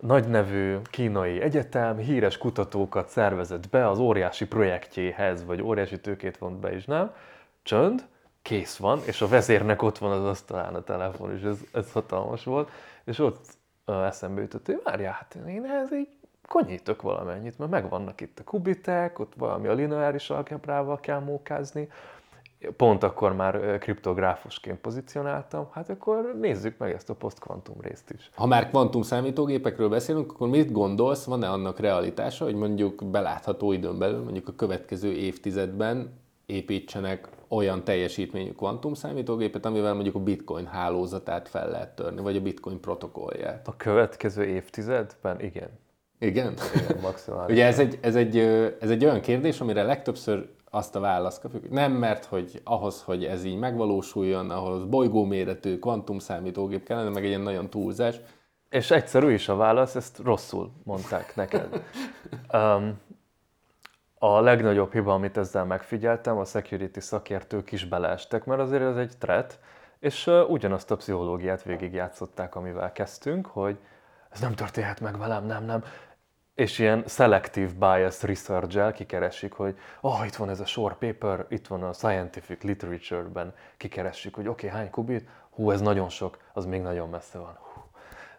nagynevű 0.00 0.76
kínai 0.90 1.40
egyetem 1.40 1.96
híres 1.96 2.38
kutatókat 2.38 3.08
szervezett 3.08 3.68
be 3.68 3.88
az 3.88 3.98
óriási 3.98 4.46
projektjéhez, 4.46 5.44
vagy 5.44 5.62
óriási 5.62 6.00
tőkét 6.00 6.38
vont 6.38 6.56
be 6.56 6.74
is, 6.74 6.84
nem? 6.84 7.14
Csönd, 7.62 8.06
kész 8.42 8.76
van, 8.76 9.00
és 9.04 9.22
a 9.22 9.28
vezérnek 9.28 9.82
ott 9.82 9.98
van 9.98 10.10
az 10.10 10.24
asztalán 10.24 10.74
a 10.74 10.82
telefon, 10.82 11.34
és 11.36 11.42
ez, 11.42 11.58
ez 11.72 11.92
hatalmas 11.92 12.44
volt, 12.44 12.70
és 13.04 13.18
ott 13.18 13.46
eszembe 13.84 14.40
jutott, 14.40 14.66
hogy 14.66 14.80
várjál, 14.84 15.12
hát 15.12 15.38
én 15.48 15.64
ehhez 15.64 15.92
így 15.92 16.08
konyítok 16.48 17.02
valamennyit, 17.02 17.58
mert 17.58 17.70
megvannak 17.70 18.20
itt 18.20 18.38
a 18.38 18.44
kubitek, 18.44 19.18
ott 19.18 19.32
valami 19.36 19.66
a 19.66 19.72
lineáris 19.72 20.30
algebrával 20.30 21.00
kell 21.00 21.20
mókázni, 21.20 21.88
pont 22.76 23.02
akkor 23.02 23.34
már 23.34 23.78
kriptográfusként 23.78 24.78
pozícionáltam, 24.78 25.66
hát 25.70 25.88
akkor 25.88 26.36
nézzük 26.40 26.78
meg 26.78 26.92
ezt 26.92 27.10
a 27.10 27.14
posztkvantum 27.14 27.76
részt 27.80 28.10
is. 28.10 28.30
Ha 28.34 28.46
már 28.46 28.68
kvantum 28.68 29.02
számítógépekről 29.02 29.88
beszélünk, 29.88 30.32
akkor 30.32 30.48
mit 30.48 30.72
gondolsz, 30.72 31.24
van-e 31.24 31.50
annak 31.50 31.78
realitása, 31.78 32.44
hogy 32.44 32.54
mondjuk 32.54 33.04
belátható 33.04 33.72
időn 33.72 33.98
belül, 33.98 34.22
mondjuk 34.22 34.48
a 34.48 34.54
következő 34.56 35.12
évtizedben 35.12 36.22
építsenek 36.46 37.28
olyan 37.48 37.84
teljesítményű 37.84 38.52
kvantum 38.52 38.94
számítógépet, 38.94 39.66
amivel 39.66 39.94
mondjuk 39.94 40.14
a 40.14 40.18
bitcoin 40.20 40.66
hálózatát 40.66 41.48
fel 41.48 41.70
lehet 41.70 41.94
törni, 41.96 42.20
vagy 42.20 42.36
a 42.36 42.40
bitcoin 42.40 42.80
protokollját? 42.80 43.68
A 43.68 43.76
következő 43.76 44.44
évtizedben 44.44 45.40
igen. 45.40 45.68
Igen? 46.18 46.54
Igen, 46.74 47.00
maximális. 47.02 47.54
Ugye 47.54 47.66
ez 47.66 47.78
egy, 47.78 47.98
ez, 48.00 48.16
egy, 48.16 48.38
ez 48.80 48.90
egy 48.90 49.04
olyan 49.04 49.20
kérdés, 49.20 49.60
amire 49.60 49.82
legtöbbször 49.82 50.48
azt 50.74 50.96
a 50.96 51.00
választ 51.00 51.40
kapjuk, 51.40 51.70
nem 51.70 51.92
mert, 51.92 52.24
hogy 52.24 52.60
ahhoz, 52.64 53.02
hogy 53.02 53.24
ez 53.24 53.44
így 53.44 53.58
megvalósuljon, 53.58 54.50
ahhoz 54.50 54.84
bolygóméretű 54.84 55.78
kvantumszámítógép 55.78 56.84
kellene, 56.84 57.08
meg 57.08 57.22
egy 57.22 57.28
ilyen 57.28 57.40
nagyon 57.40 57.70
túlzás. 57.70 58.20
És 58.70 58.90
egyszerű 58.90 59.32
is 59.32 59.48
a 59.48 59.56
válasz, 59.56 59.94
ezt 59.94 60.18
rosszul 60.18 60.70
mondták 60.84 61.36
neked. 61.36 61.68
Um, 62.52 63.00
a 64.18 64.40
legnagyobb 64.40 64.92
hiba, 64.92 65.12
amit 65.12 65.36
ezzel 65.36 65.64
megfigyeltem, 65.64 66.38
a 66.38 66.44
security 66.44 66.98
szakértők 66.98 67.72
is 67.72 67.84
beleestek, 67.84 68.44
mert 68.44 68.60
azért 68.60 68.82
ez 68.82 68.96
egy 68.96 69.18
threat, 69.18 69.58
és 69.98 70.30
ugyanazt 70.48 70.90
a 70.90 70.96
pszichológiát 70.96 71.62
végigjátszották, 71.62 72.54
amivel 72.54 72.92
kezdtünk, 72.92 73.46
hogy 73.46 73.78
ez 74.30 74.40
nem 74.40 74.54
történhet 74.54 75.00
meg 75.00 75.18
velem, 75.18 75.46
nem, 75.46 75.64
nem 75.64 75.84
és 76.54 76.78
ilyen 76.78 77.04
selective 77.06 77.72
bias 77.78 78.22
research-el 78.22 78.92
kikeresik, 78.92 79.52
hogy 79.52 79.78
oh, 80.00 80.26
itt 80.26 80.34
van 80.34 80.50
ez 80.50 80.60
a 80.60 80.66
short 80.66 80.98
paper, 80.98 81.46
itt 81.48 81.66
van 81.66 81.82
a 81.82 81.92
scientific 81.92 82.62
literature-ben, 82.62 83.54
kikeressük, 83.76 84.34
hogy 84.34 84.48
oké, 84.48 84.66
okay, 84.66 84.78
hány 84.78 84.90
kubit? 84.90 85.28
Hú, 85.50 85.70
ez 85.70 85.80
nagyon 85.80 86.08
sok, 86.08 86.38
az 86.52 86.66
még 86.66 86.82
nagyon 86.82 87.08
messze 87.08 87.38
van. 87.38 87.58
Hú. 87.60 87.80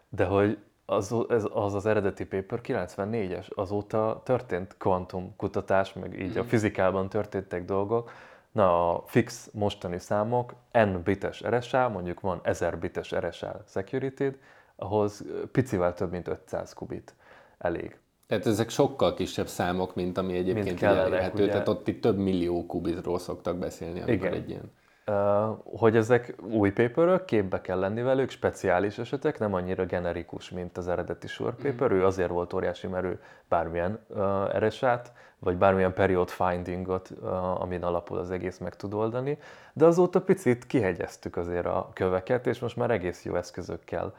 De 0.09 0.25
hogy 0.25 0.57
az, 0.85 1.15
ez, 1.29 1.43
az 1.53 1.73
az 1.73 1.85
eredeti 1.85 2.25
paper 2.25 2.59
94-es, 2.63 3.47
azóta 3.55 4.21
történt 4.25 4.75
kvantum 4.77 5.35
kutatás, 5.35 5.93
meg 5.93 6.19
így 6.19 6.37
a 6.37 6.41
mhm. 6.41 6.49
fizikában 6.49 7.09
történtek 7.09 7.65
dolgok. 7.65 8.11
Na, 8.51 8.93
a 8.93 9.03
fix 9.05 9.49
mostani 9.53 9.99
számok, 9.99 10.53
n 10.71 11.01
bites 11.03 11.43
RSA, 11.43 11.89
mondjuk 11.89 12.19
van 12.19 12.39
1000 12.43 12.77
bites 12.77 13.15
RSA 13.15 13.61
security 13.67 14.27
ahhoz 14.75 15.23
picivel 15.51 15.93
több 15.93 16.11
mint 16.11 16.27
500 16.27 16.73
kubit 16.73 17.15
elég. 17.57 17.97
Tehát 18.27 18.45
ezek 18.45 18.69
sokkal 18.69 19.13
kisebb 19.13 19.47
számok, 19.47 19.95
mint 19.95 20.17
ami 20.17 20.37
egyébként 20.37 20.65
mint 20.65 20.81
elérhető. 20.81 21.43
Ugye? 21.43 21.51
Tehát 21.51 21.67
ott 21.67 21.87
itt 21.87 22.01
több 22.01 22.17
millió 22.17 22.65
kubitról 22.65 23.19
szoktak 23.19 23.57
beszélni, 23.57 24.01
amikor 24.01 24.27
Igen. 24.27 24.33
egy 24.33 24.49
ilyen... 24.49 24.71
Uh, 25.07 25.57
hogy 25.79 25.95
ezek 25.95 26.35
új 26.51 26.71
paperök, 26.71 27.25
képbe 27.25 27.61
kell 27.61 27.79
lenni 27.79 28.01
velük, 28.01 28.29
speciális 28.29 28.97
esetek, 28.97 29.39
nem 29.39 29.53
annyira 29.53 29.85
generikus, 29.85 30.49
mint 30.49 30.77
az 30.77 30.87
eredeti 30.87 31.27
sure 31.27 31.53
mhm. 31.59 31.83
Mm. 31.83 31.91
Ő 31.91 32.05
azért 32.05 32.29
volt 32.29 32.53
óriási, 32.53 32.87
mert 32.87 33.05
ő 33.05 33.19
bármilyen 33.49 33.99
uh, 34.07 34.55
eresát, 34.55 35.13
vagy 35.39 35.57
bármilyen 35.57 35.93
period 35.93 36.29
findingot, 36.29 37.09
uh, 37.21 37.61
amin 37.61 37.83
alapul 37.83 38.17
az 38.17 38.31
egész 38.31 38.57
meg 38.57 38.75
tud 38.75 38.93
oldani. 38.93 39.37
De 39.73 39.85
azóta 39.85 40.21
picit 40.21 40.67
kihegyeztük 40.67 41.37
azért 41.37 41.65
a 41.65 41.89
köveket, 41.93 42.47
és 42.47 42.59
most 42.59 42.75
már 42.75 42.91
egész 42.91 43.25
jó 43.25 43.35
eszközökkel 43.35 44.13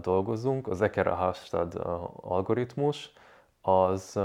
dolgozunk. 0.00 0.68
Az 0.68 0.80
Ekera 0.80 1.14
Hastad 1.14 1.80
algoritmus 2.20 3.12
az 3.60 4.20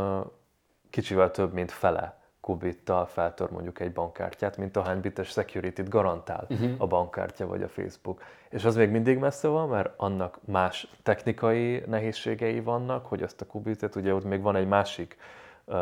kicsivel 0.90 1.32
több, 1.32 1.54
mint 1.54 1.72
fele 1.72 2.18
kubittal 2.48 3.06
feltör 3.06 3.50
mondjuk 3.50 3.80
egy 3.80 3.92
bankkártyát, 3.94 4.58
mint 4.58 4.78
ahány 4.78 5.02
bites 5.02 5.28
security-t 5.28 5.90
garantál 5.90 6.46
uh-huh. 6.50 6.72
a 6.78 6.88
bankkártya 6.88 7.48
vagy 7.48 7.64
a 7.64 7.68
Facebook. 7.68 8.22
És 8.50 8.66
az 8.66 8.76
még 8.76 8.90
mindig 8.90 9.18
messze 9.18 9.48
van, 9.48 9.70
mert 9.70 9.94
annak 9.98 10.40
más 10.46 10.96
technikai 11.04 11.84
nehézségei 11.88 12.62
vannak, 12.62 13.06
hogy 13.06 13.24
azt 13.24 13.42
a 13.42 13.46
kubitet, 13.46 13.96
ugye 13.96 14.14
ott 14.14 14.24
még 14.24 14.42
van 14.42 14.56
egy 14.56 14.68
másik 14.68 15.18
uh, 15.66 15.76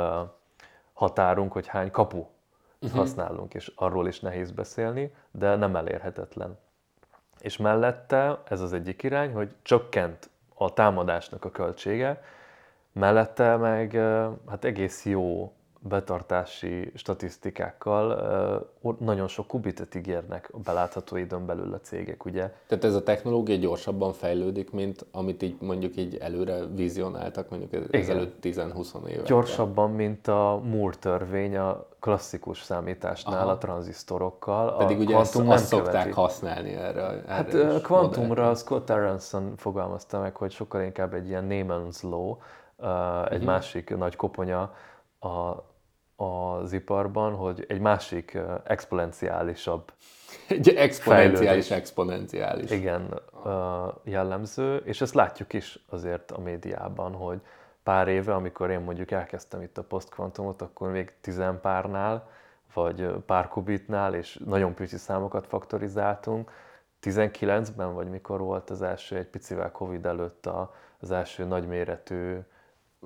határunk, 0.94 1.52
hogy 1.52 1.68
hány 1.68 1.92
kapu 1.92 2.18
uh-huh. 2.18 3.00
használunk, 3.00 3.54
és 3.54 3.72
arról 3.76 4.08
is 4.08 4.20
nehéz 4.20 4.52
beszélni, 4.52 5.14
de 5.32 5.56
nem 5.56 5.76
elérhetetlen 5.76 6.58
és 7.46 7.58
mellette 7.58 8.42
ez 8.50 8.62
az 8.62 8.74
egyik 8.74 9.04
irány, 9.04 9.34
hogy 9.34 9.50
csökkent 9.62 10.30
a 10.54 10.74
támadásnak 10.74 11.46
a 11.46 11.52
költsége, 11.52 12.24
mellette 12.92 13.56
meg 13.56 13.92
hát 14.50 14.66
egész 14.66 15.06
jó 15.06 15.54
betartási 15.88 16.92
statisztikákkal 16.96 18.74
nagyon 19.00 19.28
sok 19.28 19.48
kubitet 19.48 19.96
ígérnek 19.96 20.50
a 20.54 20.58
belátható 20.58 21.16
időn 21.16 21.46
belül 21.46 21.74
a 21.74 21.80
cégek, 21.80 22.26
ugye? 22.26 22.54
Tehát 22.68 22.84
ez 22.84 22.96
a 22.96 23.04
technológia 23.04 23.56
gyorsabban 23.56 24.14
fejlődik, 24.14 24.72
mint 24.72 25.06
amit 25.12 25.42
így 25.42 25.58
mondjuk 25.60 25.96
így 25.96 26.16
előre 26.16 26.66
vizionáltak, 26.66 27.50
mondjuk 27.50 27.94
ezelőtt 27.94 28.38
10-20 28.42 29.08
éve. 29.08 29.22
Gyorsabban, 29.22 29.92
mint 29.92 30.28
a 30.28 30.62
Moore 30.64 30.96
törvény 30.96 31.58
a 31.58 31.88
klasszikus 32.00 32.62
számításnál 32.62 33.42
Aha. 33.42 33.52
a 33.52 33.58
tranzisztorokkal. 33.58 34.78
Pedig 34.78 34.98
a 34.98 35.02
ugye 35.02 35.18
ezt 35.18 35.36
azt 35.36 35.66
szokták 35.66 35.92
követi. 35.92 36.12
használni 36.12 36.74
erre. 36.74 37.02
erre 37.02 37.24
hát 37.28 37.82
kvantumra 37.82 38.56
Scott 38.56 38.90
Aronson 38.90 39.54
fogalmazta 39.58 40.20
meg, 40.20 40.36
hogy 40.36 40.52
sokkal 40.52 40.82
inkább 40.82 41.14
egy 41.14 41.28
ilyen 41.28 41.48
Neyman's 41.50 42.02
Law, 42.02 42.38
egy 42.80 43.32
uh-huh. 43.32 43.44
másik 43.44 43.98
nagy 43.98 44.16
koponya 44.16 44.74
a 45.20 45.64
az 46.16 46.74
iparban, 46.74 47.36
hogy 47.36 47.66
egy 47.68 47.80
másik 47.80 48.38
exponenciálisabb 48.64 49.92
egy 50.48 50.70
exponenciális, 50.70 51.72
exponenciális. 51.72 52.72
Igen, 52.72 53.22
jellemző, 54.04 54.76
és 54.76 55.02
ezt 55.02 55.14
látjuk 55.14 55.54
is 55.54 55.80
azért 55.90 56.32
a 56.32 56.40
médiában, 56.40 57.14
hogy 57.14 57.42
pár 57.84 58.08
éve, 58.08 58.34
amikor 58.34 58.70
én 58.70 58.80
mondjuk 58.80 59.12
elkezdtem 59.12 59.62
itt 59.62 59.78
a 59.78 59.84
posztkvantumot, 59.84 60.62
akkor 60.62 60.92
még 60.92 61.14
tizenpárnál, 61.22 62.30
vagy 62.74 63.08
pár 63.26 63.48
kubitnál, 63.48 64.14
és 64.14 64.42
nagyon 64.46 64.74
pici 64.74 64.98
számokat 64.98 65.48
faktorizáltunk. 65.48 66.52
19-ben, 67.02 67.94
vagy 67.94 68.10
mikor 68.10 68.40
volt 68.40 68.70
az 68.70 68.82
első, 68.82 69.16
egy 69.16 69.28
picivel 69.28 69.72
Covid 69.72 70.06
előtt 70.06 70.50
az 71.00 71.12
első 71.12 71.44
nagyméretű 71.44 72.38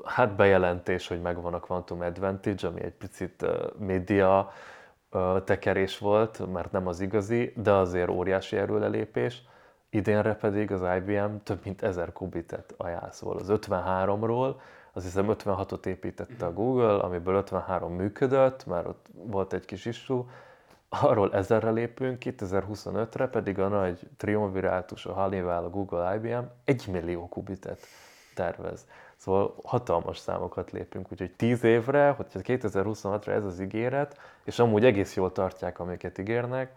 hát 0.06 0.36
bejelentés, 0.36 1.08
hogy 1.08 1.22
megvan 1.22 1.54
a 1.54 1.60
Quantum 1.60 2.02
Advantage, 2.02 2.68
ami 2.68 2.84
egy 2.84 2.94
picit 2.94 3.46
média 3.78 4.52
tekerés 5.44 5.98
volt, 5.98 6.52
mert 6.52 6.72
nem 6.72 6.88
az 6.88 7.00
igazi, 7.00 7.54
de 7.56 7.72
azért 7.72 8.10
óriási 8.10 8.58
erőlelépés. 8.58 9.44
Idénre 9.90 10.36
pedig 10.36 10.72
az 10.72 10.82
IBM 10.98 11.36
több 11.44 11.60
mint 11.64 11.82
1000 11.82 12.14
kubitet 12.14 12.74
ajánl, 12.78 13.12
szóval 13.12 13.38
az 13.38 13.48
53-ról, 13.50 14.56
azt 14.94 15.06
hiszem 15.06 15.26
56-ot 15.30 15.86
építette 15.86 16.46
a 16.46 16.54
Google, 16.54 16.96
amiből 16.96 17.36
53 17.36 17.94
működött, 17.94 18.66
mert 18.66 18.88
ott 18.88 19.06
volt 19.14 19.54
egy 19.54 19.66
kis 19.66 19.86
issue, 19.86 20.24
arról 20.90 21.34
ezerre 21.34 21.70
lépünk, 21.70 22.18
2025-re 22.26 23.28
pedig 23.28 23.60
a 23.60 23.68
nagy 23.68 24.00
triumvirátus, 24.18 25.06
a 25.06 25.14
Honeywell, 25.14 25.64
a 25.64 25.70
Google, 25.70 26.16
IBM 26.16 26.44
1 26.64 26.88
millió 26.92 27.28
kubitet 27.28 27.80
tervez. 28.36 28.88
Szóval 29.20 29.56
hatalmas 29.64 30.18
számokat 30.18 30.72
lépünk, 30.72 31.12
úgyhogy 31.12 31.32
10 31.32 31.64
évre, 31.64 32.10
hogyha 32.10 32.40
2026-ra 32.44 33.28
ez 33.28 33.46
az 33.46 33.60
ígéret, 33.60 34.18
és 34.44 34.60
amúgy 34.60 34.86
egész 34.86 35.16
jól 35.16 35.32
tartják, 35.32 35.80
amiket 35.80 36.18
ígérnek, 36.18 36.76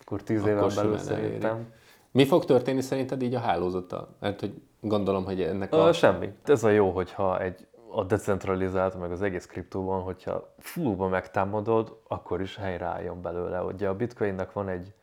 akkor 0.00 0.22
10 0.22 0.46
éven 0.46 0.70
belül 0.74 0.98
szerintem 0.98 1.72
Mi 2.10 2.24
fog 2.26 2.44
történni 2.44 2.80
szerinted 2.80 3.22
így 3.22 3.34
a 3.34 3.38
hálózattal? 3.38 4.08
Mert 4.20 4.40
hogy 4.40 4.62
gondolom, 4.80 5.24
hogy 5.24 5.42
ennek 5.42 5.72
a... 5.72 5.84
a... 5.84 5.92
Semmi. 5.92 6.32
Ez 6.44 6.64
a 6.64 6.68
jó, 6.68 6.90
hogyha 6.90 7.40
egy 7.40 7.66
a 7.90 8.04
decentralizált, 8.04 9.00
meg 9.00 9.10
az 9.10 9.22
egész 9.22 9.46
kriptóban, 9.46 10.02
hogyha 10.02 10.54
fullba 10.58 11.08
megtámadod, 11.08 11.98
akkor 12.08 12.40
is 12.40 12.56
helyreálljon 12.56 13.22
belőle. 13.22 13.62
Ugye 13.62 13.88
a 13.88 13.94
bitcoinnak 13.94 14.52
van 14.52 14.68
egy 14.68 14.94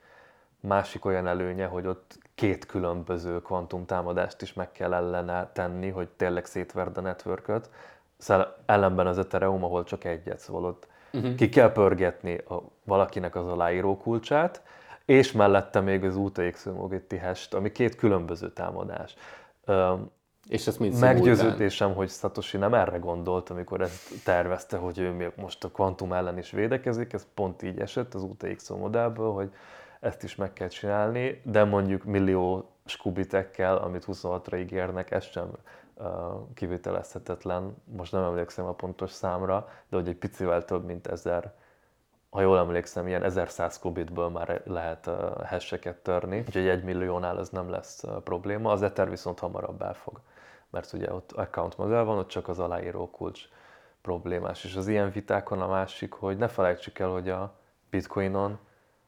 másik 0.68 1.06
olyan 1.06 1.28
előnye, 1.28 1.66
hogy 1.66 1.88
ott 1.88 2.18
két 2.36 2.66
különböző 2.66 3.42
kvantum 3.42 3.86
támadást 3.86 4.42
is 4.42 4.54
meg 4.54 4.72
kell 4.72 4.94
ellene 4.94 5.50
tenni, 5.54 5.90
hogy 5.90 6.08
tényleg 6.10 6.46
szétverd 6.46 6.98
a 6.98 7.02
networköt. 7.02 7.70
Szóval 8.18 8.56
ellenben 8.66 9.08
az 9.08 9.18
Ethereum, 9.18 9.64
ahol 9.64 9.84
csak 9.84 10.04
egyet, 10.04 10.40
szóval 10.40 10.66
ott 10.66 10.88
uh-huh. 11.14 11.36
ki 11.36 11.50
kell 11.50 11.72
pörgetni 11.72 12.38
a, 12.38 12.62
valakinek 12.84 13.36
az 13.36 13.48
aláíró 13.48 13.98
kulcsát, 13.98 14.62
és 15.06 15.32
mellette 15.32 15.80
még 15.80 16.04
az 16.04 16.16
UTX 16.16 16.64
Mogetti 16.64 17.18
hash 17.18 17.56
ami 17.56 17.72
két 17.72 17.96
különböző 17.96 18.52
támadás. 18.52 19.16
És 20.50 20.68
ezt 20.68 20.80
mind 20.80 21.00
Meggyőződésem, 21.00 21.94
hogy 21.94 22.10
Satoshi 22.10 22.58
nem 22.58 22.74
erre 22.74 22.98
gondolt, 22.98 23.50
amikor 23.50 23.82
ezt 23.82 24.24
tervezte, 24.24 24.78
hogy 24.78 25.00
ő 25.00 25.34
most 25.36 25.64
a 25.64 25.70
kvantum 25.70 26.14
ellen 26.14 26.38
is 26.38 26.52
védekezik, 26.52 27.14
ez 27.14 27.28
pont 27.34 27.62
így 27.62 27.80
esett 27.80 28.14
az 28.14 28.24
UTX 28.24 28.70
modellből, 28.70 29.32
hogy 29.32 29.52
ezt 30.04 30.24
is 30.24 30.36
meg 30.36 30.54
kell 30.54 30.68
csinálni, 30.68 31.42
de 31.44 31.64
mondjuk 31.64 32.04
millió 32.04 32.70
skubitekkel, 32.86 33.78
amit 33.78 34.06
26-ra 34.08 34.60
ígérnek, 34.60 35.12
ez 35.12 35.24
sem 35.24 35.50
uh, 35.94 36.06
kivitelezhetetlen. 36.54 37.76
Most 37.84 38.12
nem 38.12 38.24
emlékszem 38.24 38.66
a 38.66 38.74
pontos 38.74 39.12
számra, 39.12 39.70
de 39.90 39.96
hogy 39.96 40.08
egy 40.08 40.16
picivel 40.16 40.66
több, 40.66 40.86
mint 40.86 41.08
ezer 41.08 41.54
ha 42.34 42.42
jól 42.42 42.58
emlékszem, 42.58 43.08
ilyen 43.08 43.24
1100 43.24 43.80
kubitből 43.80 44.30
már 44.30 44.62
lehet 44.66 45.10
hesseket 45.46 45.98
törni, 45.98 46.40
úgyhogy 46.40 46.68
egy 46.68 46.84
milliónál 46.84 47.40
ez 47.40 47.50
nem 47.50 47.70
lesz 47.70 48.04
probléma. 48.24 48.72
Az 48.72 48.82
Ether 48.82 49.10
viszont 49.10 49.40
hamarabb 49.40 49.82
elfog, 49.82 50.20
mert 50.70 50.94
ugye 50.94 51.14
ott 51.14 51.32
account 51.32 51.78
modell 51.78 52.04
van, 52.04 52.18
ott 52.18 52.28
csak 52.28 52.48
az 52.48 52.60
aláíró 52.60 53.10
kulcs 53.10 53.42
problémás. 54.02 54.64
És 54.64 54.76
az 54.76 54.88
ilyen 54.88 55.12
vitákon 55.12 55.62
a 55.62 55.68
másik, 55.68 56.14
hogy 56.14 56.38
ne 56.38 56.48
felejtsük 56.48 57.00
el, 57.00 57.10
hogy 57.10 57.30
a 57.30 57.54
Bitcoinon 57.90 58.60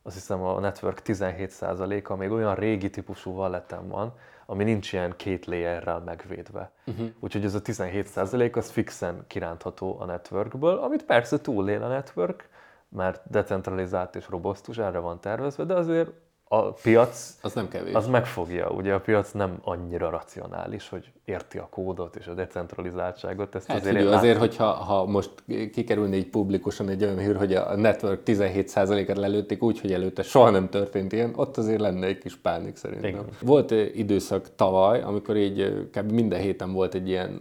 azt 0.06 0.16
hiszem 0.16 0.41
a 0.41 0.60
network 0.60 1.01
17%-a 1.06 2.16
még 2.16 2.32
olyan 2.32 2.56
régi 2.56 2.89
típusú 2.89 3.32
walletem 3.32 3.88
van, 3.88 4.14
ami 4.45 4.64
nincs 4.64 4.93
ilyen 4.93 5.14
két 5.16 5.45
layerrel 5.45 5.99
megvédve. 5.99 6.72
Uh-huh. 6.86 7.08
Úgyhogy 7.20 7.43
ez 7.43 7.56
a 7.56 7.62
17% 7.62 8.56
az 8.56 8.70
fixen 8.70 9.24
kirántható 9.28 9.97
a 9.99 10.06
networkből, 10.06 10.78
amit 10.78 11.06
persze 11.06 11.41
túlél 11.41 11.84
a 11.84 11.88
network, 11.88 12.49
mert 12.89 13.22
decentralizált 13.30 14.16
és 14.16 14.30
robosztus, 14.30 14.78
erre 14.78 14.99
van 14.99 15.20
tervezve, 15.20 15.64
de 15.64 15.74
azért 15.74 16.12
a 16.47 16.71
piac 16.71 17.37
az, 17.41 17.53
nem 17.53 17.67
kevés. 17.67 17.93
az 17.93 18.07
megfogja. 18.07 18.69
Ugye 18.69 18.93
a 18.93 18.99
piac 18.99 19.31
nem 19.31 19.59
annyira 19.63 20.09
racionális, 20.09 20.89
hogy 20.89 21.11
érti 21.25 21.57
a 21.57 21.67
kódot 21.69 22.15
és 22.15 22.27
a 22.27 22.33
decentralizáltságot. 22.33 23.55
Ezt 23.55 23.67
hát 23.67 23.77
azért, 23.77 23.95
figyelj, 23.95 24.15
azért 24.15 24.37
hogyha 24.37 24.65
ha 24.65 25.05
most 25.05 25.29
kikerülne 25.71 26.15
így 26.15 26.29
publikusan 26.29 26.89
egy 26.89 27.03
olyan 27.03 27.19
hír, 27.19 27.35
hogy 27.35 27.53
a 27.53 27.75
network 27.75 28.21
17%-et 28.25 29.17
lelőtték 29.17 29.63
úgy, 29.63 29.79
hogy 29.79 29.93
előtte 29.93 30.23
soha 30.23 30.49
nem 30.49 30.69
történt 30.69 31.13
ilyen, 31.13 31.33
ott 31.35 31.57
azért 31.57 31.79
lenne 31.79 32.07
egy 32.07 32.17
kis 32.17 32.35
pánik 32.35 32.75
szerintem. 32.75 33.09
Igen. 33.09 33.25
Volt 33.41 33.71
időszak 33.71 34.55
tavaly, 34.55 35.01
amikor 35.01 35.37
így 35.37 35.89
kb. 35.91 36.11
minden 36.11 36.39
héten 36.39 36.73
volt 36.73 36.93
egy 36.93 37.07
ilyen, 37.07 37.39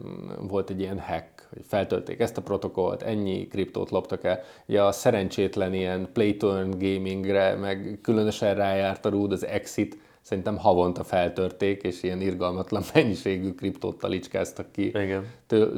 volt 0.48 0.70
egy 0.70 0.80
ilyen 0.80 1.00
hack 1.00 1.33
hogy 1.54 1.64
feltölték 1.68 2.20
ezt 2.20 2.36
a 2.36 2.42
protokollt, 2.42 3.02
ennyi 3.02 3.46
kriptót 3.46 3.90
loptak 3.90 4.24
el. 4.24 4.40
Ugye 4.66 4.82
a 4.82 4.92
szerencsétlen 4.92 5.74
ilyen 5.74 6.08
play 6.12 6.36
gamingre, 6.78 7.54
meg 7.54 7.98
különösen 8.02 8.54
rájárt 8.54 9.04
a 9.04 9.08
rúd, 9.08 9.32
az 9.32 9.46
Exit, 9.46 9.98
szerintem 10.20 10.56
havonta 10.56 11.04
feltörték, 11.04 11.82
és 11.82 12.02
ilyen 12.02 12.20
irgalmatlan 12.20 12.82
mennyiségű 12.94 13.52
kriptót 13.52 13.98
talicskáztak 13.98 14.72
ki 14.72 14.86
Igen. 14.86 15.26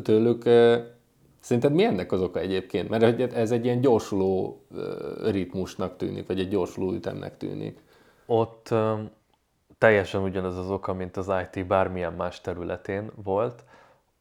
tőlük. 0.02 0.42
Szerinted 1.40 1.72
mi 1.72 1.84
ennek 1.84 2.12
az 2.12 2.20
oka 2.20 2.40
egyébként? 2.40 2.88
Mert 2.88 3.32
ez 3.34 3.50
egy 3.50 3.64
ilyen 3.64 3.80
gyorsuló 3.80 4.60
ritmusnak 5.24 5.96
tűnik, 5.96 6.26
vagy 6.26 6.40
egy 6.40 6.48
gyorsuló 6.48 6.92
ütemnek 6.92 7.36
tűnik. 7.36 7.78
Ott 8.26 8.68
um, 8.70 9.10
teljesen 9.78 10.22
ugyanaz 10.22 10.56
az 10.58 10.70
oka, 10.70 10.94
mint 10.94 11.16
az 11.16 11.32
IT 11.42 11.66
bármilyen 11.66 12.12
más 12.12 12.40
területén 12.40 13.10
volt 13.22 13.64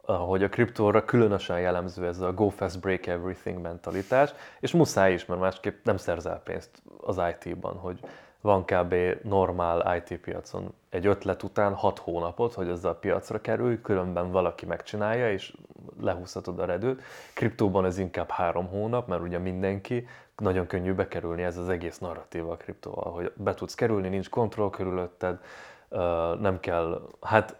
hogy 0.05 0.43
a 0.43 0.49
kriptóra 0.49 1.05
különösen 1.05 1.59
jellemző 1.59 2.07
ez 2.07 2.19
a 2.19 2.33
go 2.33 2.49
fast, 2.49 2.79
break 2.79 3.05
everything 3.05 3.61
mentalitás, 3.61 4.33
és 4.59 4.71
muszáj 4.71 5.13
is, 5.13 5.25
mert 5.25 5.39
másképp 5.39 5.85
nem 5.85 5.97
szerzel 5.97 6.41
pénzt 6.43 6.69
az 7.01 7.21
IT-ban, 7.29 7.77
hogy 7.77 7.99
van 8.41 8.65
kb. 8.65 8.95
normál 9.23 9.95
IT 9.97 10.19
piacon 10.19 10.73
egy 10.89 11.05
ötlet 11.05 11.43
után 11.43 11.73
6 11.73 11.99
hónapot, 11.99 12.53
hogy 12.53 12.69
ez 12.69 12.83
a 12.83 12.95
piacra 12.95 13.41
kerül, 13.41 13.81
különben 13.81 14.31
valaki 14.31 14.65
megcsinálja, 14.65 15.31
és 15.31 15.53
lehúzhatod 16.01 16.59
a 16.59 16.65
redőt. 16.65 17.01
Kriptóban 17.33 17.85
ez 17.85 17.97
inkább 17.97 18.29
három 18.29 18.67
hónap, 18.67 19.07
mert 19.07 19.21
ugye 19.21 19.37
mindenki, 19.37 20.07
nagyon 20.37 20.67
könnyű 20.67 20.93
bekerülni 20.93 21.43
ez 21.43 21.57
az 21.57 21.69
egész 21.69 21.97
narratíva 21.97 22.51
a 22.51 22.57
kriptóval, 22.57 23.11
hogy 23.11 23.31
be 23.35 23.53
tudsz 23.53 23.75
kerülni, 23.75 24.09
nincs 24.09 24.29
kontroll 24.29 24.69
körülötted, 24.69 25.39
nem 26.39 26.59
kell, 26.59 27.01
hát 27.21 27.55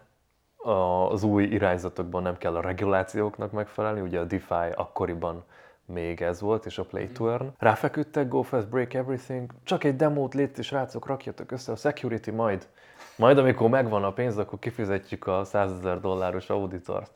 az 0.66 1.22
új 1.22 1.44
irányzatokban 1.44 2.22
nem 2.22 2.36
kell 2.36 2.56
a 2.56 2.60
regulációknak 2.60 3.52
megfelelni, 3.52 4.00
ugye 4.00 4.20
a 4.20 4.24
DeFi 4.24 4.72
akkoriban 4.74 5.44
még 5.84 6.22
ez 6.22 6.40
volt, 6.40 6.66
és 6.66 6.78
a 6.78 6.84
Play 6.84 7.08
to 7.08 7.28
Earn. 7.28 7.46
Ráfeküdtek, 7.58 8.28
go 8.28 8.42
fast, 8.42 8.68
break 8.68 8.94
everything, 8.94 9.50
csak 9.62 9.84
egy 9.84 9.96
demót 9.96 10.34
légy, 10.34 10.50
és 10.58 10.70
rácok, 10.70 11.06
rakjatok 11.06 11.52
össze 11.52 11.72
a 11.72 11.76
security, 11.76 12.30
majd, 12.30 12.68
majd 13.16 13.38
amikor 13.38 13.68
megvan 13.68 14.04
a 14.04 14.12
pénz, 14.12 14.38
akkor 14.38 14.58
kifizetjük 14.58 15.26
a 15.26 15.44
100 15.44 15.72
ezer 15.72 16.00
dolláros 16.00 16.50
auditort. 16.50 17.12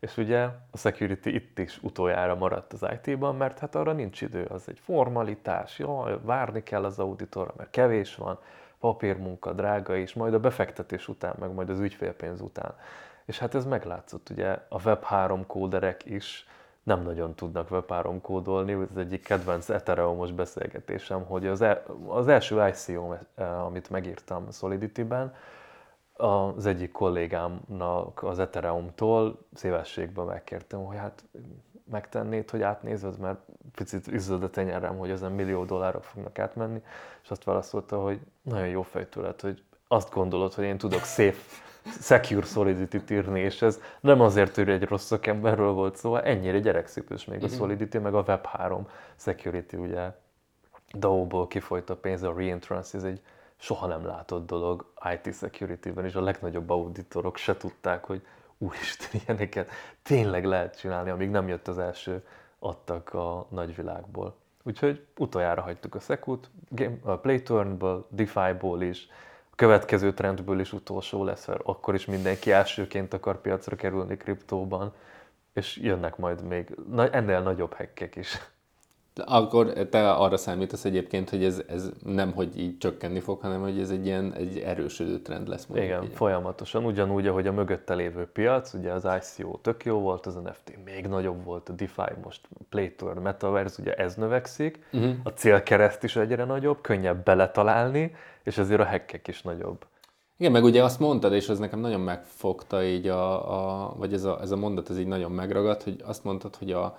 És 0.00 0.16
ugye 0.16 0.48
a 0.70 0.76
security 0.76 1.26
itt 1.26 1.58
is 1.58 1.78
utoljára 1.82 2.34
maradt 2.34 2.72
az 2.72 2.86
IT-ban, 2.92 3.36
mert 3.36 3.58
hát 3.58 3.74
arra 3.74 3.92
nincs 3.92 4.20
idő, 4.20 4.44
az 4.44 4.68
egy 4.68 4.78
formalitás, 4.78 5.78
jó, 5.78 6.04
várni 6.22 6.62
kell 6.62 6.84
az 6.84 6.98
auditorra, 6.98 7.54
mert 7.56 7.70
kevés 7.70 8.14
van, 8.14 8.38
papírmunka, 8.80 9.52
drága 9.52 9.96
is, 9.96 10.14
majd 10.14 10.34
a 10.34 10.40
befektetés 10.40 11.08
után, 11.08 11.34
meg 11.38 11.52
majd 11.52 11.70
az 11.70 11.80
ügyfélpénz 11.80 12.40
után. 12.40 12.74
És 13.24 13.38
hát 13.38 13.54
ez 13.54 13.64
meglátszott, 13.64 14.28
ugye 14.28 14.58
a 14.68 14.78
Web3 14.78 15.42
kóderek 15.46 16.04
is 16.04 16.46
nem 16.82 17.02
nagyon 17.02 17.34
tudnak 17.34 17.68
Web3 17.70 18.18
kódolni, 18.22 18.72
ez 18.72 18.96
egyik 18.96 19.22
kedvenc 19.22 19.68
Ethereumos 19.68 20.32
beszélgetésem, 20.32 21.24
hogy 21.24 21.46
az, 21.46 21.60
el, 21.60 21.82
az 22.06 22.28
első 22.28 22.68
ICO, 22.68 23.14
eh, 23.34 23.64
amit 23.66 23.90
megírtam 23.90 24.50
Solidity-ben, 24.50 25.34
az 26.12 26.66
egyik 26.66 26.92
kollégámnak 26.92 28.22
az 28.22 28.38
Ethereum-tól 28.38 29.38
szívességből 29.54 30.24
megkértem, 30.24 30.84
hogy 30.84 30.96
hát 30.96 31.24
megtennéd, 31.90 32.50
hogy 32.50 32.62
átnézed, 32.62 33.18
mert 33.18 33.38
picit 33.74 34.06
izzad 34.06 34.42
a 34.42 34.50
tenyerem, 34.50 34.98
hogy 34.98 35.10
ezen 35.10 35.32
millió 35.32 35.64
dollárok 35.64 36.04
fognak 36.04 36.38
átmenni, 36.38 36.82
és 37.22 37.30
azt 37.30 37.44
válaszolta, 37.44 38.02
hogy 38.02 38.20
nagyon 38.42 38.68
jó 38.68 38.82
fej 38.82 39.08
tőled, 39.08 39.40
hogy 39.40 39.62
azt 39.88 40.10
gondolod, 40.10 40.54
hogy 40.54 40.64
én 40.64 40.78
tudok 40.78 41.02
szép, 41.02 41.36
secure 42.00 42.46
solidity 42.46 43.10
írni, 43.10 43.40
és 43.40 43.62
ez 43.62 43.80
nem 44.00 44.20
azért, 44.20 44.54
hogy 44.54 44.68
egy 44.68 44.82
rossz 44.82 45.04
szakemberről 45.04 45.72
volt 45.72 45.96
szó, 45.96 46.16
ennyire 46.16 46.58
gyerekszipős 46.58 47.24
még 47.24 47.42
a 47.42 47.46
mhm. 47.46 47.54
Solidity, 47.54 47.96
meg 47.96 48.14
a 48.14 48.24
Web3 48.24 48.80
security, 49.16 49.74
ugye 49.74 50.10
DAO-ból 50.92 51.46
kifolyt 51.46 51.90
a 51.90 51.96
pénz, 51.96 52.22
a 52.22 52.34
reentrance, 52.36 52.98
ez 52.98 53.04
egy 53.04 53.20
soha 53.56 53.86
nem 53.86 54.06
látott 54.06 54.46
dolog 54.46 54.92
IT 55.14 55.34
security-ben, 55.34 56.04
és 56.04 56.14
a 56.14 56.20
legnagyobb 56.20 56.70
auditorok 56.70 57.36
se 57.36 57.56
tudták, 57.56 58.04
hogy 58.04 58.22
úristen, 58.62 59.20
ilyeneket 59.24 59.70
tényleg 60.02 60.44
lehet 60.44 60.78
csinálni, 60.78 61.10
amíg 61.10 61.30
nem 61.30 61.48
jött 61.48 61.68
az 61.68 61.78
első 61.78 62.26
adtak 62.58 63.14
a 63.14 63.46
nagyvilágból. 63.50 64.36
Úgyhogy 64.62 65.06
utoljára 65.18 65.62
hagytuk 65.62 65.94
a 65.94 66.00
Sekut, 66.00 66.50
a 67.02 67.16
Playturnből, 67.16 68.06
DeFi-ból 68.10 68.82
is, 68.82 69.08
a 69.50 69.54
következő 69.56 70.14
trendből 70.14 70.60
is 70.60 70.72
utolsó 70.72 71.24
lesz, 71.24 71.46
mert 71.46 71.60
akkor 71.64 71.94
is 71.94 72.04
mindenki 72.04 72.52
elsőként 72.52 73.14
akar 73.14 73.40
piacra 73.40 73.76
kerülni 73.76 74.16
kriptóban, 74.16 74.92
és 75.52 75.76
jönnek 75.76 76.16
majd 76.16 76.42
még 76.42 76.76
ennél 77.10 77.40
nagyobb 77.40 77.74
hekkek 77.74 78.16
is. 78.16 78.38
Akkor 79.26 79.72
te 79.72 80.10
arra 80.10 80.36
számítasz 80.36 80.84
egyébként, 80.84 81.30
hogy 81.30 81.44
ez, 81.44 81.62
ez 81.68 81.90
nem, 82.04 82.32
hogy 82.32 82.58
így 82.58 82.78
csökkenni 82.78 83.20
fog, 83.20 83.40
hanem 83.40 83.60
hogy 83.60 83.78
ez 83.78 83.90
egy 83.90 84.06
ilyen 84.06 84.32
egy 84.32 84.58
erősödő 84.58 85.20
trend 85.20 85.48
lesz. 85.48 85.66
Igen, 85.74 86.02
így. 86.02 86.12
folyamatosan. 86.12 86.84
Ugyanúgy, 86.84 87.26
ahogy 87.26 87.46
a 87.46 87.52
mögötte 87.52 87.94
lévő 87.94 88.26
piac, 88.32 88.74
ugye 88.74 88.92
az 88.92 89.06
ICO 89.20 89.56
tök 89.56 89.84
jó 89.84 89.98
volt, 89.98 90.26
az 90.26 90.34
NFT 90.34 90.78
még 90.84 91.06
nagyobb 91.06 91.44
volt, 91.44 91.68
a 91.68 91.72
DeFi 91.72 92.12
most 92.24 92.48
Playtour, 92.68 93.18
Metaverse, 93.18 93.82
ugye 93.82 93.94
ez 93.94 94.14
növekszik, 94.14 94.84
uh-huh. 94.92 95.14
a 95.22 95.28
célkereszt 95.28 96.04
is 96.04 96.16
egyre 96.16 96.44
nagyobb, 96.44 96.80
könnyebb 96.80 97.24
beletalálni, 97.24 98.14
és 98.42 98.58
ezért 98.58 98.80
a 98.80 98.86
hackek 98.86 99.28
is 99.28 99.42
nagyobb. 99.42 99.84
Igen, 100.40 100.52
meg 100.52 100.64
ugye 100.64 100.82
azt 100.82 101.00
mondtad, 101.00 101.32
és 101.32 101.48
az 101.48 101.58
nekem 101.58 101.80
nagyon 101.80 102.00
megfogta 102.00 102.84
így 102.84 103.08
a, 103.08 103.52
a 103.86 103.94
vagy 103.96 104.12
ez 104.12 104.24
a, 104.24 104.38
ez 104.40 104.50
a 104.50 104.56
mondat, 104.56 104.90
ez 104.90 104.98
így 104.98 105.06
nagyon 105.06 105.30
megragadt, 105.30 105.82
hogy 105.82 106.02
azt 106.04 106.24
mondtad, 106.24 106.56
hogy 106.56 106.72
a, 106.72 106.96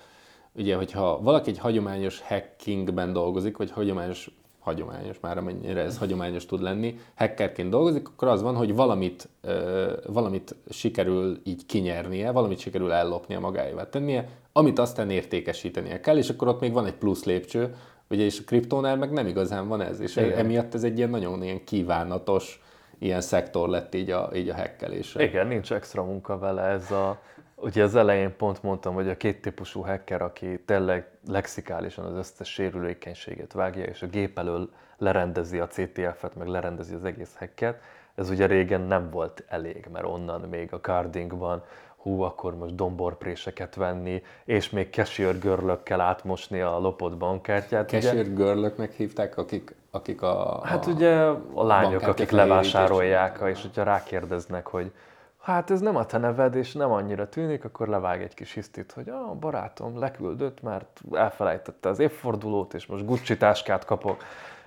ugye, 0.56 0.76
hogyha 0.76 1.22
valaki 1.22 1.49
egy 1.49 1.60
hagyományos 1.60 2.22
hackingben 2.22 3.14
dolgozik, 3.14 3.58
vagy 3.58 3.72
hagyományos 3.72 4.32
hagyományos, 4.62 5.20
már 5.20 5.38
amennyire 5.38 5.82
ez 5.82 5.97
hagyományos 5.97 6.45
tud 6.45 6.62
lenni, 6.62 6.99
hackerként 7.16 7.70
dolgozik, 7.70 8.08
akkor 8.08 8.28
az 8.28 8.41
van, 8.41 8.56
hogy 8.56 8.76
valamit, 8.76 9.30
ö, 9.41 9.93
valamit 10.08 10.56
sikerül 10.70 11.39
így 11.43 11.66
kinyernie, 11.66 12.32
valamit 12.32 12.60
sikerül 12.60 12.91
ellopnia 12.91 13.39
magáévá 13.39 13.89
tennie, 13.89 14.28
amit 14.52 14.80
aztán 14.80 15.10
értékesítenie 15.10 15.99
kell, 15.99 16.18
és 16.18 16.30
akkor 16.30 16.47
ott 16.47 16.60
még 16.60 16.74
van 16.74 16.86
egy 16.86 16.93
plusz 16.93 17.24
lépcső, 17.24 17.76
ugye, 18.10 18.24
és 18.24 18.39
a 18.39 18.43
kriptónál 18.45 18.97
meg 18.97 19.12
nem 19.12 19.28
igazán 19.28 19.68
van 19.68 19.82
ez, 19.82 19.99
és 19.99 20.16
Igen. 20.16 20.32
emiatt 20.32 20.74
ez 20.74 20.84
egy 20.84 20.97
ilyen 20.97 21.10
nagyon 21.10 21.43
ilyen 21.43 21.64
kívánatos 21.64 22.62
ilyen 22.99 23.22
szektor 23.22 23.70
lett 23.70 23.95
így 23.95 24.10
a, 24.10 24.30
így 24.36 24.49
a 24.49 24.54
hekkelésre. 24.54 25.24
Igen, 25.24 25.47
nincs 25.47 25.74
extra 25.74 26.04
munka 26.04 26.38
vele, 26.38 26.62
ez 26.62 26.91
a 26.91 27.20
Ugye 27.62 27.84
az 27.84 27.95
elején 27.95 28.36
pont 28.38 28.64
mondtam, 28.64 28.93
hogy 28.93 29.09
a 29.09 29.18
két 29.18 29.41
típusú 29.41 29.82
hacker, 29.82 30.22
aki 30.22 30.59
tényleg 30.66 31.07
lexikálisan 31.28 32.05
az 32.05 32.18
összes 32.18 32.53
sérülékenységet 32.53 33.53
vágja, 33.53 33.84
és 33.84 34.01
a 34.01 34.07
gép 34.07 34.38
elől 34.38 34.70
lerendezi 34.97 35.59
a 35.59 35.68
CTF-et, 35.68 36.36
meg 36.36 36.47
lerendezi 36.47 36.93
az 36.93 37.03
egész 37.03 37.36
hacket, 37.38 37.82
ez 38.16 38.30
ugye 38.30 38.45
régen 38.45 38.82
nem 38.82 39.09
volt 39.09 39.43
elég, 39.47 39.88
mert 39.91 40.05
onnan 40.05 40.41
még 40.41 40.74
a 40.74 40.80
cardingban 40.80 41.64
hú, 41.97 42.22
akkor 42.22 42.55
most 42.55 42.76
domborpréseket 42.76 43.76
venni, 43.76 44.24
és 44.45 44.70
még 44.70 44.89
cashier 44.91 45.39
görlökkel 45.39 46.01
átmosni 46.01 46.62
a 46.62 46.80
lopott 46.80 47.18
bankkártyát. 47.18 47.89
Cashier 47.89 48.34
görlöknek 48.34 48.91
hívták, 48.91 49.38
akik, 49.38 49.76
akik 49.91 50.22
a, 50.22 50.59
a 50.59 50.66
Hát 50.66 50.86
ugye 50.86 51.16
a 51.53 51.64
lányok, 51.64 52.01
akik 52.01 52.30
levásárolják, 52.32 53.39
és 53.45 53.62
hogyha 53.62 53.84
rákérdeznek, 53.84 54.68
hogy 54.68 54.91
hát 55.42 55.72
ez 55.72 55.80
nem 55.80 55.96
a 55.96 56.06
te 56.06 56.18
neved, 56.18 56.56
és 56.56 56.74
nem 56.74 56.92
annyira 56.92 57.30
tűnik, 57.30 57.64
akkor 57.64 57.88
levág 57.88 58.22
egy 58.22 58.34
kis 58.34 58.54
hisztit, 58.54 58.92
hogy 58.92 59.10
a 59.10 59.36
barátom 59.39 60.00
leküldött, 60.00 60.62
mert 60.62 61.02
elfelejtette 61.12 61.89
az 61.89 62.00
évfordulót, 62.00 62.74
és 62.74 62.86
most 62.86 63.06
Gucci 63.06 63.38
táskát 63.38 63.86
kapok. 63.86 64.24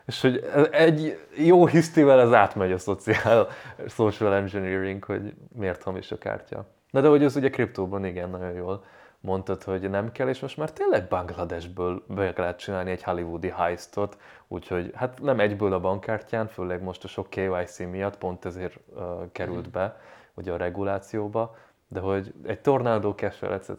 És 0.07 0.20
hogy 0.20 0.45
egy 0.70 1.27
jó 1.37 1.66
hisztivel 1.66 2.20
ez 2.20 2.33
átmegy 2.33 2.72
a 2.72 2.79
social, 2.79 3.49
social 3.89 4.35
engineering, 4.35 5.05
hogy 5.05 5.35
miért 5.53 5.83
hamis 5.83 6.12
a 6.12 6.18
kártya. 6.18 6.64
Na 6.91 7.01
de 7.01 7.09
hogy 7.09 7.25
az 7.25 7.37
ugye 7.37 7.51
kriptóban 7.51 8.05
igen, 8.05 8.31
nagyon 8.31 8.53
jól 8.53 8.85
mondtad, 9.20 9.62
hogy 9.62 9.91
nem 9.91 10.12
kell, 10.12 10.29
és 10.29 10.41
most 10.41 10.57
már 10.57 10.72
tényleg 10.72 11.09
Bangladesből 11.09 12.03
be 12.09 12.33
lehet 12.37 12.59
csinálni 12.59 12.91
egy 12.91 13.03
hollywoodi 13.03 13.49
heistot, 13.49 14.16
úgyhogy 14.49 14.91
hát 14.95 15.22
nem 15.22 15.41
egyből 15.41 15.72
a 15.72 15.81
bankkártyán, 15.81 16.47
főleg 16.47 16.83
most 16.83 17.05
a 17.05 17.09
sok 17.09 17.31
KYC 17.31 17.79
miatt, 17.79 18.18
pont 18.18 18.45
ezért 18.45 18.79
uh, 18.95 19.03
került 19.33 19.70
be, 19.70 19.97
ugye 20.35 20.53
a 20.53 20.57
regulációba, 20.57 21.55
de 21.89 22.01
hogy 22.01 22.32
egy 22.47 22.61
tornádó 22.61 23.11
cashier, 23.11 23.53
etc. 23.53 23.70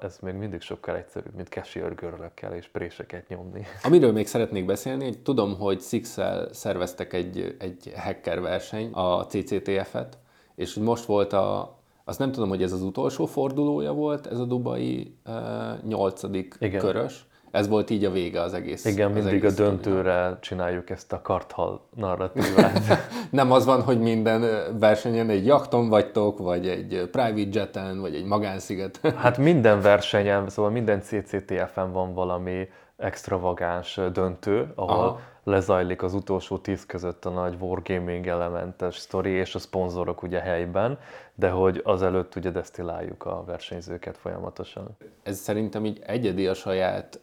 ez 0.00 0.18
még 0.18 0.34
mindig 0.34 0.60
sokkal 0.60 0.96
egyszerűbb, 0.96 1.34
mint 1.34 1.48
cashier 1.48 1.94
görlökkel 1.94 2.54
és 2.54 2.68
préseket 2.68 3.28
nyomni. 3.28 3.64
Amiről 3.82 4.12
még 4.12 4.26
szeretnék 4.26 4.64
beszélni, 4.64 5.04
hogy 5.04 5.18
tudom, 5.18 5.58
hogy 5.58 5.80
six 5.80 6.18
szerveztek 6.50 7.12
egy, 7.12 7.56
egy 7.58 7.92
hacker 7.96 8.40
verseny, 8.40 8.92
a 8.92 9.26
CCTF-et, 9.26 10.18
és 10.54 10.74
most 10.74 11.04
volt 11.04 11.32
a, 11.32 11.78
azt 12.04 12.18
nem 12.18 12.32
tudom, 12.32 12.48
hogy 12.48 12.62
ez 12.62 12.72
az 12.72 12.82
utolsó 12.82 13.26
fordulója 13.26 13.92
volt, 13.92 14.26
ez 14.26 14.38
a 14.38 14.44
dubai 14.44 15.16
uh, 15.26 15.82
nyolcadik 15.82 16.58
körös, 16.78 17.26
ez 17.52 17.68
volt 17.68 17.90
így 17.90 18.04
a 18.04 18.10
vége 18.10 18.40
az 18.40 18.54
egész. 18.54 18.84
Igen, 18.84 19.08
az 19.08 19.14
mindig 19.14 19.44
egész 19.44 19.58
a 19.58 19.62
döntőre 19.62 20.12
sztorinak. 20.12 20.40
csináljuk 20.40 20.90
ezt 20.90 21.12
a 21.12 21.22
karthal 21.22 21.86
narratívát. 21.96 22.80
Nem 23.30 23.52
az 23.52 23.64
van, 23.64 23.82
hogy 23.82 24.00
minden 24.00 24.44
versenyen 24.78 25.28
egy 25.28 25.46
jachton 25.46 25.88
vagytok, 25.88 26.38
vagy 26.38 26.68
egy 26.68 27.08
private 27.10 27.58
jeten, 27.58 28.00
vagy 28.00 28.14
egy 28.14 28.24
magánsziget. 28.24 29.00
hát 29.22 29.38
minden 29.38 29.80
versenyen, 29.80 30.48
szóval 30.48 30.70
minden 30.70 31.00
CCTF-en 31.02 31.92
van 31.92 32.14
valami 32.14 32.68
extravagáns 32.96 34.00
döntő, 34.12 34.72
ahol 34.74 34.96
Aha. 34.96 35.20
Lezajlik 35.44 36.02
az 36.02 36.14
utolsó 36.14 36.58
tíz 36.58 36.86
között 36.86 37.24
a 37.24 37.30
nagy 37.30 37.56
wargaming 37.60 38.26
elementes 38.26 38.96
sztori, 38.96 39.30
és 39.30 39.54
a 39.54 39.58
szponzorok 39.58 40.22
ugye 40.22 40.40
helyben, 40.40 40.98
de 41.34 41.50
hogy 41.50 41.80
azelőtt 41.84 42.36
ugye 42.36 42.50
desztilláljuk 42.50 43.24
a 43.24 43.44
versenyzőket 43.46 44.16
folyamatosan. 44.16 44.96
Ez 45.22 45.38
szerintem 45.38 45.84
így 45.84 46.02
egyedi 46.06 46.46
a 46.46 46.54
saját, 46.54 47.20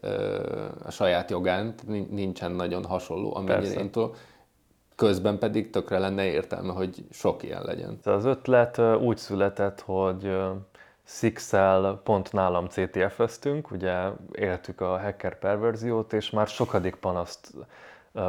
a 0.85 0.91
saját 0.91 1.29
jogán, 1.29 1.73
nincsen 2.09 2.51
nagyon 2.51 2.85
hasonló, 2.85 3.35
amennyire 3.35 3.79
én 3.79 3.91
tudom. 3.91 4.11
Közben 4.95 5.39
pedig 5.39 5.69
tökre 5.69 5.99
lenne 5.99 6.25
értelme, 6.25 6.73
hogy 6.73 7.05
sok 7.11 7.43
ilyen 7.43 7.63
legyen. 7.63 7.99
Az 8.03 8.25
ötlet 8.25 8.79
úgy 9.01 9.17
született, 9.17 9.81
hogy 9.81 10.37
six 11.03 11.53
pont 12.03 12.33
nálam 12.33 12.67
CTF-eztünk, 12.67 13.71
ugye 13.71 14.09
éltük 14.31 14.81
a 14.81 14.99
hacker 14.99 15.39
perverziót, 15.39 16.13
és 16.13 16.29
már 16.29 16.47
sokadik 16.47 16.95
panaszt 16.95 17.53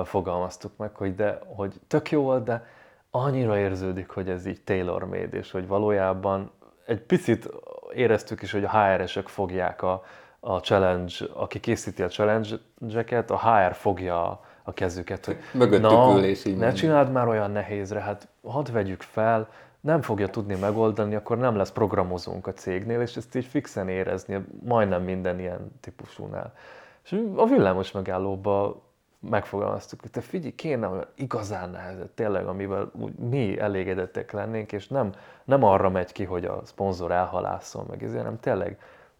fogalmaztuk 0.04 0.76
meg, 0.76 0.94
hogy 0.94 1.14
de, 1.14 1.38
hogy 1.46 1.74
tök 1.86 2.10
jó 2.10 2.22
volt, 2.22 2.44
de 2.44 2.66
annyira 3.10 3.58
érződik, 3.58 4.08
hogy 4.08 4.28
ez 4.28 4.46
így 4.46 4.60
tailor-made, 4.60 5.36
és 5.36 5.50
hogy 5.50 5.66
valójában 5.66 6.50
egy 6.86 7.00
picit 7.00 7.48
éreztük 7.94 8.42
is, 8.42 8.52
hogy 8.52 8.64
a 8.64 8.70
HR-esek 8.70 9.28
fogják 9.28 9.82
a, 9.82 10.02
a 10.40 10.58
challenge, 10.58 11.14
aki 11.34 11.60
készíti 11.60 12.02
a 12.02 12.08
challenge-eket, 12.08 13.30
a 13.30 13.38
HR 13.38 13.74
fogja 13.74 14.40
a 14.62 14.72
kezüket, 14.72 15.24
hogy 15.24 15.36
Mögöttük 15.52 15.90
na, 15.90 16.14
ül, 16.16 16.24
és 16.24 16.44
így 16.44 16.56
ne 16.56 16.72
csináld 16.72 17.12
már 17.12 17.28
olyan 17.28 17.50
nehézre, 17.50 18.00
hát 18.00 18.28
hadd 18.42 18.72
vegyük 18.72 19.02
fel, 19.02 19.48
nem 19.80 20.02
fogja 20.02 20.28
tudni 20.28 20.54
megoldani, 20.54 21.14
akkor 21.14 21.38
nem 21.38 21.56
lesz 21.56 21.70
programozónk 21.70 22.46
a 22.46 22.52
cégnél, 22.52 23.00
és 23.00 23.16
ezt 23.16 23.34
így 23.34 23.44
fixen 23.44 23.88
érezni 23.88 24.44
majdnem 24.64 25.02
minden 25.02 25.40
ilyen 25.40 25.72
típusúnál. 25.80 26.52
És 27.04 27.22
a 27.36 27.46
villamos 27.46 27.92
megállóba 27.92 28.82
megfogalmaztuk, 29.20 30.00
hogy 30.00 30.10
te 30.10 30.20
figyelj, 30.20 30.54
kéne 30.54 30.88
olyan 30.88 31.06
igazán 31.14 31.70
nehezet, 31.70 32.08
tényleg, 32.08 32.46
amivel 32.46 32.90
úgy 32.92 33.14
mi 33.14 33.58
elégedettek 33.58 34.32
lennénk, 34.32 34.72
és 34.72 34.88
nem, 34.88 35.12
nem 35.44 35.64
arra 35.64 35.90
megy 35.90 36.12
ki, 36.12 36.24
hogy 36.24 36.44
a 36.44 36.60
szponzor 36.64 37.10
elhalászol 37.10 37.84
meg, 37.88 38.02
ezért, 38.02 38.22
hanem 38.22 38.40
tényleg 38.40 38.78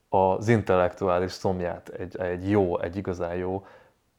az 0.09 0.49
intellektuális 0.49 1.33
szomját 1.33 1.89
egy, 1.89 2.17
egy 2.21 2.51
jó, 2.51 2.81
egy 2.81 2.97
igazán 2.97 3.35
jó 3.35 3.65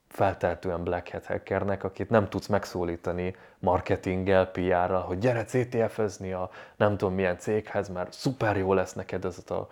felteltően 0.08 0.84
Black 0.84 1.12
Hat 1.12 1.26
hackernek, 1.26 1.84
akit 1.84 2.10
nem 2.10 2.30
tudsz 2.30 2.48
megszólítani 2.48 3.36
marketinggel, 3.60 4.52
PR-ral, 4.52 5.02
hogy 5.02 5.18
gyere 5.18 5.44
CTF-ezni 5.44 6.32
a 6.34 6.50
nem 6.76 6.98
tudom 6.98 7.14
milyen 7.14 7.38
céghez, 7.38 7.90
mert 7.90 8.14
szuper 8.14 8.58
jó 8.58 8.74
lesz 8.74 8.94
neked 8.94 9.26
ez 9.26 9.44
a 9.48 9.70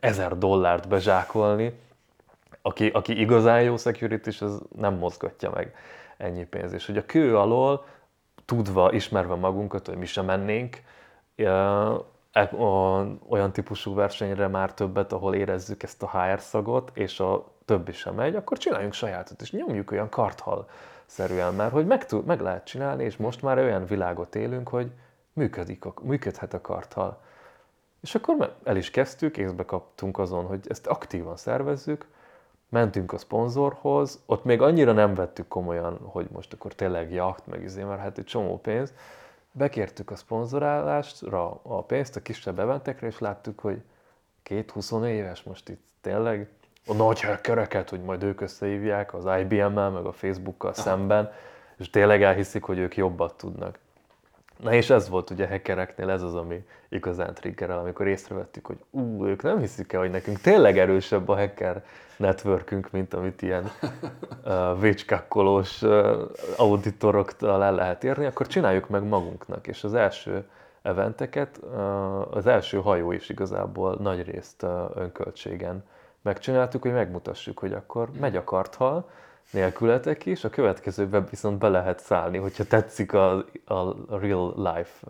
ezer 0.00 0.38
dollárt 0.38 0.88
bezsákolni. 0.88 1.80
Aki, 2.68 2.88
aki 2.88 3.20
igazán 3.20 3.62
jó 3.62 3.76
security 3.76 4.42
az 4.42 4.62
nem 4.76 4.94
mozgatja 4.94 5.50
meg 5.50 5.74
ennyi 6.16 6.44
pénzt. 6.44 6.74
És 6.74 6.86
hogy 6.86 6.96
a 6.96 7.06
kő 7.06 7.36
alól, 7.36 7.84
tudva, 8.44 8.92
ismerve 8.92 9.34
magunkat, 9.34 9.86
hogy 9.86 9.96
mi 9.96 10.06
sem 10.06 10.24
mennénk, 10.24 10.82
e, 11.36 12.50
olyan 13.28 13.52
típusú 13.52 13.94
versenyre 13.94 14.46
már 14.46 14.74
többet, 14.74 15.12
ahol 15.12 15.34
érezzük 15.34 15.82
ezt 15.82 16.02
a 16.02 16.10
HR 16.10 16.40
szagot, 16.40 16.90
és 16.94 17.20
a 17.20 17.52
többi 17.64 17.92
sem 17.92 18.14
megy, 18.14 18.36
akkor 18.36 18.58
csináljunk 18.58 18.92
sajátot, 18.92 19.40
és 19.40 19.52
nyomjuk 19.52 19.90
olyan 19.90 20.08
karthal 20.08 20.68
szerűen, 21.06 21.54
mert 21.54 21.72
hogy 21.72 21.86
meg, 21.86 22.06
tud, 22.06 22.24
meg 22.24 22.40
lehet 22.40 22.64
csinálni, 22.64 23.04
és 23.04 23.16
most 23.16 23.42
már 23.42 23.58
olyan 23.58 23.84
világot 23.84 24.34
élünk, 24.34 24.68
hogy 24.68 24.90
működik, 25.32 25.84
működhet 26.02 26.54
a 26.54 26.60
karthal. 26.60 27.20
És 28.00 28.14
akkor 28.14 28.56
el 28.64 28.76
is 28.76 28.90
kezdtük, 28.90 29.36
észbe 29.36 29.64
kaptunk 29.64 30.18
azon, 30.18 30.44
hogy 30.44 30.60
ezt 30.68 30.86
aktívan 30.86 31.36
szervezzük, 31.36 32.06
mentünk 32.68 33.12
a 33.12 33.18
szponzorhoz, 33.18 34.22
ott 34.26 34.44
még 34.44 34.62
annyira 34.62 34.92
nem 34.92 35.14
vettük 35.14 35.48
komolyan, 35.48 35.98
hogy 36.02 36.26
most 36.32 36.52
akkor 36.52 36.72
tényleg 36.72 37.12
jacht, 37.12 37.46
meg 37.46 37.62
izé, 37.62 37.82
mert 37.82 38.00
hát 38.00 38.18
egy 38.18 38.24
csomó 38.24 38.58
pénz. 38.58 38.92
Bekértük 39.52 40.10
a 40.10 40.16
szponzorálásra 40.16 41.60
a 41.62 41.82
pénzt 41.82 42.16
a 42.16 42.20
kisebb 42.22 42.58
eventekre, 42.58 43.06
és 43.06 43.18
láttuk, 43.18 43.60
hogy 43.60 43.82
két 44.42 44.70
20 44.70 44.92
éves 44.92 45.42
most 45.42 45.68
itt 45.68 45.82
tényleg 46.00 46.48
a 46.86 46.94
nagy 46.94 47.20
hackereket, 47.20 47.90
hogy 47.90 48.02
majd 48.02 48.22
ők 48.22 48.40
összehívják 48.40 49.14
az 49.14 49.24
IBM-mel, 49.40 49.90
meg 49.90 50.04
a 50.04 50.12
Facebookkal 50.12 50.70
Aha. 50.70 50.80
szemben, 50.80 51.32
és 51.76 51.90
tényleg 51.90 52.22
elhiszik, 52.22 52.62
hogy 52.62 52.78
ők 52.78 52.96
jobbat 52.96 53.34
tudnak. 53.34 53.78
Na 54.62 54.72
és 54.72 54.90
ez 54.90 55.08
volt 55.08 55.30
ugye 55.30 55.48
hackereknél, 55.48 56.10
ez 56.10 56.22
az, 56.22 56.34
ami 56.34 56.66
igazán 56.88 57.34
triggerel, 57.34 57.78
amikor 57.78 58.06
észrevettük, 58.06 58.66
hogy 58.66 58.78
ú, 58.90 59.24
ők 59.26 59.42
nem 59.42 59.58
hiszik 59.58 59.92
el, 59.92 60.00
hogy 60.00 60.10
nekünk 60.10 60.40
tényleg 60.40 60.78
erősebb 60.78 61.28
a 61.28 61.36
hacker 61.36 61.84
networkünk, 62.18 62.90
mint 62.90 63.14
amit 63.14 63.42
ilyen 63.42 63.70
uh, 64.44 64.80
vécskakkolós 64.80 65.82
uh, 65.82 66.20
auditoroktól 66.56 67.64
el 67.64 67.74
lehet 67.74 68.04
érni, 68.04 68.26
akkor 68.26 68.46
csináljuk 68.46 68.88
meg 68.88 69.02
magunknak. 69.02 69.66
És 69.66 69.84
az 69.84 69.94
első 69.94 70.48
eventeket, 70.82 71.60
uh, 71.62 72.36
az 72.36 72.46
első 72.46 72.78
hajó 72.78 73.12
is 73.12 73.28
igazából 73.28 73.96
nagy 74.00 74.30
részt 74.30 74.62
uh, 74.62 74.70
önköltségen 74.94 75.84
megcsináltuk, 76.22 76.82
hogy 76.82 76.92
megmutassuk, 76.92 77.58
hogy 77.58 77.72
akkor 77.72 78.10
megy 78.20 78.36
a 78.36 78.44
karthal, 78.44 79.08
nélkületek 79.50 80.26
is, 80.26 80.44
a 80.44 80.50
következőben 80.50 81.26
viszont 81.30 81.58
be 81.58 81.68
lehet 81.68 82.00
szállni, 82.00 82.38
hogyha 82.38 82.64
tetszik 82.64 83.12
a, 83.12 83.44
a 83.64 83.94
real 84.08 84.54
life 84.56 85.08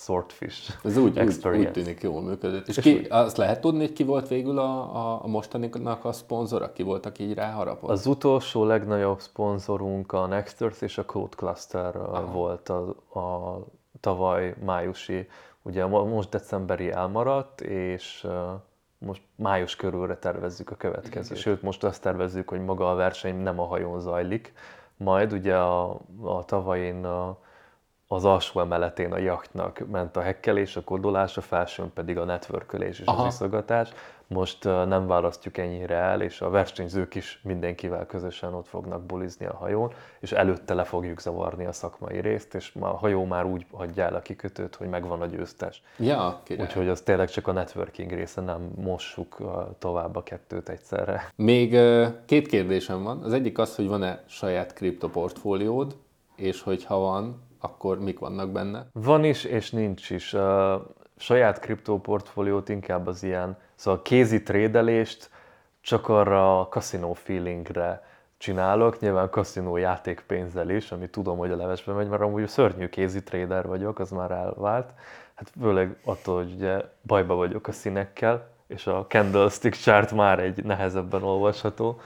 swordfish 0.00 0.78
Ez 0.84 0.96
úgy, 0.96 1.10
úgy, 1.10 1.18
experience. 1.18 1.68
úgy 1.68 1.72
tűnik 1.74 2.02
jól 2.02 2.22
működött. 2.22 2.68
És, 2.68 2.78
ki, 2.78 3.06
azt 3.10 3.36
lehet 3.36 3.60
tudni, 3.60 3.80
hogy 3.80 3.92
ki 3.92 4.04
volt 4.04 4.28
végül 4.28 4.58
a, 4.58 4.96
a, 4.96 5.24
a 5.24 5.26
mostaninak 5.26 6.04
a 6.04 6.12
szponzora? 6.12 6.72
Ki 6.72 6.82
volt, 6.82 7.06
aki 7.06 7.22
így 7.22 7.34
ráharapott? 7.34 7.90
Az 7.90 8.06
utolsó 8.06 8.64
legnagyobb 8.64 9.20
szponzorunk 9.20 10.12
a 10.12 10.26
Nexters 10.26 10.80
és 10.80 10.98
a 10.98 11.04
Code 11.04 11.36
Cluster 11.36 11.96
Aha. 11.96 12.32
volt 12.32 12.68
a, 12.68 12.88
a 13.20 13.58
tavaly 14.00 14.54
májusi, 14.64 15.28
ugye 15.62 15.86
most 15.86 16.28
decemberi 16.28 16.90
elmaradt, 16.90 17.60
és 17.60 18.26
most 18.98 19.22
május 19.36 19.76
körülre 19.76 20.16
tervezzük 20.16 20.70
a 20.70 20.74
következő. 20.74 21.24
Igen. 21.24 21.36
Sőt, 21.36 21.62
most 21.62 21.84
azt 21.84 22.02
tervezzük, 22.02 22.48
hogy 22.48 22.64
maga 22.64 22.90
a 22.90 22.94
verseny 22.94 23.36
nem 23.36 23.60
a 23.60 23.66
hajón 23.66 24.00
zajlik, 24.00 24.52
majd 24.96 25.32
ugye 25.32 25.56
a, 25.56 26.00
a 26.22 26.44
tavain 26.44 27.04
a, 27.04 27.38
az 28.12 28.24
alsó 28.24 28.60
emeletén 28.60 29.12
a 29.12 29.18
jachtnak 29.18 29.86
ment 29.90 30.16
a 30.16 30.20
hekkelés, 30.20 30.76
a 30.76 30.84
kodolás, 30.84 31.36
a 31.36 31.40
felsőn 31.40 31.92
pedig 31.92 32.18
a 32.18 32.24
networkölés 32.24 32.98
és 32.98 33.06
Aha. 33.06 33.26
az 33.26 33.34
iszogatás. 33.34 33.90
Most 34.26 34.64
nem 34.64 35.06
választjuk 35.06 35.58
ennyire 35.58 35.94
el, 35.94 36.20
és 36.20 36.40
a 36.40 36.50
versenyzők 36.50 37.14
is 37.14 37.40
mindenkivel 37.42 38.06
közösen 38.06 38.54
ott 38.54 38.66
fognak 38.66 39.02
bulizni 39.02 39.46
a 39.46 39.56
hajón, 39.56 39.92
és 40.20 40.32
előtte 40.32 40.74
le 40.74 40.84
fogjuk 40.84 41.20
zavarni 41.20 41.64
a 41.64 41.72
szakmai 41.72 42.20
részt, 42.20 42.54
és 42.54 42.72
a 42.80 42.86
hajó 42.86 43.24
már 43.24 43.44
úgy 43.44 43.66
hagyja 43.72 44.04
el 44.04 44.14
a 44.14 44.20
kikötőt, 44.20 44.74
hogy 44.74 44.88
megvan 44.88 45.20
a 45.20 45.26
győztes. 45.26 45.82
Ja, 45.98 46.42
Úgyhogy 46.58 46.88
az 46.88 47.00
tényleg 47.00 47.28
csak 47.28 47.46
a 47.46 47.52
networking 47.52 48.10
része, 48.10 48.40
nem 48.40 48.70
mossuk 48.76 49.36
tovább 49.78 50.16
a 50.16 50.22
kettőt 50.22 50.68
egyszerre. 50.68 51.32
Még 51.36 51.78
két 52.24 52.46
kérdésem 52.46 53.02
van. 53.02 53.22
Az 53.22 53.32
egyik 53.32 53.58
az, 53.58 53.76
hogy 53.76 53.88
van-e 53.88 54.22
saját 54.26 54.72
kriptoportfóliód, 54.72 55.96
és 56.36 56.62
hogyha 56.62 56.98
van, 56.98 57.48
akkor 57.60 57.98
mik 57.98 58.18
vannak 58.18 58.50
benne? 58.50 58.86
Van 58.92 59.24
is, 59.24 59.44
és 59.44 59.70
nincs 59.70 60.10
is. 60.10 60.34
A 60.34 60.86
saját 61.16 61.58
kriptóportfóliót 61.58 62.68
inkább 62.68 63.06
az 63.06 63.22
ilyen, 63.22 63.58
szóval 63.74 64.02
kézi 64.02 64.42
trédelést 64.42 65.30
csak 65.80 66.08
arra 66.08 66.60
a 66.60 66.68
kaszinó 66.68 67.12
feelingre 67.12 68.08
csinálok, 68.36 69.00
nyilván 69.00 69.30
kaszinó 69.30 69.76
játékpénzzel 69.76 70.70
is, 70.70 70.92
ami 70.92 71.08
tudom, 71.08 71.38
hogy 71.38 71.50
a 71.50 71.56
levesbe 71.56 71.92
megy, 71.92 72.08
mert 72.08 72.22
amúgy 72.22 72.48
szörnyű 72.48 72.88
kézi 72.88 73.22
trader 73.22 73.66
vagyok, 73.66 73.98
az 73.98 74.10
már 74.10 74.30
elvált. 74.30 74.90
Hát 75.34 75.52
főleg 75.60 75.96
attól, 76.04 76.36
hogy 76.36 76.52
ugye 76.52 76.80
bajba 77.02 77.34
vagyok 77.34 77.66
a 77.66 77.72
színekkel, 77.72 78.48
és 78.66 78.86
a 78.86 79.06
candlestick 79.08 79.74
chart 79.76 80.12
már 80.12 80.38
egy 80.38 80.64
nehezebben 80.64 81.22
olvasható 81.22 82.00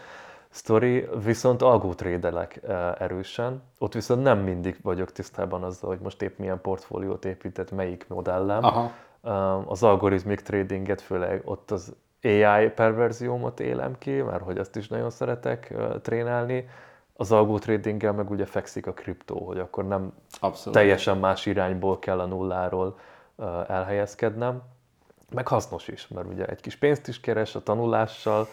sztori, 0.54 1.08
viszont 1.24 1.62
algótrédelek 1.62 2.60
eh, 2.62 2.92
erősen. 2.98 3.62
Ott 3.78 3.92
viszont 3.92 4.22
nem 4.22 4.38
mindig 4.38 4.76
vagyok 4.82 5.12
tisztában 5.12 5.62
azzal, 5.62 5.90
hogy 5.90 5.98
most 5.98 6.22
épp 6.22 6.38
milyen 6.38 6.60
portfóliót 6.60 7.24
épített, 7.24 7.70
melyik 7.70 8.08
modellem. 8.08 8.64
Aha. 8.64 8.92
Az 9.66 9.82
algoritmik 9.82 10.40
tradinget, 10.40 11.00
főleg 11.00 11.42
ott 11.44 11.70
az 11.70 11.94
AI 12.22 12.68
perverziómat 12.68 13.60
élem 13.60 13.98
ki, 13.98 14.10
mert 14.10 14.42
hogy 14.42 14.58
azt 14.58 14.76
is 14.76 14.88
nagyon 14.88 15.10
szeretek 15.10 15.74
trénálni. 16.02 16.68
Az 17.16 17.32
algó 17.32 17.58
tradinggel 17.58 18.12
meg 18.12 18.30
ugye 18.30 18.46
fekszik 18.46 18.86
a 18.86 18.92
kriptó, 18.92 19.46
hogy 19.46 19.58
akkor 19.58 19.86
nem 19.86 20.12
Abszolút. 20.40 20.78
teljesen 20.78 21.18
más 21.18 21.46
irányból 21.46 21.98
kell 21.98 22.20
a 22.20 22.26
nulláról 22.26 22.98
elhelyezkednem. 23.68 24.62
Meg 25.30 25.48
hasznos 25.48 25.88
is, 25.88 26.08
mert 26.08 26.26
ugye 26.26 26.46
egy 26.46 26.60
kis 26.60 26.76
pénzt 26.76 27.08
is 27.08 27.20
keres 27.20 27.54
a 27.54 27.62
tanulással, 27.62 28.46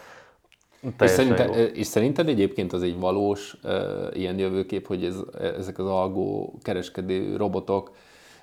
és, 1.00 1.10
szerinted, 1.10 1.72
és 1.76 1.88
szerinted 1.88 2.28
egyébként 2.28 2.74
az 2.74 2.84
egy 2.84 3.00
valós 3.00 3.58
uh, 3.64 3.72
ilyen 4.14 4.40
jövőkép, 4.40 4.88
hogy 4.88 5.06
ez, 5.06 5.20
ezek 5.58 5.80
az 5.80 5.88
algó 5.88 6.58
kereskedő 6.62 7.36
robotok, 7.36 7.92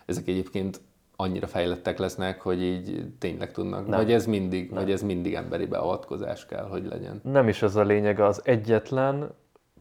ezek 0.06 0.28
egyébként 0.28 0.80
annyira 1.16 1.46
fejlettek 1.46 1.98
lesznek, 1.98 2.40
hogy 2.40 2.62
így 2.62 3.06
tényleg 3.18 3.52
tudnak, 3.52 3.86
nem. 3.86 3.98
vagy 3.98 4.12
ez 4.12 4.26
mindig, 4.26 4.70
nem. 4.70 4.82
vagy 4.82 4.92
ez 4.92 5.02
mindig 5.02 5.34
emberi 5.34 5.66
beavatkozás 5.66 6.46
kell, 6.46 6.68
hogy 6.68 6.86
legyen? 6.86 7.20
Nem 7.24 7.48
is 7.48 7.62
ez 7.62 7.76
a 7.76 7.82
lényeg, 7.82 8.20
az 8.20 8.40
egyetlen 8.44 9.30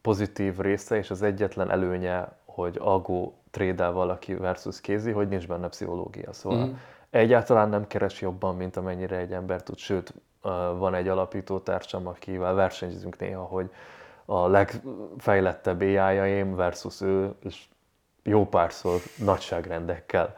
pozitív 0.01 0.57
része 0.57 0.97
és 0.97 1.09
az 1.11 1.21
egyetlen 1.21 1.71
előnye, 1.71 2.37
hogy 2.45 2.77
algó 2.79 3.37
trédel 3.51 3.91
valaki 3.91 4.33
versus 4.33 4.81
kézi, 4.81 5.11
hogy 5.11 5.27
nincs 5.27 5.47
benne 5.47 5.67
pszichológia. 5.67 6.33
Szóval 6.33 6.65
mm. 6.65 6.71
egyáltalán 7.09 7.69
nem 7.69 7.87
keres 7.87 8.21
jobban, 8.21 8.55
mint 8.55 8.77
amennyire 8.77 9.17
egy 9.17 9.31
ember 9.31 9.63
tud, 9.63 9.77
sőt, 9.77 10.13
van 10.77 10.93
egy 10.93 11.07
alapító 11.07 11.59
társam, 11.59 12.07
akivel 12.07 12.53
versenyzünk 12.53 13.19
néha, 13.19 13.43
hogy 13.43 13.69
a 14.25 14.47
legfejlettebb 14.47 15.81
ai 15.81 16.43
versus 16.43 17.01
ő, 17.01 17.33
és 17.43 17.65
jó 18.23 18.45
párszor 18.45 18.99
nagyságrendekkel 19.17 20.35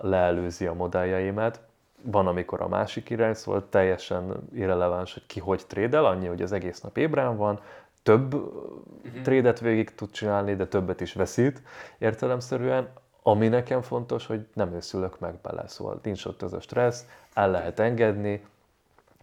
leelőzi 0.00 0.66
a 0.66 0.74
modelljeimet. 0.74 1.60
Van, 2.02 2.26
amikor 2.26 2.60
a 2.60 2.68
másik 2.68 3.10
irány, 3.10 3.34
szóval 3.34 3.68
teljesen 3.68 4.48
irreleváns, 4.54 5.12
hogy 5.12 5.26
ki 5.26 5.40
hogy 5.40 5.66
trédel, 5.66 6.04
annyi, 6.04 6.26
hogy 6.26 6.42
az 6.42 6.52
egész 6.52 6.80
nap 6.80 6.96
ébren 6.96 7.36
van, 7.36 7.60
több 8.02 8.34
uh-huh. 8.34 9.22
trédet 9.22 9.60
végig 9.60 9.94
tud 9.94 10.10
csinálni, 10.10 10.56
de 10.56 10.66
többet 10.66 11.00
is 11.00 11.12
veszít 11.12 11.62
értelemszerűen. 11.98 12.88
Ami 13.22 13.48
nekem 13.48 13.82
fontos, 13.82 14.26
hogy 14.26 14.46
nem 14.52 14.72
őszülök 14.72 15.18
meg 15.18 15.34
bele, 15.42 15.68
szóval 15.68 16.00
nincs 16.02 16.24
ott 16.24 16.42
ez 16.42 16.52
a 16.52 16.60
stressz, 16.60 17.06
el 17.34 17.50
lehet 17.50 17.78
engedni, 17.80 18.44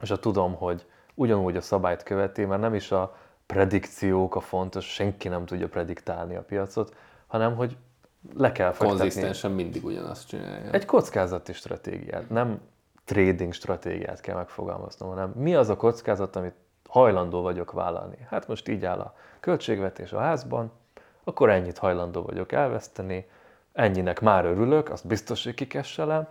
és 0.04 0.10
ha 0.10 0.20
tudom, 0.20 0.56
hogy 0.56 0.86
ugyanúgy 1.14 1.56
a 1.56 1.62
szabályt 1.62 2.04
követi, 2.04 2.46
mert 2.46 2.62
nem 2.62 2.74
is 2.74 2.92
a 2.92 3.16
predikciók 3.46 4.36
a 4.36 4.40
fontos, 4.40 4.94
senki 4.94 5.28
nem 5.28 5.46
tudja 5.46 5.68
prediktálni 5.68 6.36
a 6.36 6.42
piacot, 6.42 6.96
hanem 7.28 7.56
hogy 7.56 7.78
le 8.36 8.52
kell 8.52 8.72
fektetni. 8.72 8.98
Konzisztensen 8.98 9.52
mindig 9.52 9.86
ugyanazt 9.86 10.28
csinálja. 10.28 10.72
Egy 10.72 10.86
kockázati 10.86 11.54
stratégiát, 11.54 12.30
nem 12.30 12.62
trading 13.06 13.54
stratégiát 13.54 14.22
kell 14.22 14.36
megfogalmaznom, 14.36 15.10
hanem 15.10 15.30
mi 15.30 15.56
az 15.56 15.70
a 15.70 15.76
kockázat, 15.76 16.36
amit 16.36 16.56
hajlandó 16.90 17.42
vagyok 17.42 17.72
vállalni. 17.72 18.18
Hát 18.30 18.48
most 18.48 18.68
így 18.68 18.86
áll 18.86 19.00
a 19.00 19.14
költségvetés 19.40 20.12
a 20.12 20.20
házban, 20.20 20.72
akkor 21.24 21.50
ennyit 21.50 21.78
hajlandó 21.78 22.22
vagyok 22.22 22.52
elveszteni, 22.52 23.26
ennyinek 23.74 24.22
már 24.22 24.46
örülök, 24.46 24.90
azt 24.90 25.08
biztos, 25.08 25.44
hogy 25.44 25.54
kikesselem, 25.54 26.28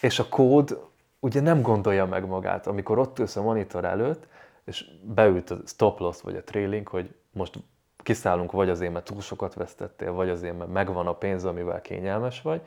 és 0.00 0.18
a 0.18 0.28
kód 0.28 0.92
ugye 1.24 1.40
nem 1.40 1.62
gondolja 1.62 2.06
meg 2.06 2.26
magát, 2.26 2.66
amikor 2.66 2.98
ott 2.98 3.18
ülsz 3.18 3.36
a 3.36 3.42
monitor 3.42 3.84
előtt, 3.84 4.26
és 4.64 4.84
beült 5.02 5.50
a 5.50 5.56
stop 5.66 5.98
loss 5.98 6.20
vagy 6.20 6.36
a 6.36 6.44
trailing, 6.44 6.88
hogy 6.88 7.14
most 7.32 7.58
kiszállunk 7.96 8.52
vagy 8.52 8.68
azért, 8.68 8.92
mert 8.92 9.04
túl 9.04 9.20
sokat 9.20 9.54
vesztettél, 9.54 10.12
vagy 10.12 10.28
azért, 10.28 10.58
mert 10.58 10.72
megvan 10.72 11.06
a 11.06 11.12
pénz, 11.12 11.44
amivel 11.44 11.80
kényelmes 11.80 12.42
vagy, 12.42 12.60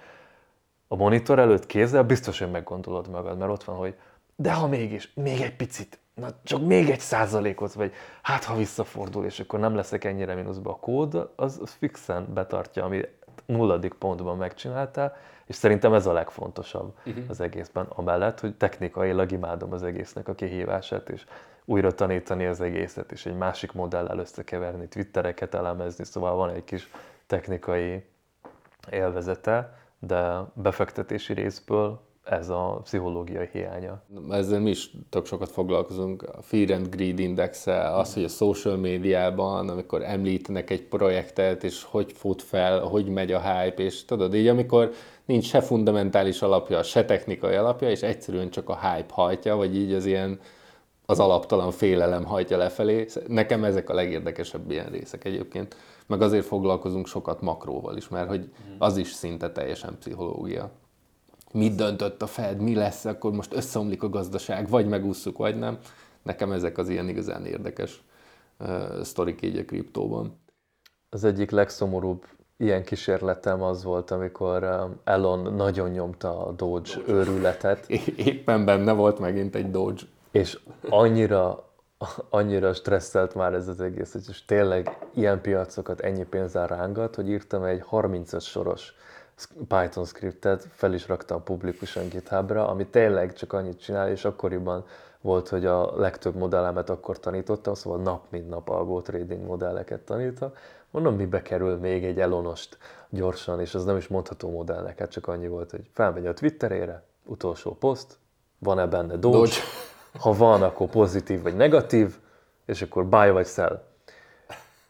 a 0.88 0.95
monitor 0.95 1.39
előtt 1.39 1.66
kézzel 1.66 2.03
biztos, 2.03 2.39
hogy 2.39 2.51
meggondolod 2.51 3.10
magad, 3.10 3.38
mert 3.38 3.51
ott 3.51 3.64
van, 3.64 3.76
hogy 3.76 3.95
de 4.36 4.53
ha 4.53 4.68
mégis, 4.68 5.14
még 5.14 5.41
egy 5.41 5.55
picit, 5.55 5.99
na 6.14 6.28
csak 6.43 6.66
még 6.66 6.89
egy 6.89 6.99
százalékot, 6.99 7.74
vagy 7.74 7.93
hát 8.22 8.43
ha 8.43 8.55
visszafordul, 8.55 9.26
és 9.26 9.39
akkor 9.39 9.60
nem 9.60 9.76
leszek 9.76 10.03
ennyire 10.03 10.36
mínuszba 10.36 10.72
a 10.72 10.76
kód, 10.76 11.30
az, 11.36 11.76
fixen 11.80 12.34
betartja, 12.34 12.84
ami 12.84 13.01
nulladik 13.45 13.93
pontban 13.93 14.38
megcsináltál, 14.38 15.16
és 15.48 15.56
szerintem 15.56 15.93
ez 15.93 16.06
a 16.06 16.14
legfontosabb 16.14 16.93
uh-huh. 17.06 17.24
az 17.28 17.41
egészben, 17.41 17.86
amellett, 17.89 18.39
hogy 18.39 18.56
technikailag 18.56 19.32
imádom 19.32 19.74
az 19.74 19.84
egésznek 19.84 20.28
a 20.28 20.36
kihívását, 20.36 21.10
és 21.10 21.26
újra 21.66 21.91
tanítani 21.91 22.45
az 22.45 22.62
egészet, 22.62 23.12
és 23.12 23.26
egy 23.26 23.38
másik 23.38 23.72
modellel 23.72 24.20
összekeverni, 24.20 24.88
twittereket 24.88 25.54
elemezni, 25.54 26.04
szóval 26.04 26.36
van 26.36 26.50
egy 26.50 26.64
kis 26.64 26.91
technikai 27.28 28.04
élvezete, 28.91 29.78
de 30.00 30.43
befektetési 30.54 31.34
részből 31.34 32.06
ez 32.24 32.50
a 32.50 32.80
pszichológiai 32.84 33.50
hiánya. 33.52 34.02
Ezzel 34.30 34.60
mi 34.60 34.70
is 34.70 34.91
tök 35.10 35.26
sokat 35.26 35.50
foglalkozunk, 35.52 36.24
a 36.24 36.41
Fear 36.41 36.72
and 36.72 36.89
Greed 36.89 37.20
index 37.20 37.68
az, 37.68 38.14
hogy 38.14 38.24
a 38.24 38.28
social 38.28 38.78
médiában, 38.78 39.70
amikor 39.70 40.04
említenek 40.04 40.70
egy 40.70 40.84
projektet, 40.84 41.64
és 41.64 41.84
hogy 41.84 42.12
fut 42.12 42.41
fel, 42.41 42.80
hogy 42.80 43.08
megy 43.08 43.32
a 43.32 43.41
hype, 43.41 43.84
és 43.84 44.06
tudod, 44.06 44.36
így 44.36 44.48
amikor 44.48 44.91
nincs 45.28 45.45
se 45.45 45.61
fundamentális 45.61 46.41
alapja, 46.41 46.84
se 46.84 47.05
technikai 47.05 47.55
alapja, 47.55 47.89
és 47.89 48.01
egyszerűen 48.01 48.49
csak 48.49 48.69
a 48.69 48.80
hype 48.80 49.13
hajtja, 49.13 49.55
vagy 49.55 49.75
így 49.75 49.93
az 49.93 50.05
ilyen 50.05 50.39
az 51.05 51.19
alaptalan 51.19 51.71
félelem 51.71 52.23
hajtja 52.23 52.57
lefelé. 52.57 53.07
Nekem 53.28 53.63
ezek 53.63 53.89
a 53.89 53.93
legérdekesebb 53.93 54.71
ilyen 54.71 54.89
részek 54.89 55.25
egyébként. 55.25 55.75
Meg 56.05 56.21
azért 56.21 56.45
foglalkozunk 56.45 57.07
sokat 57.07 57.41
makróval 57.41 57.97
is, 57.97 58.07
mert 58.07 58.28
hogy 58.28 58.49
az 58.78 58.97
is 58.97 59.11
szinte 59.11 59.51
teljesen 59.51 59.97
pszichológia 59.99 60.71
mit 61.53 61.75
döntött 61.75 62.21
a 62.21 62.28
Fed, 62.28 62.61
mi 62.61 62.75
lesz, 62.75 63.05
akkor 63.05 63.32
most 63.32 63.53
összeomlik 63.53 64.03
a 64.03 64.09
gazdaság, 64.09 64.69
vagy 64.69 64.88
megúszuk, 64.88 65.38
vagy 65.38 65.59
nem. 65.59 65.78
Nekem 66.23 66.51
ezek 66.51 66.78
az 66.78 66.89
ilyen 66.89 67.09
igazán 67.09 67.45
érdekes 67.45 68.03
uh, 68.59 69.01
sztorik 69.01 69.41
így 69.41 69.57
a 69.57 69.65
kriptóban. 69.65 70.39
Az 71.09 71.23
egyik 71.23 71.51
legszomorúbb 71.51 72.25
ilyen 72.58 72.84
kísérletem 72.84 73.62
az 73.62 73.84
volt, 73.84 74.12
amikor 74.12 74.88
Elon 75.03 75.53
nagyon 75.53 75.89
nyomta 75.89 76.45
a 76.45 76.51
Doge, 76.51 76.91
Doge. 76.95 77.14
őrületet. 77.14 77.89
Éppen 78.32 78.66
benne 78.66 78.91
volt 78.91 79.20
megint 79.20 79.55
egy 79.55 79.72
Doge. 79.72 80.01
És 80.32 80.60
annyira, 80.89 81.70
annyira 82.30 82.74
stresszelt 82.74 83.36
már 83.36 83.53
ez 83.53 83.68
az 83.68 83.82
egész, 83.82 84.12
hogy 84.12 84.43
tényleg 84.47 84.97
ilyen 85.14 85.41
piacokat 85.41 85.99
ennyi 85.99 86.24
pénzzel 86.26 86.68
rángat, 86.68 87.16
hogy 87.16 87.30
írtam 87.30 87.64
egy 87.64 87.82
30 87.86 88.43
soros 88.43 88.93
Python 89.68 90.05
scriptet 90.05 90.68
fel 90.72 90.93
is 90.93 91.08
raktam 91.08 91.43
publikusan 91.43 92.08
GitHubra, 92.10 92.68
ami 92.68 92.88
tényleg 92.88 93.34
csak 93.34 93.53
annyit 93.53 93.80
csinál, 93.80 94.10
és 94.10 94.26
akkoriban 94.26 94.86
volt, 95.22 95.49
hogy 95.49 95.66
a 95.66 95.99
legtöbb 95.99 96.36
modellemet 96.36 96.89
akkor 96.89 97.20
tanítottam, 97.20 97.74
szóval 97.74 98.01
nap 98.01 98.26
mint 98.30 98.49
nap 98.49 98.70
algo 98.70 99.01
trading 99.01 99.45
modelleket 99.45 99.99
tanítok. 99.99 100.58
Mondom, 100.98 101.16
mibe 101.16 101.41
kerül 101.41 101.78
még 101.78 102.04
egy 102.04 102.20
elonost 102.20 102.78
gyorsan, 103.10 103.60
és 103.60 103.74
az 103.74 103.86
nem 103.86 103.98
is 103.98 104.08
mondható 104.08 104.50
modellnek, 104.50 105.00
hát 105.00 105.12
csak 105.12 105.28
annyi 105.28 105.48
volt, 105.48 105.72
hogy 105.72 105.89
felmegy 105.93 106.26
a 106.26 106.34
Twitterére, 106.34 107.04
utolsó 107.24 107.76
poszt, 107.80 108.18
van-e 108.60 108.86
benne 108.86 109.16
Doge, 109.16 109.38
Doge. 109.38 109.52
ha 110.24 110.34
van, 110.34 110.64
akkor 110.64 110.88
pozitív 110.88 111.41
vagy 111.41 111.56
negatív, 111.56 112.16
és 112.66 112.82
akkor 112.82 113.06
buy 113.06 113.30
vagy 113.30 113.48
sell. 113.48 113.84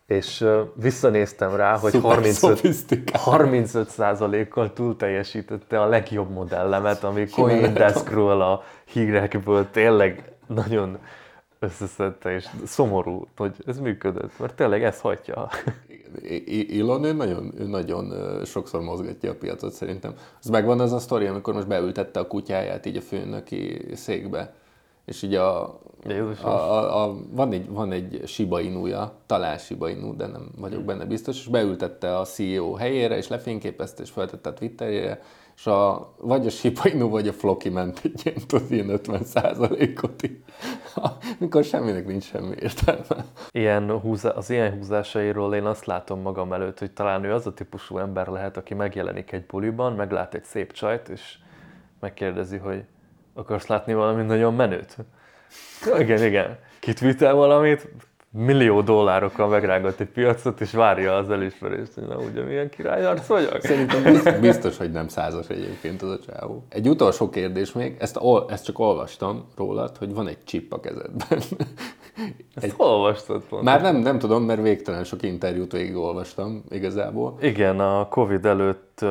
És 0.06 0.42
uh, 0.42 0.60
visszanéztem 0.76 1.56
rá, 1.56 1.78
hogy 1.78 2.00
35, 2.02 2.60
35%-kal 3.14 4.74
túl 4.74 4.96
teljesítette 4.96 5.82
a 5.82 5.86
legjobb 5.86 6.30
modellemet, 6.30 7.04
ami 7.04 7.30
Coindeskről 7.30 8.42
a 8.42 8.64
hírekből 8.86 9.70
tényleg 9.72 10.32
nagyon 10.46 11.00
összeszedte, 11.60 12.34
és 12.34 12.48
szomorú, 12.66 13.28
hogy 13.38 13.56
ez 13.66 13.80
működött, 13.80 14.40
mert 14.40 14.56
tényleg 14.56 14.84
ez 14.84 15.02
hagyja. 15.02 15.50
Elon 16.80 17.04
ő 17.04 17.14
nagyon, 17.14 17.54
ő 17.58 17.66
nagyon 17.66 18.14
sokszor 18.46 18.82
mozgatja 18.82 19.32
a 19.32 19.36
piacot 19.36 19.74
szerintem. 19.74 20.14
Az 20.42 20.50
megvan 20.50 20.80
az 20.80 20.92
a 20.92 21.00
sztori, 21.00 21.26
amikor 21.26 21.54
most 21.54 21.68
beültette 21.68 22.20
a 22.20 22.28
kutyáját 22.28 22.86
így 22.86 22.98
a 22.98 23.02
főnöki 23.02 23.82
székbe, 23.94 24.54
és 25.06 25.22
így 25.22 25.36
a, 25.36 25.80
a, 26.42 26.48
a, 26.48 27.04
a, 27.04 27.16
van, 27.32 27.52
egy, 27.52 27.70
van 27.70 27.92
egy 27.92 28.22
Shiba 28.26 28.60
Inuja, 28.60 29.14
talán 29.26 29.58
Shiba 29.58 29.90
Inu, 29.90 30.16
de 30.16 30.28
nem 30.28 30.52
vagyok 30.58 30.84
benne 30.84 31.06
biztos, 31.06 31.38
és 31.38 31.48
beültette 31.48 32.18
a 32.18 32.26
CEO 32.26 32.74
helyére, 32.74 33.18
és 33.18 33.28
lefényképezte, 33.28 34.04
és 34.04 34.10
feltette 34.10 34.50
a 34.50 34.54
Twitterére, 34.54 35.22
és 35.58 35.68
a, 35.68 36.14
vagy 36.18 36.46
a 36.46 36.50
Shiba 36.50 37.08
vagy 37.08 37.28
a 37.28 37.34
Floki 37.34 37.70
ment 37.70 38.00
egy 38.04 38.22
ilyen, 38.24 38.48
tudod, 38.48 38.72
ilyen 38.72 38.90
50 38.90 39.24
százalékot, 39.24 40.22
mikor 41.40 41.64
semminek 41.64 42.06
nincs 42.06 42.24
semmi 42.24 42.56
értelme. 42.60 43.26
Ilyen 43.52 44.00
húza, 44.00 44.34
az 44.34 44.50
ilyen 44.50 44.72
húzásairól 44.72 45.56
én 45.56 45.66
azt 45.66 45.86
látom 45.86 46.22
magam 46.22 46.54
előtt, 46.54 46.80
hogy 46.80 46.92
talán 46.92 47.24
ő 47.24 47.34
az 47.34 47.48
a 47.48 47.54
típusú 47.54 47.98
ember 47.98 48.28
lehet, 48.28 48.58
aki 48.58 48.74
megjelenik 48.74 49.32
egy 49.32 49.46
buliban, 49.46 49.94
meglát 49.94 50.34
egy 50.34 50.44
szép 50.44 50.72
csajt, 50.72 51.10
és 51.10 51.38
megkérdezi, 52.00 52.58
hogy 52.58 52.84
akarsz 53.34 53.68
látni 53.68 53.94
valami 53.94 54.24
nagyon 54.24 54.54
menőt? 54.54 54.98
Igen, 56.00 56.24
igen. 56.24 56.58
Kitvítel 56.80 57.34
valamit, 57.34 57.90
millió 58.32 58.82
dollárokkal 58.82 59.48
megrágott 59.48 60.00
egy 60.00 60.08
piacot, 60.08 60.62
és 60.62 60.72
várja 60.72 61.16
az 61.16 61.30
elismerést, 61.30 61.94
hogy 61.94 62.08
na 62.08 62.18
ugye 62.18 62.42
milyen 62.42 62.70
királyarc 62.70 63.28
vagyok. 63.28 63.62
Szerintem 63.62 64.04
biztos, 64.14 64.40
biztos, 64.40 64.78
hogy 64.78 64.92
nem 64.92 65.08
százas 65.08 65.48
egyébként 65.48 66.02
az 66.02 66.10
a 66.10 66.20
csávó. 66.20 66.66
Egy 66.70 66.90
utolsó 66.90 67.30
kérdés 67.30 67.72
még, 67.72 67.96
ezt, 68.00 68.20
ezt 68.48 68.66
csak 68.66 68.80
olvastam 68.80 69.48
rólad, 69.56 69.98
hogy 69.98 70.14
van 70.14 70.28
egy 70.28 70.44
chip 70.44 70.74
a 70.74 70.80
kezedben. 70.80 71.42
Ezt 72.54 72.66
egy... 72.66 72.74
olvastad 72.78 73.44
pont. 73.50 73.64
Már 73.64 73.82
nem, 73.82 73.96
nem 73.96 74.20
tudom, 74.20 74.44
mert 74.44 74.62
végtelen 74.62 75.04
sok 75.04 75.24
interjút 75.24 75.72
végigolvastam 75.72 76.64
igazából. 76.70 77.38
Igen, 77.42 77.80
a 77.80 78.08
Covid 78.08 78.46
előtt 78.46 79.06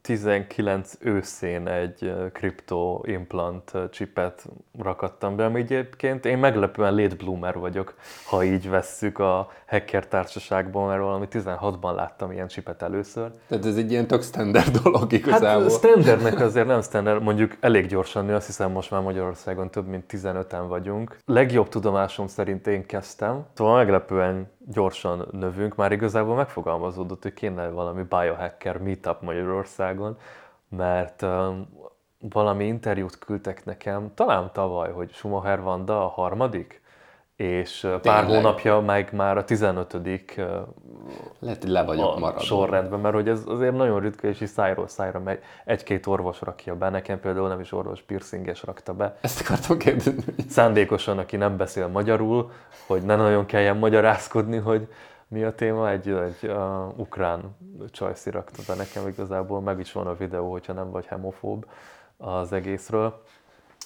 19 0.00 0.92
őszén 1.00 1.68
egy 1.68 2.12
kripto 2.32 3.00
implant 3.04 3.72
chipet 3.90 4.46
rakattam 4.78 5.36
be, 5.36 5.44
ami 5.44 5.60
egyébként 5.60 6.24
én 6.24 6.38
meglepően 6.38 6.94
late 6.94 7.14
bloomer 7.14 7.58
vagyok, 7.58 7.94
ha 8.26 8.44
így 8.44 8.55
vesszük 8.64 9.18
a 9.18 9.50
hacker 9.66 10.06
társaságban, 10.06 10.88
mert 10.88 11.00
valami 11.00 11.26
16-ban 11.30 11.94
láttam 11.94 12.32
ilyen 12.32 12.48
chipet 12.48 12.82
először. 12.82 13.30
Tehát 13.48 13.64
ez 13.64 13.76
egy 13.76 13.90
ilyen 13.90 14.06
tök 14.06 14.22
standard 14.22 14.76
dolog 14.82 15.12
igazából. 15.12 15.62
Hát 15.62 15.72
standardnek 15.72 16.40
azért 16.40 16.66
nem 16.66 16.82
standard, 16.82 17.22
mondjuk 17.22 17.56
elég 17.60 17.86
gyorsan 17.86 18.24
nő, 18.24 18.34
azt 18.34 18.46
hiszem 18.46 18.70
most 18.70 18.90
már 18.90 19.02
Magyarországon 19.02 19.70
több 19.70 19.86
mint 19.86 20.04
15-en 20.08 20.64
vagyunk. 20.68 21.18
Legjobb 21.24 21.68
tudomásom 21.68 22.26
szerint 22.26 22.66
én 22.66 22.86
kezdtem, 22.86 23.46
szóval 23.54 23.76
meglepően 23.76 24.50
gyorsan 24.58 25.28
növünk, 25.30 25.74
már 25.74 25.92
igazából 25.92 26.34
megfogalmazódott, 26.34 27.22
hogy 27.22 27.34
kéne 27.34 27.68
valami 27.68 28.02
biohacker 28.02 28.78
meetup 28.78 29.22
Magyarországon, 29.22 30.16
mert 30.68 31.22
um, 31.22 31.68
valami 32.18 32.66
interjút 32.66 33.18
küldtek 33.18 33.64
nekem, 33.64 34.10
talán 34.14 34.50
tavaly, 34.52 34.92
hogy 34.92 35.12
Schumacher 35.12 35.60
Vanda 35.60 36.04
a 36.04 36.08
harmadik, 36.08 36.82
és 37.36 37.78
Tényleg? 37.80 38.00
pár 38.00 38.24
hónapja 38.24 38.80
meg 38.80 39.08
már 39.12 39.36
a 39.36 39.44
15 39.44 39.92
lehet, 41.38 41.62
hogy 41.62 41.70
le 41.70 41.84
vagyok 41.84 42.18
maradva. 42.18 42.40
sorrendben, 42.40 43.00
mert 43.00 43.14
hogy 43.14 43.28
ez 43.28 43.42
azért 43.46 43.76
nagyon 43.76 44.00
ritka, 44.00 44.28
és 44.28 44.40
is 44.40 44.48
szájról 44.48 44.88
szájra 44.88 45.20
megy. 45.20 45.40
Egy-két 45.64 46.06
orvos 46.06 46.40
rakja 46.40 46.76
be, 46.76 46.88
nekem 46.88 47.20
például 47.20 47.48
nem 47.48 47.60
is 47.60 47.72
orvos 47.72 48.02
piercinges 48.02 48.62
rakta 48.62 48.94
be. 48.94 49.16
Ezt 49.20 49.40
akartam 49.40 49.78
kérdezni. 49.78 50.34
Szándékosan, 50.48 51.18
aki 51.18 51.36
nem 51.36 51.56
beszél 51.56 51.86
magyarul, 51.86 52.50
hogy 52.86 53.02
ne 53.02 53.16
nagyon 53.16 53.46
kelljen 53.46 53.76
magyarázkodni, 53.76 54.56
hogy 54.56 54.88
mi 55.28 55.44
a 55.44 55.54
téma, 55.54 55.90
egy, 55.90 56.08
egy 56.08 56.50
uh, 56.50 56.98
ukrán 56.98 57.56
csajszi 57.90 58.30
rakta 58.30 58.62
be 58.66 58.74
nekem 58.74 59.08
igazából, 59.08 59.60
meg 59.60 59.78
is 59.80 59.92
van 59.92 60.06
a 60.06 60.16
videó, 60.16 60.50
hogyha 60.50 60.72
nem 60.72 60.90
vagy 60.90 61.06
hemofób 61.06 61.66
az 62.16 62.52
egészről. 62.52 63.22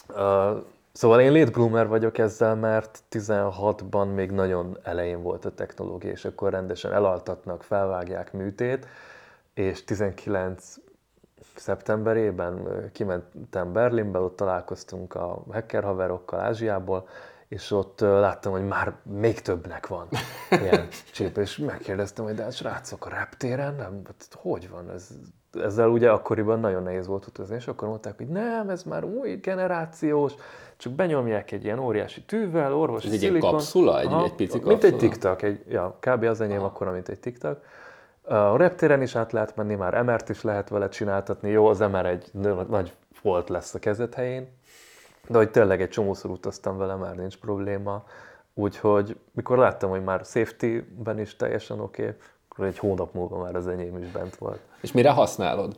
Uh, 0.09 0.65
Szóval 1.01 1.21
én 1.21 1.33
late 1.33 1.51
bloomer 1.51 1.87
vagyok 1.87 2.19
ezzel, 2.19 2.55
mert 2.55 3.03
16-ban 3.11 4.15
még 4.15 4.31
nagyon 4.31 4.79
elején 4.83 5.23
volt 5.23 5.45
a 5.45 5.55
technológia, 5.55 6.11
és 6.11 6.25
akkor 6.25 6.51
rendesen 6.51 6.93
elaltatnak, 6.93 7.63
felvágják 7.63 8.33
műtét, 8.33 8.87
és 9.55 9.85
19 9.85 10.75
szeptemberében 11.55 12.67
kimentem 12.93 13.73
Berlinbe, 13.73 14.19
ott 14.19 14.37
találkoztunk 14.37 15.15
a 15.15 15.45
hacker 15.51 15.85
haverokkal 15.85 16.41
Ázsiából, 16.41 17.09
és 17.49 17.71
ott 17.71 18.01
láttam, 18.01 18.53
hogy 18.53 18.67
már 18.67 18.95
még 19.03 19.41
többnek 19.41 19.87
van 19.87 20.09
ilyen 20.63 20.89
csip, 21.13 21.37
és 21.37 21.57
megkérdeztem, 21.57 22.25
hogy 22.25 22.35
de 22.35 22.43
hát 22.43 22.53
srácok, 22.53 23.07
a 23.07 23.09
reptéren 23.09 23.75
nem? 23.75 24.01
Hát 24.07 24.27
hogy 24.37 24.71
van? 24.71 24.91
Ez, 24.91 25.09
ezzel 25.53 25.89
ugye 25.89 26.11
akkoriban 26.11 26.61
nagyon 26.61 26.83
nehéz 26.83 27.07
volt 27.07 27.27
utazni, 27.27 27.55
és 27.55 27.67
akkor 27.67 27.89
mondták, 27.89 28.17
hogy 28.17 28.29
nem, 28.29 28.69
ez 28.69 28.83
már 28.83 29.05
új 29.05 29.35
generációs, 29.35 30.33
csak 30.77 30.93
benyomják 30.93 31.53
egy 31.53 31.65
ilyen 31.65 31.79
óriási 31.79 32.23
tűvel, 32.23 32.75
orvosi 32.75 33.07
Ez 33.07 33.13
egy 33.13 33.23
ilyen 33.23 33.39
kapszula, 33.39 34.01
egy, 34.01 34.07
Aha, 34.07 34.25
egy 34.25 34.35
pici 34.35 34.51
kapszula? 34.51 34.73
Mint 34.73 34.85
egy 34.85 34.97
TikTok, 34.97 35.43
egy, 35.43 35.65
ja, 35.69 35.97
kb. 36.01 36.23
az 36.23 36.41
enyém 36.41 36.63
akkor, 36.63 36.93
mint 36.93 37.09
egy 37.09 37.21
TikTok. 37.21 37.63
A 38.23 38.57
reptéren 38.57 39.03
is 39.03 39.17
át 39.17 39.33
lehet 39.33 39.57
menni, 39.57 39.75
már 39.75 40.03
MR-t 40.03 40.29
is 40.29 40.43
lehet 40.43 40.69
vele 40.69 40.89
csináltatni, 40.89 41.51
jó, 41.51 41.67
az 41.67 41.79
MR 41.79 42.07
egy 42.07 42.31
nagy 42.69 42.95
volt 43.23 43.49
lesz 43.49 43.75
a 43.75 43.79
kezed 43.79 44.15
helyén, 44.15 44.49
de 45.29 45.39
hogy 45.39 45.51
tényleg 45.51 45.81
egy 45.83 45.89
csomószor 45.89 46.31
utaztam 46.31 46.77
vele, 46.77 46.95
már 46.95 47.15
nincs 47.15 47.39
probléma. 47.39 48.05
Úgyhogy 48.55 49.17
mikor 49.33 49.59
láttam, 49.59 49.91
hogy 49.91 50.05
már 50.05 50.25
safety-ben 50.25 51.19
is 51.19 51.37
teljesen 51.37 51.81
oké, 51.81 52.03
okay, 52.03 52.17
akkor 52.51 52.67
egy 52.67 52.79
hónap 52.79 53.15
múlva 53.15 53.39
már 53.39 53.57
az 53.57 53.67
enyém 53.67 53.99
is 53.99 54.11
bent 54.11 54.37
volt. 54.37 54.61
És 54.81 54.93
mire 54.93 55.11
használod? 55.11 55.77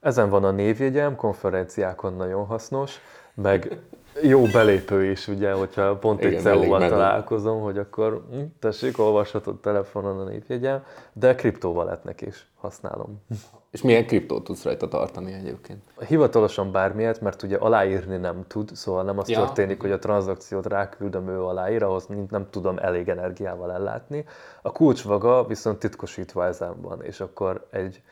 Ezen 0.00 0.30
van 0.30 0.44
a 0.44 0.50
névjegyem, 0.50 1.16
konferenciákon 1.16 2.14
nagyon 2.14 2.46
hasznos, 2.46 3.00
meg 3.34 3.80
jó 4.22 4.42
belépő 4.42 5.04
is, 5.04 5.28
ugye, 5.28 5.52
hogyha 5.52 5.96
pont 5.96 6.24
egy 6.24 6.40
CEO-val 6.40 6.88
találkozom, 6.88 7.60
hogy 7.60 7.78
akkor 7.78 8.24
hm, 8.30 8.40
tessék, 8.58 8.98
olvashatod 8.98 9.60
telefonon 9.60 10.18
a 10.18 10.24
névjegyem, 10.24 10.84
de 11.12 11.34
kriptovaletnek 11.34 12.20
is 12.20 12.46
használom. 12.56 13.22
És 13.70 13.82
milyen 13.82 14.06
kriptót 14.06 14.44
tudsz 14.44 14.64
rajta 14.64 14.88
tartani 14.88 15.32
egyébként? 15.32 15.82
Hivatalosan 16.06 16.72
bármilyet, 16.72 17.20
mert 17.20 17.42
ugye 17.42 17.56
aláírni 17.56 18.16
nem 18.16 18.44
tud, 18.46 18.70
szóval 18.74 19.02
nem 19.02 19.18
az 19.18 19.28
ja. 19.28 19.38
történik, 19.38 19.80
hogy 19.80 19.92
a 19.92 19.98
tranzakciót 19.98 20.66
ráküldöm, 20.66 21.28
ő 21.28 21.42
aláír, 21.42 21.82
ahhoz 21.82 22.06
nem 22.30 22.46
tudom 22.50 22.78
elég 22.78 23.08
energiával 23.08 23.72
ellátni. 23.72 24.24
A 24.62 24.72
kulcsvaga 24.72 25.46
viszont 25.46 25.78
titkosítva 25.78 26.46
ezen 26.46 26.80
van, 26.80 27.02
és 27.02 27.20
akkor 27.20 27.66
egy 27.70 28.02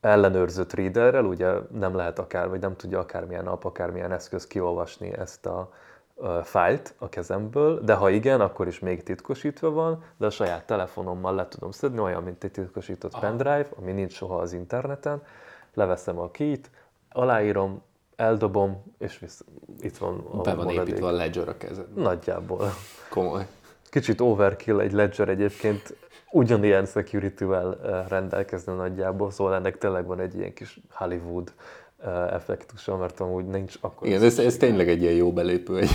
ellenőrzött 0.00 0.72
readerrel, 0.72 1.24
ugye 1.24 1.52
nem 1.72 1.94
lehet 1.94 2.18
akár, 2.18 2.48
vagy 2.48 2.60
nem 2.60 2.76
tudja 2.76 2.98
akármilyen 2.98 3.44
nap, 3.44 3.64
akármilyen 3.64 4.12
eszköz 4.12 4.46
kiolvasni 4.46 5.12
ezt 5.18 5.46
a 5.46 5.72
fájlt 6.42 6.94
a 6.98 7.08
kezemből, 7.08 7.80
de 7.80 7.94
ha 7.94 8.10
igen, 8.10 8.40
akkor 8.40 8.66
is 8.66 8.78
még 8.78 9.02
titkosítva 9.02 9.70
van, 9.70 10.02
de 10.16 10.26
a 10.26 10.30
saját 10.30 10.66
telefonommal 10.66 11.34
le 11.34 11.48
tudom 11.48 11.70
szedni, 11.70 12.00
olyan, 12.00 12.22
mint 12.22 12.44
egy 12.44 12.50
titkosított 12.50 13.12
Aha. 13.12 13.20
pendrive, 13.20 13.66
ami 13.78 13.92
nincs 13.92 14.12
soha 14.12 14.38
az 14.38 14.52
interneten, 14.52 15.22
leveszem 15.74 16.18
a 16.18 16.30
kit, 16.30 16.70
aláírom, 17.12 17.82
eldobom, 18.16 18.82
és 18.98 19.18
visz, 19.18 19.44
itt 19.80 19.96
van 19.96 20.24
a 20.30 20.36
Be 20.36 20.54
van 20.54 20.64
maradék. 20.64 20.88
építve 20.88 21.06
a 21.06 21.10
ledger 21.10 21.48
a 21.48 21.56
kezed. 21.56 21.94
Nagyjából. 21.94 22.70
Komoly. 23.10 23.46
Kicsit 23.90 24.20
overkill 24.20 24.80
egy 24.80 24.92
ledger 24.92 25.28
egyébként, 25.28 25.96
ugyanilyen 26.30 26.86
security-vel 26.86 27.78
rendelkezne 28.08 28.72
nagyjából, 28.72 29.30
szóval 29.30 29.54
ennek 29.54 29.78
tényleg 29.78 30.06
van 30.06 30.20
egy 30.20 30.34
ilyen 30.34 30.52
kis 30.54 30.80
Hollywood 30.90 31.52
effektusa, 32.30 32.96
mert 32.96 33.20
amúgy 33.20 33.46
nincs 33.46 33.74
akkor... 33.80 34.06
Igen, 34.06 34.22
ez, 34.22 34.38
ez 34.38 34.56
tényleg 34.56 34.88
egy 34.88 35.02
ilyen 35.02 35.14
jó 35.14 35.32
belépő, 35.32 35.78
egy, 35.78 35.90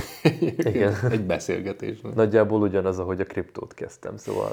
Igen. 0.58 0.94
egy 1.12 1.26
beszélgetés. 1.26 2.02
Nagyjából 2.16 2.62
ugyanaz, 2.62 3.00
ahogy 3.00 3.20
a 3.22 3.26
kriptót 3.26 3.74
kezdtem, 3.74 4.18
szóval 4.18 4.52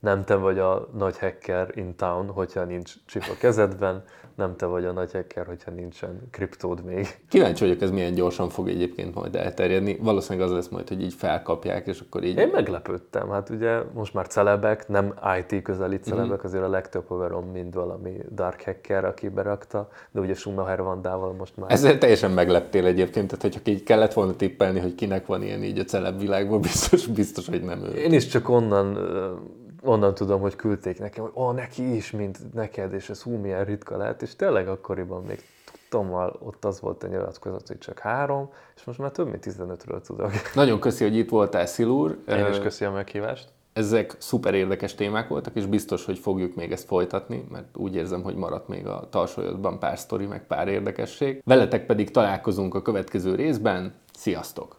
nem 0.00 0.24
te 0.24 0.34
vagy 0.34 0.58
a 0.58 0.88
nagy 0.96 1.18
hacker 1.18 1.72
in 1.74 1.96
town, 1.96 2.28
hogyha 2.28 2.64
nincs 2.64 2.94
chip 3.06 3.22
a 3.22 3.36
kezedben, 3.38 4.04
nem 4.38 4.56
te 4.56 4.66
vagy 4.66 4.84
a 4.84 4.92
nagy 4.92 5.12
hacker, 5.12 5.46
hogyha 5.46 5.70
nincsen 5.70 6.20
kriptód 6.30 6.84
még. 6.84 7.18
Kíváncsi 7.28 7.64
vagyok, 7.64 7.82
ez 7.82 7.90
milyen 7.90 8.14
gyorsan 8.14 8.48
fog 8.48 8.68
egyébként 8.68 9.14
majd 9.14 9.34
elterjedni. 9.34 9.98
Valószínűleg 10.02 10.48
az 10.48 10.54
lesz 10.54 10.68
majd, 10.68 10.88
hogy 10.88 11.02
így 11.02 11.14
felkapják, 11.14 11.86
és 11.86 12.00
akkor 12.00 12.24
így... 12.24 12.36
Én 12.36 12.48
meglepődtem. 12.52 13.28
Hát 13.28 13.50
ugye 13.50 13.80
most 13.92 14.14
már 14.14 14.26
celebek, 14.26 14.88
nem 14.88 15.14
IT 15.38 15.62
közelít 15.62 16.00
mhm. 16.00 16.08
celebek, 16.08 16.36
mm-hmm. 16.36 16.46
azért 16.46 16.62
a 16.62 16.68
legtöbb 16.68 17.06
haverom 17.06 17.44
mind 17.44 17.74
valami 17.74 18.16
dark 18.34 18.62
hacker, 18.64 19.04
aki 19.04 19.28
berakta, 19.28 19.88
de 20.10 20.20
ugye 20.20 20.34
Schumacher 20.34 20.82
Vandával 20.82 21.32
most 21.32 21.56
már... 21.56 21.70
Ezzel 21.72 21.98
teljesen 21.98 22.30
megleptél 22.30 22.86
egyébként, 22.86 23.26
tehát 23.26 23.42
hogyha 23.42 23.60
így 23.64 23.82
kellett 23.82 24.12
volna 24.12 24.36
tippelni, 24.36 24.80
hogy 24.80 24.94
kinek 24.94 25.26
van 25.26 25.42
ilyen 25.42 25.62
így 25.62 25.78
a 25.78 25.84
celeb 25.84 26.20
világban, 26.20 26.60
biztos, 26.70 27.06
biztos, 27.06 27.48
hogy 27.48 27.62
nem 27.62 27.84
ő. 27.84 27.90
Én 27.90 28.12
is 28.12 28.26
csak 28.26 28.48
onnan 28.48 28.98
onnan 29.82 30.14
tudom, 30.14 30.40
hogy 30.40 30.56
küldték 30.56 30.98
nekem, 30.98 31.24
hogy 31.24 31.32
ó, 31.34 31.50
neki 31.50 31.94
is, 31.96 32.10
mint 32.10 32.54
neked, 32.54 32.92
és 32.92 33.10
ez 33.10 33.22
hú, 33.22 33.36
milyen 33.36 33.64
ritka 33.64 33.96
lehet, 33.96 34.22
és 34.22 34.36
tényleg 34.36 34.68
akkoriban 34.68 35.22
még 35.22 35.42
tudtam, 35.72 36.12
ott 36.38 36.64
az 36.64 36.80
volt 36.80 37.02
a 37.02 37.06
nyilatkozat, 37.06 37.68
hogy 37.68 37.78
csak 37.78 37.98
három, 37.98 38.50
és 38.76 38.84
most 38.84 38.98
már 38.98 39.10
több 39.10 39.28
mint 39.28 39.46
15-ről 39.46 40.00
tudok. 40.00 40.30
Nagyon 40.54 40.80
köszi, 40.80 41.04
hogy 41.04 41.16
itt 41.16 41.28
voltál, 41.28 41.66
Szilúr. 41.66 42.18
Én 42.28 42.46
is 42.46 42.58
köszi 42.58 42.84
a 42.84 42.90
meghívást. 42.90 43.48
Ezek 43.72 44.16
szuper 44.18 44.54
érdekes 44.54 44.94
témák 44.94 45.28
voltak, 45.28 45.54
és 45.54 45.66
biztos, 45.66 46.04
hogy 46.04 46.18
fogjuk 46.18 46.54
még 46.54 46.72
ezt 46.72 46.86
folytatni, 46.86 47.46
mert 47.50 47.76
úgy 47.76 47.94
érzem, 47.94 48.22
hogy 48.22 48.34
maradt 48.34 48.68
még 48.68 48.86
a 48.86 49.08
talsójodban 49.10 49.78
pár 49.78 49.98
sztori, 49.98 50.26
meg 50.26 50.46
pár 50.46 50.68
érdekesség. 50.68 51.42
Veletek 51.44 51.86
pedig 51.86 52.10
találkozunk 52.10 52.74
a 52.74 52.82
következő 52.82 53.34
részben. 53.34 53.94
Sziasztok! 54.14 54.76